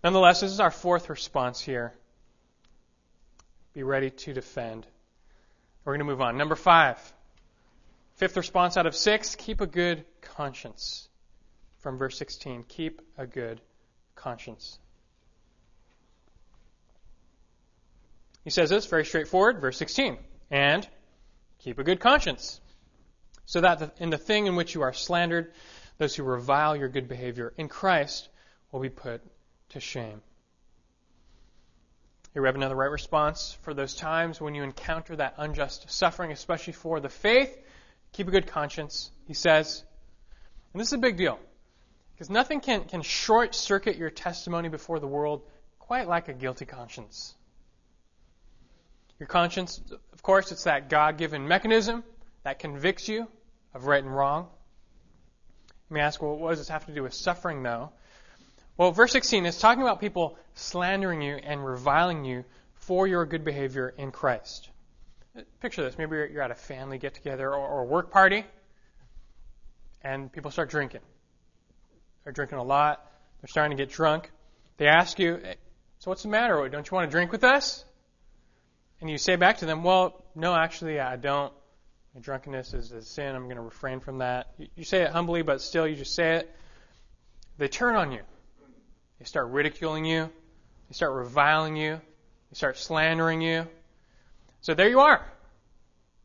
Nonetheless, 0.03 0.41
this 0.41 0.51
is 0.51 0.61
our 0.61 0.71
fourth 0.71 1.09
response 1.09 1.61
here. 1.61 1.95
Be 3.73 3.83
ready 3.83 4.11
to 4.11 4.33
defend 4.35 4.87
we're 5.85 5.93
going 5.93 6.07
to 6.07 6.11
move 6.11 6.23
on. 6.23 6.37
Number 6.39 6.55
five. 6.55 6.99
Fifth 8.17 8.37
response 8.37 8.77
out 8.77 8.87
of 8.87 8.95
six 8.95 9.35
keep 9.35 9.61
a 9.61 9.67
good 9.67 10.05
conscience. 10.23 11.09
From 11.81 11.99
verse 11.99 12.17
16. 12.17 12.65
Keep 12.69 13.03
a 13.19 13.27
good 13.27 13.61
conscience. 14.15 14.79
He 18.45 18.51
says 18.51 18.71
this 18.71 18.87
very 18.87 19.05
straightforward, 19.05 19.61
verse 19.61 19.79
16. 19.79 20.19
And 20.51 20.87
keep 21.59 21.79
a 21.79 21.85
good 21.85 21.99
conscience, 21.99 22.61
so 23.47 23.63
that 23.63 23.97
in 23.99 24.11
the 24.11 24.19
thing 24.19 24.47
in 24.47 24.55
which 24.55 24.75
you 24.75 24.83
are 24.83 24.93
slandered, 24.93 25.53
those 25.99 26.15
who 26.15 26.23
revile 26.23 26.77
your 26.77 26.89
good 26.89 27.09
behavior 27.09 27.53
in 27.57 27.69
Christ 27.69 28.29
will 28.71 28.81
be 28.81 28.91
put 28.91 29.23
to 29.71 29.81
shame. 29.81 30.21
Here 32.33 32.43
we 32.43 32.49
have 32.49 32.57
another 32.57 32.75
right 32.75 32.91
response 32.91 33.57
for 33.63 33.75
those 33.75 33.95
times 33.95 34.41
when 34.41 34.55
you 34.55 34.65
encounter 34.65 35.15
that 35.17 35.35
unjust 35.39 35.91
suffering, 35.91 36.33
especially 36.33 36.73
for 36.73 36.99
the 36.99 37.09
faith. 37.09 37.57
Keep 38.13 38.29
a 38.29 38.31
good 38.33 38.49
conscience, 38.49 39.11
he 39.27 39.35
says. 39.35 39.85
And 40.73 40.81
this 40.81 40.89
is 40.89 40.95
a 40.95 40.99
big 40.99 41.17
deal. 41.17 41.39
Because 42.13 42.31
nothing 42.31 42.61
can, 42.61 42.85
can 42.85 43.03
short 43.03 43.55
circuit 43.55 43.97
your 43.97 44.11
testimony 44.11 44.69
before 44.69 44.99
the 44.99 45.07
world 45.07 45.43
quite 45.79 46.09
like 46.09 46.29
a 46.29 46.33
guilty 46.33 46.65
conscience. 46.65 47.35
Your 49.19 49.27
conscience, 49.27 49.81
of 50.13 50.23
course, 50.23 50.53
it's 50.53 50.65
that 50.65 50.89
God 50.91 51.19
given 51.19 51.47
mechanism 51.47 52.03
that 52.43 52.59
convicts 52.59 53.09
you 53.09 53.29
of 53.73 53.87
right 53.87 54.03
and 54.03 54.15
wrong. 54.15 54.49
Let 55.91 55.95
me 55.95 56.01
ask, 56.01 56.21
well, 56.21 56.37
what 56.37 56.51
does 56.51 56.59
this 56.59 56.69
have 56.69 56.87
to 56.87 56.93
do 56.93 57.03
with 57.03 57.15
suffering, 57.15 57.63
though? 57.63 57.91
Well, 58.77 58.91
verse 58.91 59.13
16 59.13 59.47
is 59.47 59.59
talking 59.59 59.83
about 59.83 60.01
people 60.01 60.37
slandering 60.55 61.23
you 61.23 61.37
and 61.37 61.65
reviling 61.65 62.25
you 62.25 62.45
for 62.75 63.07
your 63.07 63.25
good 63.25 63.45
behavior 63.45 63.95
in 63.97 64.11
Christ. 64.11 64.69
Picture 65.61 65.83
this. 65.83 65.97
Maybe 65.97 66.17
you're 66.17 66.43
at 66.43 66.51
a 66.51 66.57
family 66.57 66.99
get 66.99 67.15
together 67.15 67.53
or 67.55 67.83
a 67.83 67.85
work 67.85 68.11
party, 68.11 68.45
and 70.03 70.33
people 70.33 70.51
start 70.51 70.71
drinking. 70.71 71.01
They're 72.25 72.33
drinking 72.33 72.59
a 72.59 72.65
lot. 72.65 73.11
They're 73.41 73.49
starting 73.49 73.77
to 73.77 73.83
get 73.83 73.93
drunk. 73.93 74.31
They 74.77 74.87
ask 74.87 75.19
you, 75.19 75.41
So 75.99 76.11
what's 76.11 76.23
the 76.23 76.29
matter? 76.29 76.69
Don't 76.69 76.89
you 76.89 76.95
want 76.95 77.09
to 77.09 77.13
drink 77.13 77.31
with 77.31 77.45
us? 77.45 77.85
And 79.05 79.11
you 79.11 79.19
say 79.19 79.37
back 79.37 79.59
to 79.59 79.67
them, 79.67 79.83
well, 79.83 80.25
no, 80.35 80.55
actually, 80.55 80.99
I 80.99 81.17
don't. 81.17 81.53
Drunkenness 82.19 82.73
is 82.73 82.91
a 82.91 83.03
sin. 83.03 83.37
I'm 83.37 83.45
going 83.45 83.57
to 83.57 83.63
refrain 83.63 84.01
from 84.01 84.19
that. 84.19 84.55
You 84.77 84.85
say 84.85 85.03
it 85.03 85.11
humbly, 85.11 85.43
but 85.43 85.61
still, 85.61 85.87
you 85.87 85.95
just 85.95 86.15
say 86.15 86.37
it. 86.37 86.51
They 87.59 87.69
turn 87.69 87.97
on 87.97 88.13
you. 88.13 88.23
They 89.19 89.27
start 89.27 89.49
ridiculing 89.51 90.07
you. 90.07 90.31
They 90.89 90.95
start 90.95 91.13
reviling 91.13 91.77
you. 91.77 92.01
They 92.51 92.55
start 92.55 92.79
slandering 92.79 93.43
you. 93.43 93.67
So 94.63 94.73
there 94.73 94.89
you 94.89 95.01
are. 95.01 95.23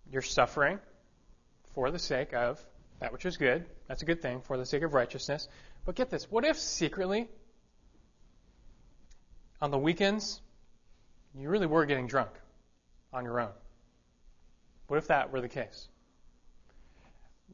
You're 0.09 0.21
suffering 0.21 0.79
for 1.73 1.91
the 1.91 1.99
sake 1.99 2.33
of 2.33 2.65
that 3.01 3.11
which 3.11 3.25
is 3.25 3.35
good. 3.35 3.65
That's 3.89 4.03
a 4.03 4.05
good 4.05 4.21
thing, 4.21 4.39
for 4.39 4.55
the 4.55 4.65
sake 4.65 4.83
of 4.83 4.93
righteousness. 4.93 5.49
But 5.85 5.95
get 5.95 6.09
this 6.09 6.31
what 6.31 6.45
if 6.45 6.57
secretly, 6.57 7.27
on 9.61 9.69
the 9.69 9.77
weekends, 9.77 10.39
you 11.37 11.49
really 11.49 11.67
were 11.67 11.85
getting 11.85 12.07
drunk 12.07 12.29
on 13.13 13.25
your 13.25 13.39
own? 13.39 13.51
What 14.87 14.97
if 14.97 15.07
that 15.07 15.31
were 15.31 15.41
the 15.41 15.49
case? 15.49 15.87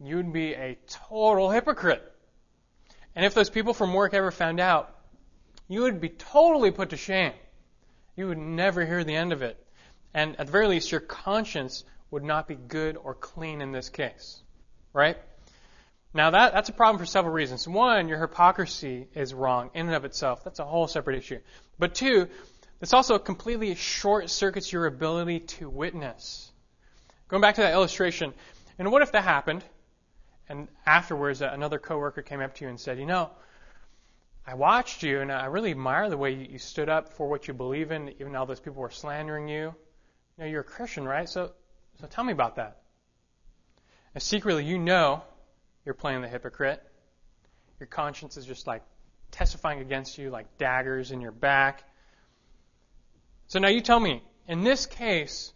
You'd 0.02 0.34
be 0.34 0.54
a 0.54 0.78
total 0.88 1.50
hypocrite. 1.50 2.04
And 3.16 3.26
if 3.26 3.34
those 3.34 3.50
people 3.50 3.74
from 3.74 3.94
work 3.94 4.14
ever 4.14 4.32
found 4.32 4.60
out, 4.60 4.94
you 5.68 5.82
would 5.82 6.02
be 6.02 6.10
totally 6.10 6.72
put 6.72 6.90
to 6.90 6.98
shame. 6.98 7.34
You 8.16 8.28
would 8.28 8.38
never 8.38 8.86
hear 8.86 9.04
the 9.04 9.16
end 9.16 9.34
of 9.34 9.42
it. 9.42 9.58
And 10.14 10.40
at 10.40 10.48
the 10.48 10.52
very 10.52 10.68
least, 10.68 10.92
your 10.92 11.02
conscience 11.02 11.84
would 12.12 12.24
not 12.24 12.48
be 12.48 12.56
good 12.56 12.98
or 12.98 13.14
clean 13.14 13.62
in 13.62 13.72
this 13.72 13.90
case. 13.90 14.42
Right? 14.94 15.18
Now 16.14 16.30
that, 16.30 16.54
that's 16.54 16.70
a 16.70 16.74
problem 16.74 16.98
for 16.98 17.06
several 17.06 17.34
reasons. 17.34 17.68
One, 17.68 18.08
your 18.08 18.20
hypocrisy 18.20 19.08
is 19.14 19.34
wrong 19.34 19.72
in 19.74 19.88
and 19.88 19.96
of 19.96 20.06
itself. 20.06 20.46
That's 20.46 20.60
a 20.60 20.66
whole 20.66 20.88
separate 20.88 21.18
issue. 21.18 21.40
But 21.78 21.96
two, 21.96 22.30
this 22.80 22.94
also 22.94 23.18
completely 23.18 23.76
short 23.76 24.30
circuits 24.30 24.72
your 24.72 24.86
ability 24.86 25.40
to 25.40 25.70
witness. 25.70 26.52
Going 27.28 27.42
back 27.42 27.56
to 27.56 27.62
that 27.62 27.74
illustration, 27.74 28.34
and 28.78 28.92
what 28.92 29.02
if 29.02 29.12
that 29.14 29.24
happened, 29.24 29.64
and 30.50 30.68
afterwards 30.86 31.42
uh, 31.42 31.50
another 31.52 31.80
coworker 31.80 32.22
came 32.22 32.42
up 32.42 32.56
to 32.56 32.66
you 32.66 32.70
and 32.70 32.80
said, 32.80 33.00
you 33.00 33.06
know, 33.06 33.32
I 34.48 34.54
watched 34.54 35.02
you 35.02 35.22
and 35.22 35.32
I 35.32 35.46
really 35.46 35.72
admire 35.72 36.10
the 36.10 36.18
way 36.18 36.34
you 36.34 36.60
stood 36.60 36.88
up 36.88 37.14
for 37.14 37.28
what 37.28 37.48
you 37.48 37.54
believe 37.54 37.92
in, 37.92 38.10
even 38.20 38.32
though 38.32 38.46
those 38.46 38.60
people 38.60 38.82
were 38.82 38.92
slandering 38.92 39.48
you. 39.48 39.74
You 40.38 40.44
know, 40.44 40.46
you're 40.46 40.62
a 40.62 40.66
Christian, 40.66 41.06
right? 41.06 41.28
So, 41.28 41.52
so 42.00 42.08
tell 42.08 42.24
me 42.24 42.34
about 42.34 42.58
that. 42.58 42.82
And 44.14 44.22
secretly, 44.22 44.64
you 44.64 44.78
know 44.78 45.24
you're 45.84 45.96
playing 45.96 46.22
the 46.22 46.28
hypocrite. 46.28 46.82
Your 47.80 47.88
conscience 47.88 48.38
is 48.38 48.46
just 48.46 48.68
like 48.68 48.84
testifying 49.32 49.80
against 49.80 50.18
you 50.18 50.30
like 50.30 50.58
daggers 50.58 51.12
in 51.12 51.22
your 51.22 51.32
back. 51.32 51.84
So 53.48 53.60
now 53.60 53.68
you 53.68 53.82
tell 53.82 54.00
me, 54.00 54.24
in 54.48 54.64
this 54.64 54.86
case, 54.86 55.54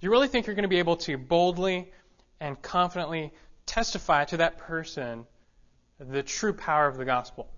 do 0.00 0.06
you 0.06 0.10
really 0.10 0.28
think 0.28 0.46
you're 0.46 0.56
going 0.56 0.62
to 0.62 0.68
be 0.68 0.78
able 0.78 0.96
to 0.96 1.16
boldly 1.18 1.90
and 2.40 2.60
confidently 2.60 3.32
testify 3.66 4.24
to 4.26 4.38
that 4.38 4.58
person 4.58 5.26
the 5.98 6.22
true 6.22 6.52
power 6.52 6.88
of 6.88 6.96
the 6.96 7.04
gospel? 7.04 7.48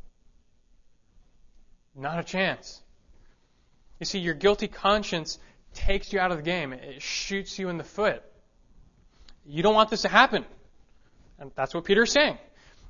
Not 1.94 2.18
a 2.18 2.24
chance. 2.24 2.80
You 4.00 4.06
see, 4.06 4.18
your 4.18 4.34
guilty 4.34 4.68
conscience 4.68 5.38
takes 5.74 6.12
you 6.12 6.18
out 6.18 6.32
of 6.32 6.38
the 6.38 6.42
game. 6.42 6.72
It 6.72 7.02
shoots 7.02 7.58
you 7.58 7.68
in 7.68 7.78
the 7.78 7.84
foot. 7.84 8.22
You 9.46 9.62
don't 9.62 9.74
want 9.74 9.90
this 9.90 10.02
to 10.02 10.08
happen. 10.08 10.44
And 11.38 11.50
that's 11.54 11.74
what 11.74 11.84
Peter's 11.84 12.12
saying. 12.12 12.38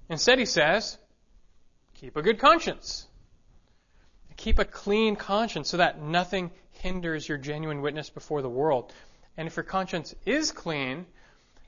Instead, 0.08 0.38
he 0.38 0.46
says, 0.46 0.98
keep 1.94 2.16
a 2.16 2.22
good 2.22 2.38
conscience. 2.38 3.06
Keep 4.42 4.58
a 4.58 4.64
clean 4.64 5.14
conscience 5.14 5.68
so 5.68 5.76
that 5.76 6.02
nothing 6.02 6.50
hinders 6.72 7.28
your 7.28 7.38
genuine 7.38 7.80
witness 7.80 8.10
before 8.10 8.42
the 8.42 8.48
world. 8.48 8.92
And 9.36 9.46
if 9.46 9.54
your 9.54 9.62
conscience 9.62 10.16
is 10.26 10.50
clean, 10.50 11.06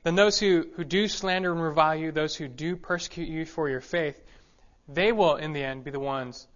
then 0.03 0.17
those 0.17 0.41
who, 0.41 0.67
who 0.75 0.83
do 0.83 1.07
slander 1.07 1.53
and 1.53 1.63
revile 1.63 1.95
you, 1.95 2.11
those 2.11 2.35
who 2.35 2.49
do 2.49 2.75
persecute 2.75 3.29
you 3.29 3.47
for 3.47 3.69
your 3.69 3.81
faith, 3.81 4.21
they 4.89 5.13
will, 5.13 5.37
in 5.37 5.53
the 5.53 5.63
end, 5.63 5.85
be 5.85 5.93
the 5.93 6.01
ones 6.01 6.49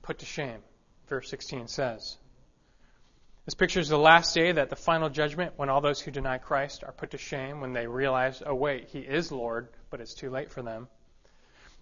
put 0.00 0.20
to 0.20 0.24
shame, 0.24 0.60
verse 1.08 1.28
16 1.28 1.68
says. 1.68 2.16
This 3.44 3.54
pictures 3.54 3.90
the 3.90 3.98
last 3.98 4.34
day 4.34 4.52
that 4.52 4.70
the 4.70 4.76
final 4.76 5.10
judgment, 5.10 5.52
when 5.56 5.68
all 5.68 5.82
those 5.82 6.00
who 6.00 6.10
deny 6.10 6.38
Christ 6.38 6.84
are 6.84 6.92
put 6.92 7.10
to 7.10 7.18
shame, 7.18 7.60
when 7.60 7.74
they 7.74 7.86
realize, 7.86 8.42
oh, 8.46 8.54
wait, 8.54 8.88
he 8.88 9.00
is 9.00 9.30
Lord, 9.30 9.68
but 9.90 10.00
it's 10.00 10.14
too 10.14 10.30
late 10.30 10.50
for 10.50 10.62
them. 10.62 10.88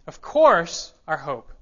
Of 0.09 0.21
course, 0.21 0.93
our 1.07 1.17
hope 1.17 1.53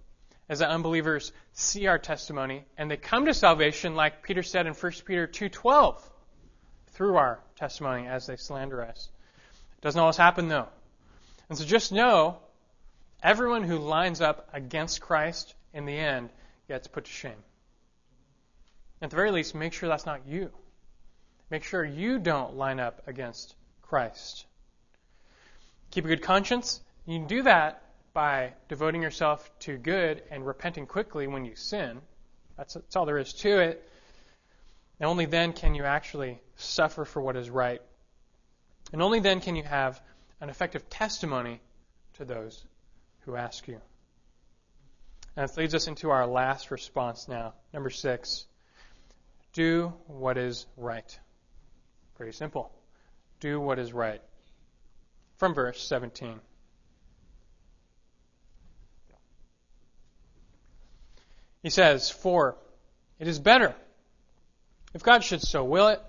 that 0.59 0.71
unbelievers 0.71 1.33
see 1.53 1.87
our 1.87 1.99
testimony 1.99 2.65
and 2.77 2.91
they 2.91 2.97
come 2.97 3.27
to 3.27 3.35
salvation, 3.35 3.95
like 3.95 4.23
Peter 4.23 4.43
said 4.43 4.67
in 4.67 4.75
1 4.75 4.93
Peter 5.05 5.27
2.12, 5.27 6.01
through 6.93 7.17
our 7.17 7.41
testimony 7.57 8.07
as 8.07 8.27
they 8.27 8.37
slander 8.37 8.83
us. 8.83 9.09
It 9.79 9.83
doesn't 9.83 10.01
always 10.01 10.17
happen, 10.17 10.49
though. 10.49 10.69
And 11.49 11.59
so 11.59 11.65
just 11.65 11.93
know, 11.93 12.39
everyone 13.23 13.65
who 13.65 13.79
lines 13.79 14.21
up 14.21 14.49
against 14.53 15.01
Christ 15.01 15.55
in 15.73 15.87
the 15.87 15.97
end 15.97 16.31
gets 16.69 16.87
put 16.87 17.05
to 17.05 17.11
shame. 17.11 17.43
At 19.01 19.11
the 19.11 19.17
very 19.17 19.31
least, 19.31 19.55
make 19.55 19.73
sure 19.73 19.89
that's 19.89 20.07
not 20.07 20.27
you. 20.27 20.51
Make 21.51 21.65
sure 21.65 21.85
you 21.85 22.19
don't 22.19 22.57
line 22.57 22.81
up 22.81 23.03
against 23.07 23.55
Christ. 23.83 24.47
Keep 25.91 26.07
a 26.07 26.09
good 26.09 26.23
conscience. 26.23 26.81
You 27.05 27.19
can 27.19 27.27
do 27.27 27.43
that 27.43 27.82
by 28.13 28.53
devoting 28.69 29.03
yourself 29.03 29.51
to 29.61 29.77
good 29.77 30.23
and 30.31 30.47
repenting 30.47 30.87
quickly 30.87 31.27
when 31.27 31.45
you 31.45 31.57
sin. 31.57 32.01
That's, 32.57 32.75
that's 32.75 32.97
all 32.97 33.07
there 33.07 33.19
is 33.19 33.33
to 33.35 33.59
it. 33.59 33.89
And 35.01 35.09
only 35.09 35.27
then 35.27 35.53
can 35.53 35.75
you 35.75 35.85
actually 35.85 36.41
suffer 36.57 37.05
for 37.05 37.21
what 37.21 37.37
is 37.37 37.51
right. 37.51 37.81
And 38.93 39.03
only 39.03 39.21
then 39.21 39.41
can 39.41 39.57
you 39.57 39.63
have 39.63 40.01
an 40.41 40.51
effective 40.51 40.89
testimony 40.91 41.61
to 42.15 42.25
those 42.25 42.65
who 43.21 43.37
ask 43.37 43.67
you. 43.67 43.81
And 45.37 45.49
this 45.49 45.57
leads 45.57 45.75
us 45.75 45.87
into 45.89 46.11
our 46.11 46.27
last 46.27 46.71
response 46.71 47.27
now. 47.29 47.55
Number 47.73 47.91
six 47.91 48.47
do 49.53 49.93
what 50.07 50.39
is 50.39 50.67
right. 50.77 51.19
Pretty 52.17 52.33
simple. 52.33 52.73
Do 53.41 53.61
what 53.61 53.79
is 53.79 53.93
right. 53.93 54.23
From 55.37 55.55
verse 55.55 55.83
17. 55.83 56.41
He 61.63 61.71
says, 61.71 62.11
For 62.11 62.57
it 63.19 63.29
is 63.29 63.39
better, 63.39 63.75
if 64.95 65.03
God 65.03 65.23
should 65.23 65.43
so 65.43 65.65
will 65.65 65.89
it, 65.89 66.03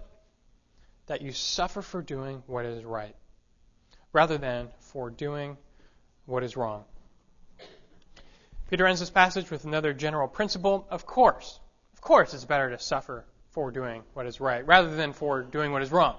that 1.07 1.21
you 1.21 1.31
suffer 1.31 1.81
for 1.81 2.01
doing 2.01 2.43
what 2.47 2.65
is 2.65 2.83
right, 2.83 3.15
rather 4.11 4.37
than 4.37 4.69
for 4.79 5.09
doing 5.09 5.57
what 6.25 6.43
is 6.43 6.55
wrong. 6.57 6.85
Peter 8.69 8.87
ends 8.87 8.99
this 8.99 9.09
passage 9.09 9.51
with 9.51 9.65
another 9.65 9.93
general 9.93 10.27
principle. 10.27 10.87
Of 10.89 11.05
course, 11.05 11.59
of 11.93 12.01
course, 12.01 12.33
it's 12.33 12.45
better 12.45 12.69
to 12.71 12.79
suffer 12.79 13.25
for 13.51 13.69
doing 13.69 14.01
what 14.13 14.25
is 14.25 14.41
right 14.41 14.65
rather 14.65 14.95
than 14.95 15.13
for 15.13 15.43
doing 15.43 15.71
what 15.71 15.83
is 15.83 15.91
wrong. 15.91 16.15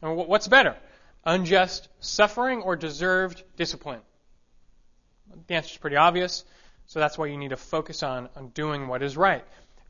And 0.00 0.16
what's 0.16 0.48
better? 0.48 0.76
Unjust 1.24 1.88
suffering 2.00 2.62
or 2.62 2.74
deserved 2.74 3.44
discipline? 3.56 4.00
The 5.46 5.54
answer 5.54 5.70
is 5.70 5.76
pretty 5.76 5.96
obvious, 5.96 6.44
so 6.92 7.00
that's 7.00 7.16
why 7.16 7.24
you 7.24 7.38
need 7.38 7.48
to 7.48 7.56
focus 7.56 8.02
on, 8.02 8.28
on 8.36 8.48
doing 8.48 8.86
what 8.86 9.02
is 9.02 9.16
right. 9.16 9.42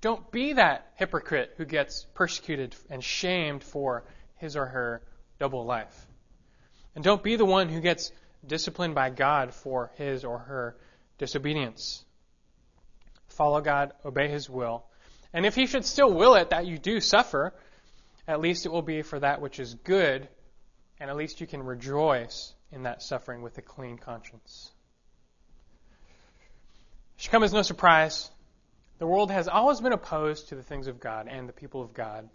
Don't 0.03 0.30
be 0.30 0.53
that 0.53 0.92
hypocrite 0.94 1.55
who 1.57 1.64
gets 1.64 2.07
persecuted 2.14 2.76
and 2.90 3.03
shamed 3.03 3.64
for 3.64 4.05
his 4.36 4.57
or 4.57 4.66
her 4.66 5.03
double 5.40 5.64
life. 5.64 6.07
And 6.94 7.03
don't 7.03 7.20
be 7.20 7.34
the 7.34 7.44
one 7.44 7.68
who 7.68 7.80
gets 7.80 8.12
disciplined 8.46 8.94
by 8.94 9.11
God 9.11 9.53
for 9.53 9.90
his 9.96 10.24
or 10.24 10.38
her 10.38 10.76
disobedience. 11.18 12.05
Follow 13.30 13.61
God, 13.61 13.94
obey 14.05 14.28
His 14.28 14.48
will. 14.48 14.84
And 15.32 15.44
if 15.44 15.57
He 15.57 15.66
should 15.66 15.84
still 15.84 16.14
will 16.14 16.36
it 16.36 16.50
that 16.50 16.68
you 16.68 16.78
do 16.78 17.00
suffer, 17.00 17.53
at 18.28 18.40
least 18.40 18.64
it 18.64 18.70
will 18.70 18.80
be 18.80 19.03
for 19.03 19.18
that 19.18 19.40
which 19.40 19.59
is 19.59 19.74
good, 19.74 20.28
and 21.00 21.11
at 21.11 21.16
least 21.16 21.40
you 21.40 21.48
can 21.48 21.64
rejoice 21.64 22.55
in 22.70 22.84
that 22.84 23.03
suffering 23.03 23.42
with 23.42 23.59
a 23.59 23.62
clean 23.62 23.98
conscience. 23.98 24.70
Should 27.22 27.30
come 27.30 27.44
as 27.44 27.52
no 27.52 27.62
surprise. 27.62 28.28
The 28.98 29.06
world 29.06 29.30
has 29.30 29.46
always 29.46 29.80
been 29.80 29.92
opposed 29.92 30.48
to 30.48 30.56
the 30.56 30.62
things 30.64 30.88
of 30.88 30.98
God 30.98 31.28
and 31.28 31.48
the 31.48 31.52
people 31.52 31.80
of 31.80 31.94
God. 31.94 32.28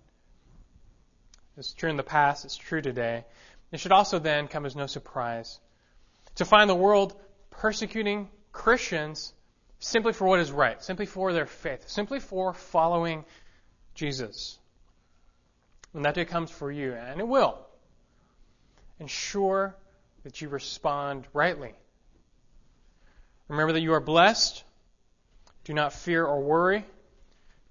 It's 1.58 1.74
true 1.74 1.90
in 1.90 1.98
the 1.98 2.04
past, 2.04 2.46
it's 2.46 2.56
true 2.56 2.82
today. 2.82 3.26
It 3.74 3.82
should 3.82 3.92
also 3.92 4.18
then 4.18 4.48
come 4.48 4.66
as 4.66 4.78
no 4.78 4.88
surprise 4.88 5.60
to 6.36 6.46
find 6.46 6.70
the 6.70 6.76
world 6.76 7.20
persecuting 7.50 8.30
Christians 8.54 9.34
simply 9.80 10.14
for 10.14 10.26
what 10.26 10.40
is 10.40 10.54
right, 10.54 10.82
simply 10.82 11.06
for 11.06 11.34
their 11.34 11.48
faith, 11.48 11.90
simply 11.90 12.22
for 12.22 12.54
following 12.54 13.26
Jesus. 13.94 14.58
When 15.92 16.04
that 16.04 16.16
day 16.16 16.24
comes 16.24 16.50
for 16.50 16.72
you, 16.72 16.94
and 16.94 17.20
it 17.20 17.28
will, 17.28 17.60
ensure 19.02 19.76
that 20.24 20.40
you 20.40 20.48
respond 20.48 21.28
rightly. 21.34 21.74
Remember 23.50 23.74
that 23.74 23.82
you 23.82 23.92
are 23.92 24.00
blessed. 24.00 24.64
Do 25.68 25.74
not 25.74 25.92
fear 25.92 26.26
or 26.26 26.40
worry. 26.40 26.86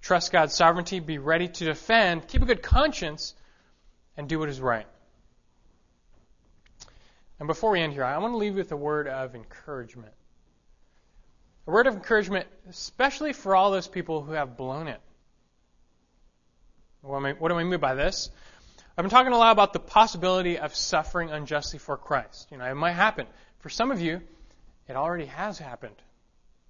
trust 0.01 0.31
God's 0.31 0.53
sovereignty, 0.53 0.99
be 0.99 1.17
ready 1.17 1.47
to 1.47 1.65
defend, 1.65 2.27
keep 2.27 2.43
a 2.43 2.45
good 2.45 2.61
conscience, 2.61 3.33
and 4.15 4.29
do 4.29 4.37
what 4.37 4.49
is 4.49 4.61
right. 4.61 4.85
And 7.39 7.47
before 7.47 7.71
we 7.71 7.81
end 7.81 7.93
here, 7.93 8.03
I 8.03 8.19
want 8.19 8.33
to 8.33 8.37
leave 8.37 8.51
you 8.51 8.59
with 8.59 8.71
a 8.71 8.77
word 8.77 9.07
of 9.07 9.33
encouragement. 9.33 10.13
A 11.65 11.71
word 11.71 11.87
of 11.87 11.95
encouragement, 11.95 12.45
especially 12.69 13.33
for 13.33 13.55
all 13.55 13.71
those 13.71 13.87
people 13.87 14.21
who 14.21 14.33
have 14.33 14.55
blown 14.57 14.87
it. 14.87 15.01
What 17.01 17.49
do 17.49 17.55
I 17.55 17.63
mean 17.63 17.79
by 17.79 17.95
this? 17.95 18.29
I've 18.95 19.03
been 19.03 19.09
talking 19.09 19.33
a 19.33 19.37
lot 19.39 19.53
about 19.53 19.73
the 19.73 19.79
possibility 19.79 20.59
of 20.59 20.75
suffering 20.75 21.31
unjustly 21.31 21.79
for 21.79 21.97
Christ. 21.97 22.47
You 22.51 22.59
know, 22.59 22.65
it 22.65 22.75
might 22.75 22.91
happen. 22.91 23.25
For 23.57 23.69
some 23.69 23.89
of 23.89 23.99
you, 23.99 24.21
it 24.87 24.95
already 24.95 25.25
has 25.25 25.57
happened. 25.57 25.95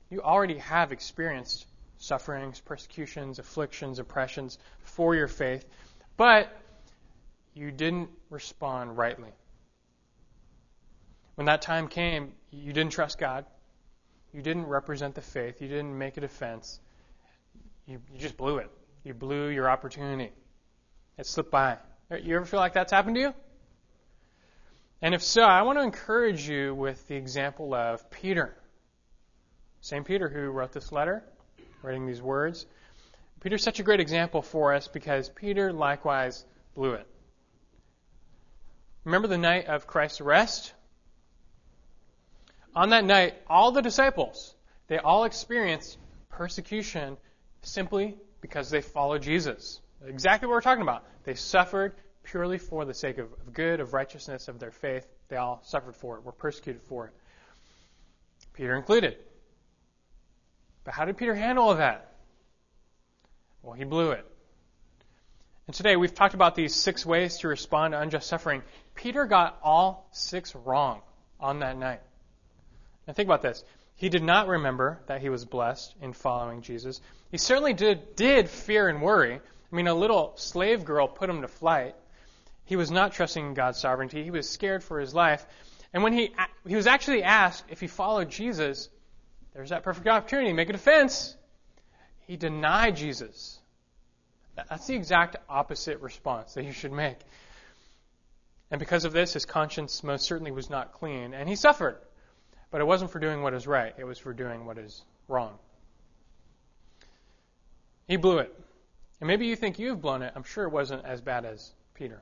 You 0.09 0.21
already 0.21 0.57
have 0.59 0.91
experienced 0.91 1.65
sufferings, 1.97 2.59
persecutions, 2.59 3.39
afflictions, 3.39 3.99
oppressions 3.99 4.57
for 4.81 5.15
your 5.15 5.27
faith, 5.27 5.65
but 6.15 6.55
you 7.53 7.71
didn't 7.71 8.09
respond 8.29 8.97
rightly. 8.97 9.31
When 11.35 11.45
that 11.45 11.61
time 11.61 11.87
came, 11.87 12.33
you 12.51 12.73
didn't 12.73 12.91
trust 12.91 13.19
God. 13.19 13.45
You 14.33 14.41
didn't 14.41 14.65
represent 14.65 15.15
the 15.15 15.21
faith. 15.21 15.61
You 15.61 15.67
didn't 15.67 15.97
make 15.97 16.17
a 16.17 16.21
defense. 16.21 16.79
You, 17.85 18.01
you 18.11 18.19
just 18.19 18.37
blew 18.37 18.57
it. 18.57 18.69
You 19.03 19.13
blew 19.13 19.49
your 19.49 19.69
opportunity. 19.69 20.31
It 21.17 21.25
slipped 21.25 21.51
by. 21.51 21.77
You 22.21 22.35
ever 22.35 22.45
feel 22.45 22.59
like 22.59 22.73
that's 22.73 22.91
happened 22.91 23.15
to 23.15 23.21
you? 23.21 23.33
And 25.01 25.13
if 25.13 25.21
so, 25.21 25.43
I 25.43 25.61
want 25.61 25.77
to 25.77 25.83
encourage 25.83 26.49
you 26.49 26.73
with 26.73 27.07
the 27.07 27.15
example 27.15 27.73
of 27.73 28.09
Peter. 28.09 28.56
Same 29.81 30.03
Peter 30.03 30.29
who 30.29 30.49
wrote 30.49 30.71
this 30.71 30.91
letter, 30.91 31.23
writing 31.81 32.05
these 32.05 32.21
words. 32.21 32.65
Peter's 33.39 33.63
such 33.63 33.79
a 33.79 33.83
great 33.83 33.99
example 33.99 34.41
for 34.41 34.73
us 34.73 34.87
because 34.87 35.29
Peter 35.29 35.71
likewise 35.71 36.43
blew 36.73 36.93
it. 36.93 37.07
Remember 39.03 39.27
the 39.27 39.37
night 39.37 39.67
of 39.67 39.87
Christ's 39.87 40.21
arrest? 40.21 40.73
On 42.75 42.89
that 42.89 43.05
night, 43.05 43.35
all 43.47 43.71
the 43.71 43.81
disciples, 43.81 44.53
they 44.87 44.97
all 44.97 45.23
experienced 45.23 45.97
persecution 46.29 47.17
simply 47.61 48.17
because 48.41 48.69
they 48.69 48.81
followed 48.81 49.21
Jesus. 49.21 49.79
Exactly 50.05 50.47
what 50.47 50.53
we're 50.53 50.61
talking 50.61 50.83
about. 50.83 51.03
They 51.23 51.35
suffered 51.35 51.95
purely 52.23 52.57
for 52.57 52.85
the 52.85 52.93
sake 52.93 53.17
of, 53.17 53.31
of 53.31 53.53
good, 53.53 53.79
of 53.79 53.93
righteousness, 53.93 54.47
of 54.47 54.59
their 54.59 54.71
faith. 54.71 55.07
They 55.29 55.37
all 55.37 55.61
suffered 55.63 55.95
for 55.95 56.17
it, 56.17 56.23
were 56.23 56.31
persecuted 56.31 56.81
for 56.83 57.07
it. 57.07 57.13
Peter 58.53 58.75
included. 58.75 59.17
But 60.87 60.93
how 60.93 61.03
did 61.03 61.17
Peter 61.17 61.35
handle 61.35 61.65
all 61.65 61.75
that? 61.75 62.13
Well, 63.61 63.73
he 63.73 63.83
blew 63.83 64.11
it. 64.11 64.25
And 65.67 65.75
today 65.75 65.97
we've 65.97 66.15
talked 66.15 66.33
about 66.33 66.55
these 66.55 66.73
six 66.73 67.05
ways 67.05 67.39
to 67.39 67.49
respond 67.49 67.91
to 67.91 67.99
unjust 67.99 68.29
suffering. 68.29 68.63
Peter 68.95 69.25
got 69.25 69.59
all 69.61 70.07
six 70.13 70.55
wrong 70.55 71.01
on 71.41 71.59
that 71.59 71.77
night. 71.77 71.99
Now 73.05 73.11
think 73.11 73.27
about 73.27 73.41
this. 73.41 73.65
He 73.97 74.07
did 74.07 74.23
not 74.23 74.47
remember 74.47 75.01
that 75.07 75.19
he 75.19 75.27
was 75.27 75.43
blessed 75.43 75.93
in 76.01 76.13
following 76.13 76.61
Jesus. 76.61 77.01
He 77.31 77.37
certainly 77.37 77.73
did, 77.73 78.15
did 78.15 78.49
fear 78.49 78.87
and 78.87 79.01
worry. 79.01 79.33
I 79.35 79.75
mean, 79.75 79.89
a 79.89 79.93
little 79.93 80.31
slave 80.37 80.85
girl 80.85 81.09
put 81.09 81.29
him 81.29 81.41
to 81.41 81.49
flight. 81.49 81.95
He 82.63 82.77
was 82.77 82.91
not 82.91 83.11
trusting 83.11 83.45
in 83.45 83.53
God's 83.55 83.77
sovereignty. 83.77 84.23
He 84.23 84.31
was 84.31 84.49
scared 84.49 84.85
for 84.85 85.01
his 85.01 85.13
life. 85.13 85.45
And 85.91 86.01
when 86.01 86.13
he, 86.13 86.33
he 86.65 86.77
was 86.77 86.87
actually 86.87 87.23
asked 87.23 87.65
if 87.67 87.81
he 87.81 87.87
followed 87.87 88.29
Jesus, 88.29 88.87
there's 89.57 89.71
that 89.71 89.81
perfect 89.81 90.07
opportunity 90.07 90.53
make 90.53 90.69
a 90.69 90.73
defense. 90.73 91.35
He 92.27 92.37
denied 92.37 92.95
Jesus. 92.95 93.57
That's 94.55 94.85
the 94.85 94.93
exact 94.93 95.35
opposite 95.49 95.99
response 95.99 96.53
that 96.53 96.63
he 96.63 96.73
should 96.73 96.91
make. 96.91 97.17
And 98.69 98.77
because 98.77 99.03
of 99.03 99.13
this, 99.13 99.33
his 99.33 99.45
conscience 99.45 100.03
most 100.03 100.25
certainly 100.25 100.51
was 100.51 100.69
not 100.69 100.93
clean, 100.93 101.33
and 101.33 101.49
he 101.49 101.55
suffered. 101.55 101.97
But 102.69 102.81
it 102.81 102.83
wasn't 102.83 103.09
for 103.09 103.17
doing 103.17 103.41
what 103.41 103.55
is 103.55 103.65
right, 103.65 103.95
it 103.97 104.03
was 104.03 104.19
for 104.19 104.31
doing 104.31 104.67
what 104.67 104.77
is 104.77 105.01
wrong. 105.27 105.57
He 108.07 108.17
blew 108.17 108.37
it. 108.37 108.53
And 109.19 109.27
maybe 109.27 109.47
you 109.47 109.55
think 109.55 109.79
you've 109.79 110.01
blown 110.01 110.21
it. 110.21 110.33
I'm 110.35 110.43
sure 110.43 110.65
it 110.65 110.71
wasn't 110.71 111.03
as 111.03 111.19
bad 111.19 111.45
as 111.45 111.71
Peter. 111.95 112.21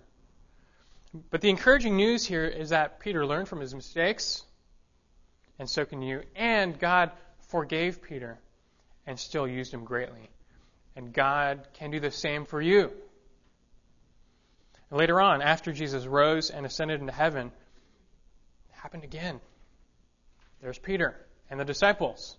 But 1.31 1.41
the 1.41 1.49
encouraging 1.49 1.97
news 1.97 2.25
here 2.25 2.45
is 2.45 2.69
that 2.69 3.01
Peter 3.01 3.25
learned 3.25 3.49
from 3.49 3.59
his 3.59 3.75
mistakes, 3.75 4.41
and 5.59 5.69
so 5.69 5.83
can 5.83 6.01
you. 6.01 6.21
And 6.33 6.79
God 6.79 7.11
forgave 7.55 8.01
Peter 8.01 8.37
and 9.07 9.17
still 9.17 9.47
used 9.47 9.73
him 9.73 9.85
greatly. 9.85 10.29
And 10.97 11.13
God 11.13 11.65
can 11.75 11.89
do 11.89 12.01
the 12.01 12.11
same 12.11 12.43
for 12.43 12.61
you. 12.61 12.91
And 14.89 14.99
later 14.99 15.21
on, 15.21 15.41
after 15.41 15.71
Jesus 15.71 16.05
rose 16.05 16.49
and 16.49 16.65
ascended 16.65 16.99
into 16.99 17.13
heaven, 17.13 17.47
it 17.47 18.75
happened 18.75 19.05
again. 19.05 19.39
There's 20.61 20.77
Peter 20.77 21.15
and 21.49 21.57
the 21.57 21.63
disciples. 21.63 22.35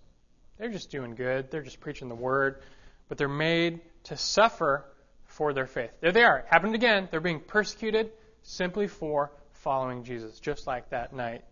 They're 0.59 0.69
just 0.69 0.91
doing 0.91 1.15
good. 1.15 1.49
They're 1.49 1.63
just 1.63 1.79
preaching 1.79 2.09
the 2.09 2.15
word. 2.15 2.61
But 3.09 3.17
they're 3.17 3.27
made 3.27 3.81
to 4.03 4.17
suffer 4.17 4.85
for 5.25 5.51
their 5.51 5.65
faith. 5.65 5.89
There 5.99 6.11
they 6.11 6.23
are. 6.23 6.39
It 6.39 6.45
happened 6.47 6.75
again. 6.75 7.07
They're 7.09 7.19
being 7.21 7.39
persecuted 7.39 8.11
simply 8.43 8.85
for 8.85 9.31
following 9.53 10.03
Jesus, 10.03 10.39
just 10.39 10.67
like 10.67 10.91
that 10.91 11.11
night 11.11 11.43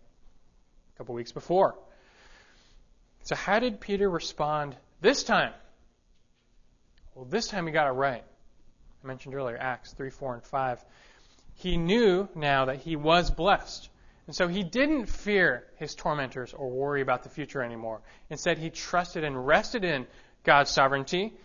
a 0.94 0.98
couple 0.98 1.16
weeks 1.16 1.32
before. 1.32 1.74
So, 3.26 3.34
how 3.34 3.58
did 3.58 3.80
Peter 3.80 4.08
respond 4.08 4.76
this 5.00 5.24
time? 5.24 5.52
Well, 7.12 7.24
this 7.24 7.48
time 7.48 7.66
he 7.66 7.72
got 7.72 7.88
it 7.88 7.90
right. 7.90 8.22
I 9.02 9.06
mentioned 9.06 9.34
earlier, 9.34 9.58
Acts 9.58 9.92
3, 9.94 10.10
4, 10.10 10.34
and 10.34 10.44
5. 10.44 10.84
He 11.54 11.76
knew 11.76 12.28
now 12.36 12.66
that 12.66 12.76
he 12.76 12.94
was 12.94 13.32
blessed. 13.32 13.88
And 14.28 14.36
so 14.36 14.46
he 14.46 14.62
didn't 14.62 15.06
fear 15.06 15.64
his 15.74 15.96
tormentors 15.96 16.54
or 16.54 16.70
worry 16.70 17.02
about 17.02 17.24
the 17.24 17.28
future 17.28 17.62
anymore. 17.64 18.00
Instead, 18.30 18.58
he 18.58 18.70
trusted 18.70 19.24
and 19.24 19.44
rested 19.44 19.84
in 19.84 20.06
God's 20.44 20.70
sovereignty. 20.70 21.36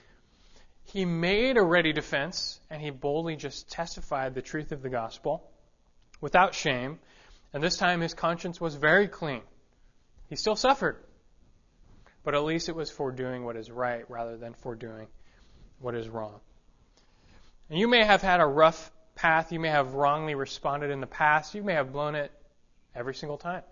He 0.83 1.05
made 1.05 1.57
a 1.57 1.63
ready 1.63 1.93
defense, 1.93 2.59
and 2.69 2.79
he 2.79 2.91
boldly 2.91 3.37
just 3.37 3.71
testified 3.71 4.35
the 4.35 4.43
truth 4.43 4.71
of 4.71 4.83
the 4.83 4.89
gospel 4.89 5.49
without 6.19 6.53
shame. 6.53 6.99
And 7.53 7.63
this 7.63 7.77
time 7.77 8.01
his 8.01 8.13
conscience 8.13 8.61
was 8.61 8.75
very 8.75 9.07
clean. 9.07 9.41
He 10.29 10.35
still 10.35 10.55
suffered, 10.55 10.97
but 12.23 12.35
at 12.35 12.43
least 12.43 12.69
it 12.69 12.75
was 12.75 12.89
for 12.89 13.11
doing 13.11 13.43
what 13.45 13.55
is 13.55 13.71
right 13.71 14.09
rather 14.09 14.37
than 14.37 14.53
for 14.53 14.75
doing 14.75 15.07
what 15.79 15.95
is 15.95 16.07
wrong. 16.07 16.39
And 17.69 17.79
you 17.79 17.87
may 17.87 18.03
have 18.03 18.21
had 18.21 18.41
a 18.41 18.45
rough 18.45 18.91
path. 19.15 19.51
You 19.51 19.59
may 19.59 19.69
have 19.69 19.93
wrongly 19.93 20.35
responded 20.35 20.91
in 20.91 20.99
the 20.99 21.07
past. 21.07 21.55
You 21.55 21.63
may 21.63 21.73
have 21.73 21.91
blown 21.91 22.15
it 22.15 22.31
every 22.95 23.15
single 23.15 23.37
time. 23.37 23.63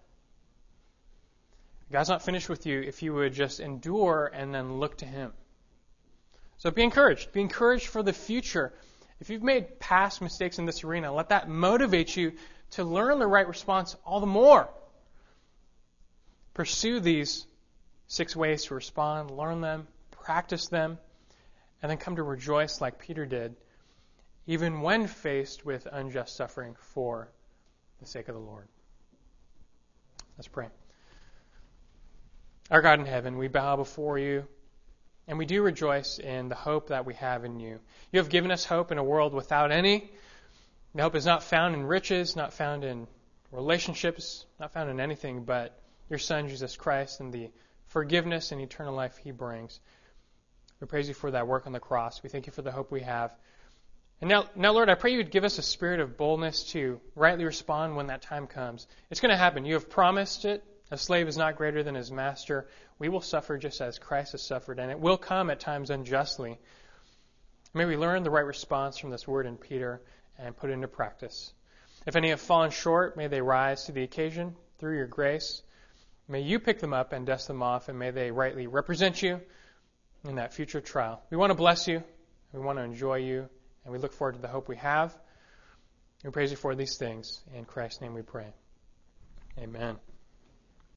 God's 1.91 2.09
not 2.09 2.21
finished 2.21 2.49
with 2.49 2.65
you 2.65 2.81
if 2.81 3.01
you 3.01 3.13
would 3.13 3.33
just 3.33 3.59
endure 3.59 4.31
and 4.33 4.53
then 4.53 4.79
look 4.79 4.97
to 4.97 5.05
Him. 5.05 5.33
So 6.57 6.71
be 6.71 6.83
encouraged. 6.83 7.31
Be 7.31 7.41
encouraged 7.41 7.87
for 7.87 8.03
the 8.03 8.13
future. 8.13 8.73
If 9.19 9.29
you've 9.29 9.43
made 9.43 9.79
past 9.79 10.21
mistakes 10.21 10.59
in 10.59 10.65
this 10.65 10.83
arena, 10.83 11.11
let 11.11 11.29
that 11.29 11.49
motivate 11.49 12.15
you 12.15 12.33
to 12.71 12.83
learn 12.83 13.19
the 13.19 13.27
right 13.27 13.47
response 13.47 13.95
all 14.05 14.19
the 14.19 14.27
more. 14.27 14.69
Pursue 16.53 16.99
these 16.99 17.45
six 18.09 18.35
ways 18.35 18.65
to 18.65 18.73
respond, 18.73 19.29
learn 19.31 19.61
them, 19.61 19.87
practice 20.09 20.67
them, 20.67 20.97
and 21.81 21.89
then 21.89 21.97
come 21.97 22.17
to 22.17 22.23
rejoice 22.23 22.81
like 22.81 22.99
Peter 22.99 23.25
did, 23.25 23.55
even 24.47 24.81
when 24.81 25.07
faced 25.07 25.63
with 25.63 25.87
unjust 25.89 26.35
suffering 26.35 26.75
for 26.79 27.29
the 28.01 28.07
sake 28.07 28.27
of 28.27 28.33
the 28.33 28.41
Lord. 28.41 28.67
Let's 30.37 30.47
pray. 30.47 30.67
Our 32.71 32.81
God 32.81 32.99
in 32.99 33.05
heaven, 33.05 33.37
we 33.37 33.47
bow 33.47 33.75
before 33.75 34.17
you, 34.17 34.47
and 35.27 35.37
we 35.37 35.45
do 35.45 35.61
rejoice 35.61 36.17
in 36.17 36.49
the 36.49 36.55
hope 36.55 36.87
that 36.87 37.05
we 37.05 37.13
have 37.13 37.45
in 37.45 37.59
you. 37.59 37.79
You 38.11 38.19
have 38.19 38.29
given 38.29 38.49
us 38.49 38.65
hope 38.65 38.91
in 38.91 38.97
a 38.97 39.03
world 39.03 39.35
without 39.35 39.71
any. 39.71 40.09
The 40.95 41.03
hope 41.03 41.15
is 41.15 41.27
not 41.27 41.43
found 41.43 41.75
in 41.75 41.83
riches, 41.83 42.35
not 42.35 42.53
found 42.53 42.83
in 42.83 43.05
relationships, 43.51 44.47
not 44.59 44.73
found 44.73 44.89
in 44.89 44.99
anything 44.99 45.43
but 45.43 45.79
your 46.09 46.17
Son, 46.17 46.47
Jesus 46.47 46.75
Christ, 46.75 47.19
and 47.19 47.31
the 47.31 47.51
forgiveness 47.89 48.51
and 48.51 48.61
eternal 48.61 48.95
life 48.95 49.17
he 49.17 49.31
brings. 49.31 49.79
We 50.79 50.87
praise 50.87 51.07
you 51.07 51.13
for 51.13 51.31
that 51.31 51.47
work 51.47 51.67
on 51.67 51.73
the 51.73 51.79
cross. 51.79 52.23
We 52.23 52.29
thank 52.29 52.47
you 52.47 52.53
for 52.53 52.61
the 52.61 52.71
hope 52.71 52.91
we 52.91 53.01
have. 53.01 53.31
And 54.21 54.29
now, 54.29 54.45
now, 54.55 54.71
Lord, 54.71 54.89
I 54.89 54.95
pray 54.95 55.11
you 55.11 55.17
would 55.17 55.31
give 55.31 55.43
us 55.43 55.57
a 55.59 55.61
spirit 55.61 55.99
of 55.99 56.17
boldness 56.17 56.71
to 56.71 56.99
rightly 57.15 57.45
respond 57.45 57.95
when 57.95 58.07
that 58.07 58.21
time 58.21 58.47
comes. 58.47 58.87
It's 59.09 59.21
going 59.21 59.31
to 59.31 59.37
happen. 59.37 59.65
You 59.65 59.75
have 59.75 59.89
promised 59.89 60.45
it. 60.45 60.63
A 60.91 60.97
slave 60.97 61.27
is 61.27 61.37
not 61.37 61.55
greater 61.55 61.83
than 61.83 61.95
his 61.95 62.11
master. 62.11 62.67
We 62.97 63.09
will 63.09 63.21
suffer 63.21 63.57
just 63.57 63.79
as 63.79 63.99
Christ 63.99 64.31
has 64.31 64.41
suffered, 64.41 64.79
and 64.79 64.91
it 64.91 64.99
will 64.99 65.17
come 65.17 65.49
at 65.49 65.59
times 65.59 65.89
unjustly. 65.89 66.57
May 67.73 67.85
we 67.85 67.95
learn 67.95 68.23
the 68.23 68.31
right 68.31 68.45
response 68.45 68.97
from 68.97 69.11
this 69.11 69.27
word 69.27 69.45
in 69.45 69.55
Peter 69.55 70.01
and 70.37 70.57
put 70.57 70.69
it 70.69 70.73
into 70.73 70.87
practice. 70.87 71.53
If 72.07 72.15
any 72.15 72.29
have 72.29 72.41
fallen 72.41 72.71
short, 72.71 73.15
may 73.15 73.27
they 73.27 73.41
rise 73.41 73.85
to 73.85 73.91
the 73.91 74.03
occasion 74.03 74.55
through 74.79 74.97
your 74.97 75.07
grace. 75.07 75.61
May 76.29 76.41
you 76.41 76.59
pick 76.59 76.79
them 76.79 76.93
up 76.93 77.11
and 77.11 77.25
dust 77.25 77.47
them 77.47 77.63
off, 77.63 77.89
and 77.89 77.97
may 77.97 78.11
they 78.11 78.29
rightly 78.29 78.67
represent 78.67 79.21
you 79.23 79.41
in 80.27 80.35
that 80.35 80.53
future 80.53 80.79
trial. 80.79 81.23
We 81.31 81.37
want 81.37 81.49
to 81.49 81.55
bless 81.55 81.87
you. 81.87 82.03
We 82.53 82.59
want 82.59 82.77
to 82.77 82.83
enjoy 82.83 83.15
you. 83.15 83.49
And 83.83 83.91
we 83.91 83.97
look 83.97 84.13
forward 84.13 84.35
to 84.35 84.41
the 84.41 84.47
hope 84.47 84.69
we 84.69 84.77
have. 84.77 85.17
We 86.23 86.29
praise 86.29 86.51
you 86.51 86.57
for 86.57 86.75
these 86.75 86.97
things. 86.97 87.41
In 87.55 87.65
Christ's 87.65 88.01
name 88.01 88.13
we 88.13 88.21
pray. 88.21 88.53
Amen. 89.57 89.97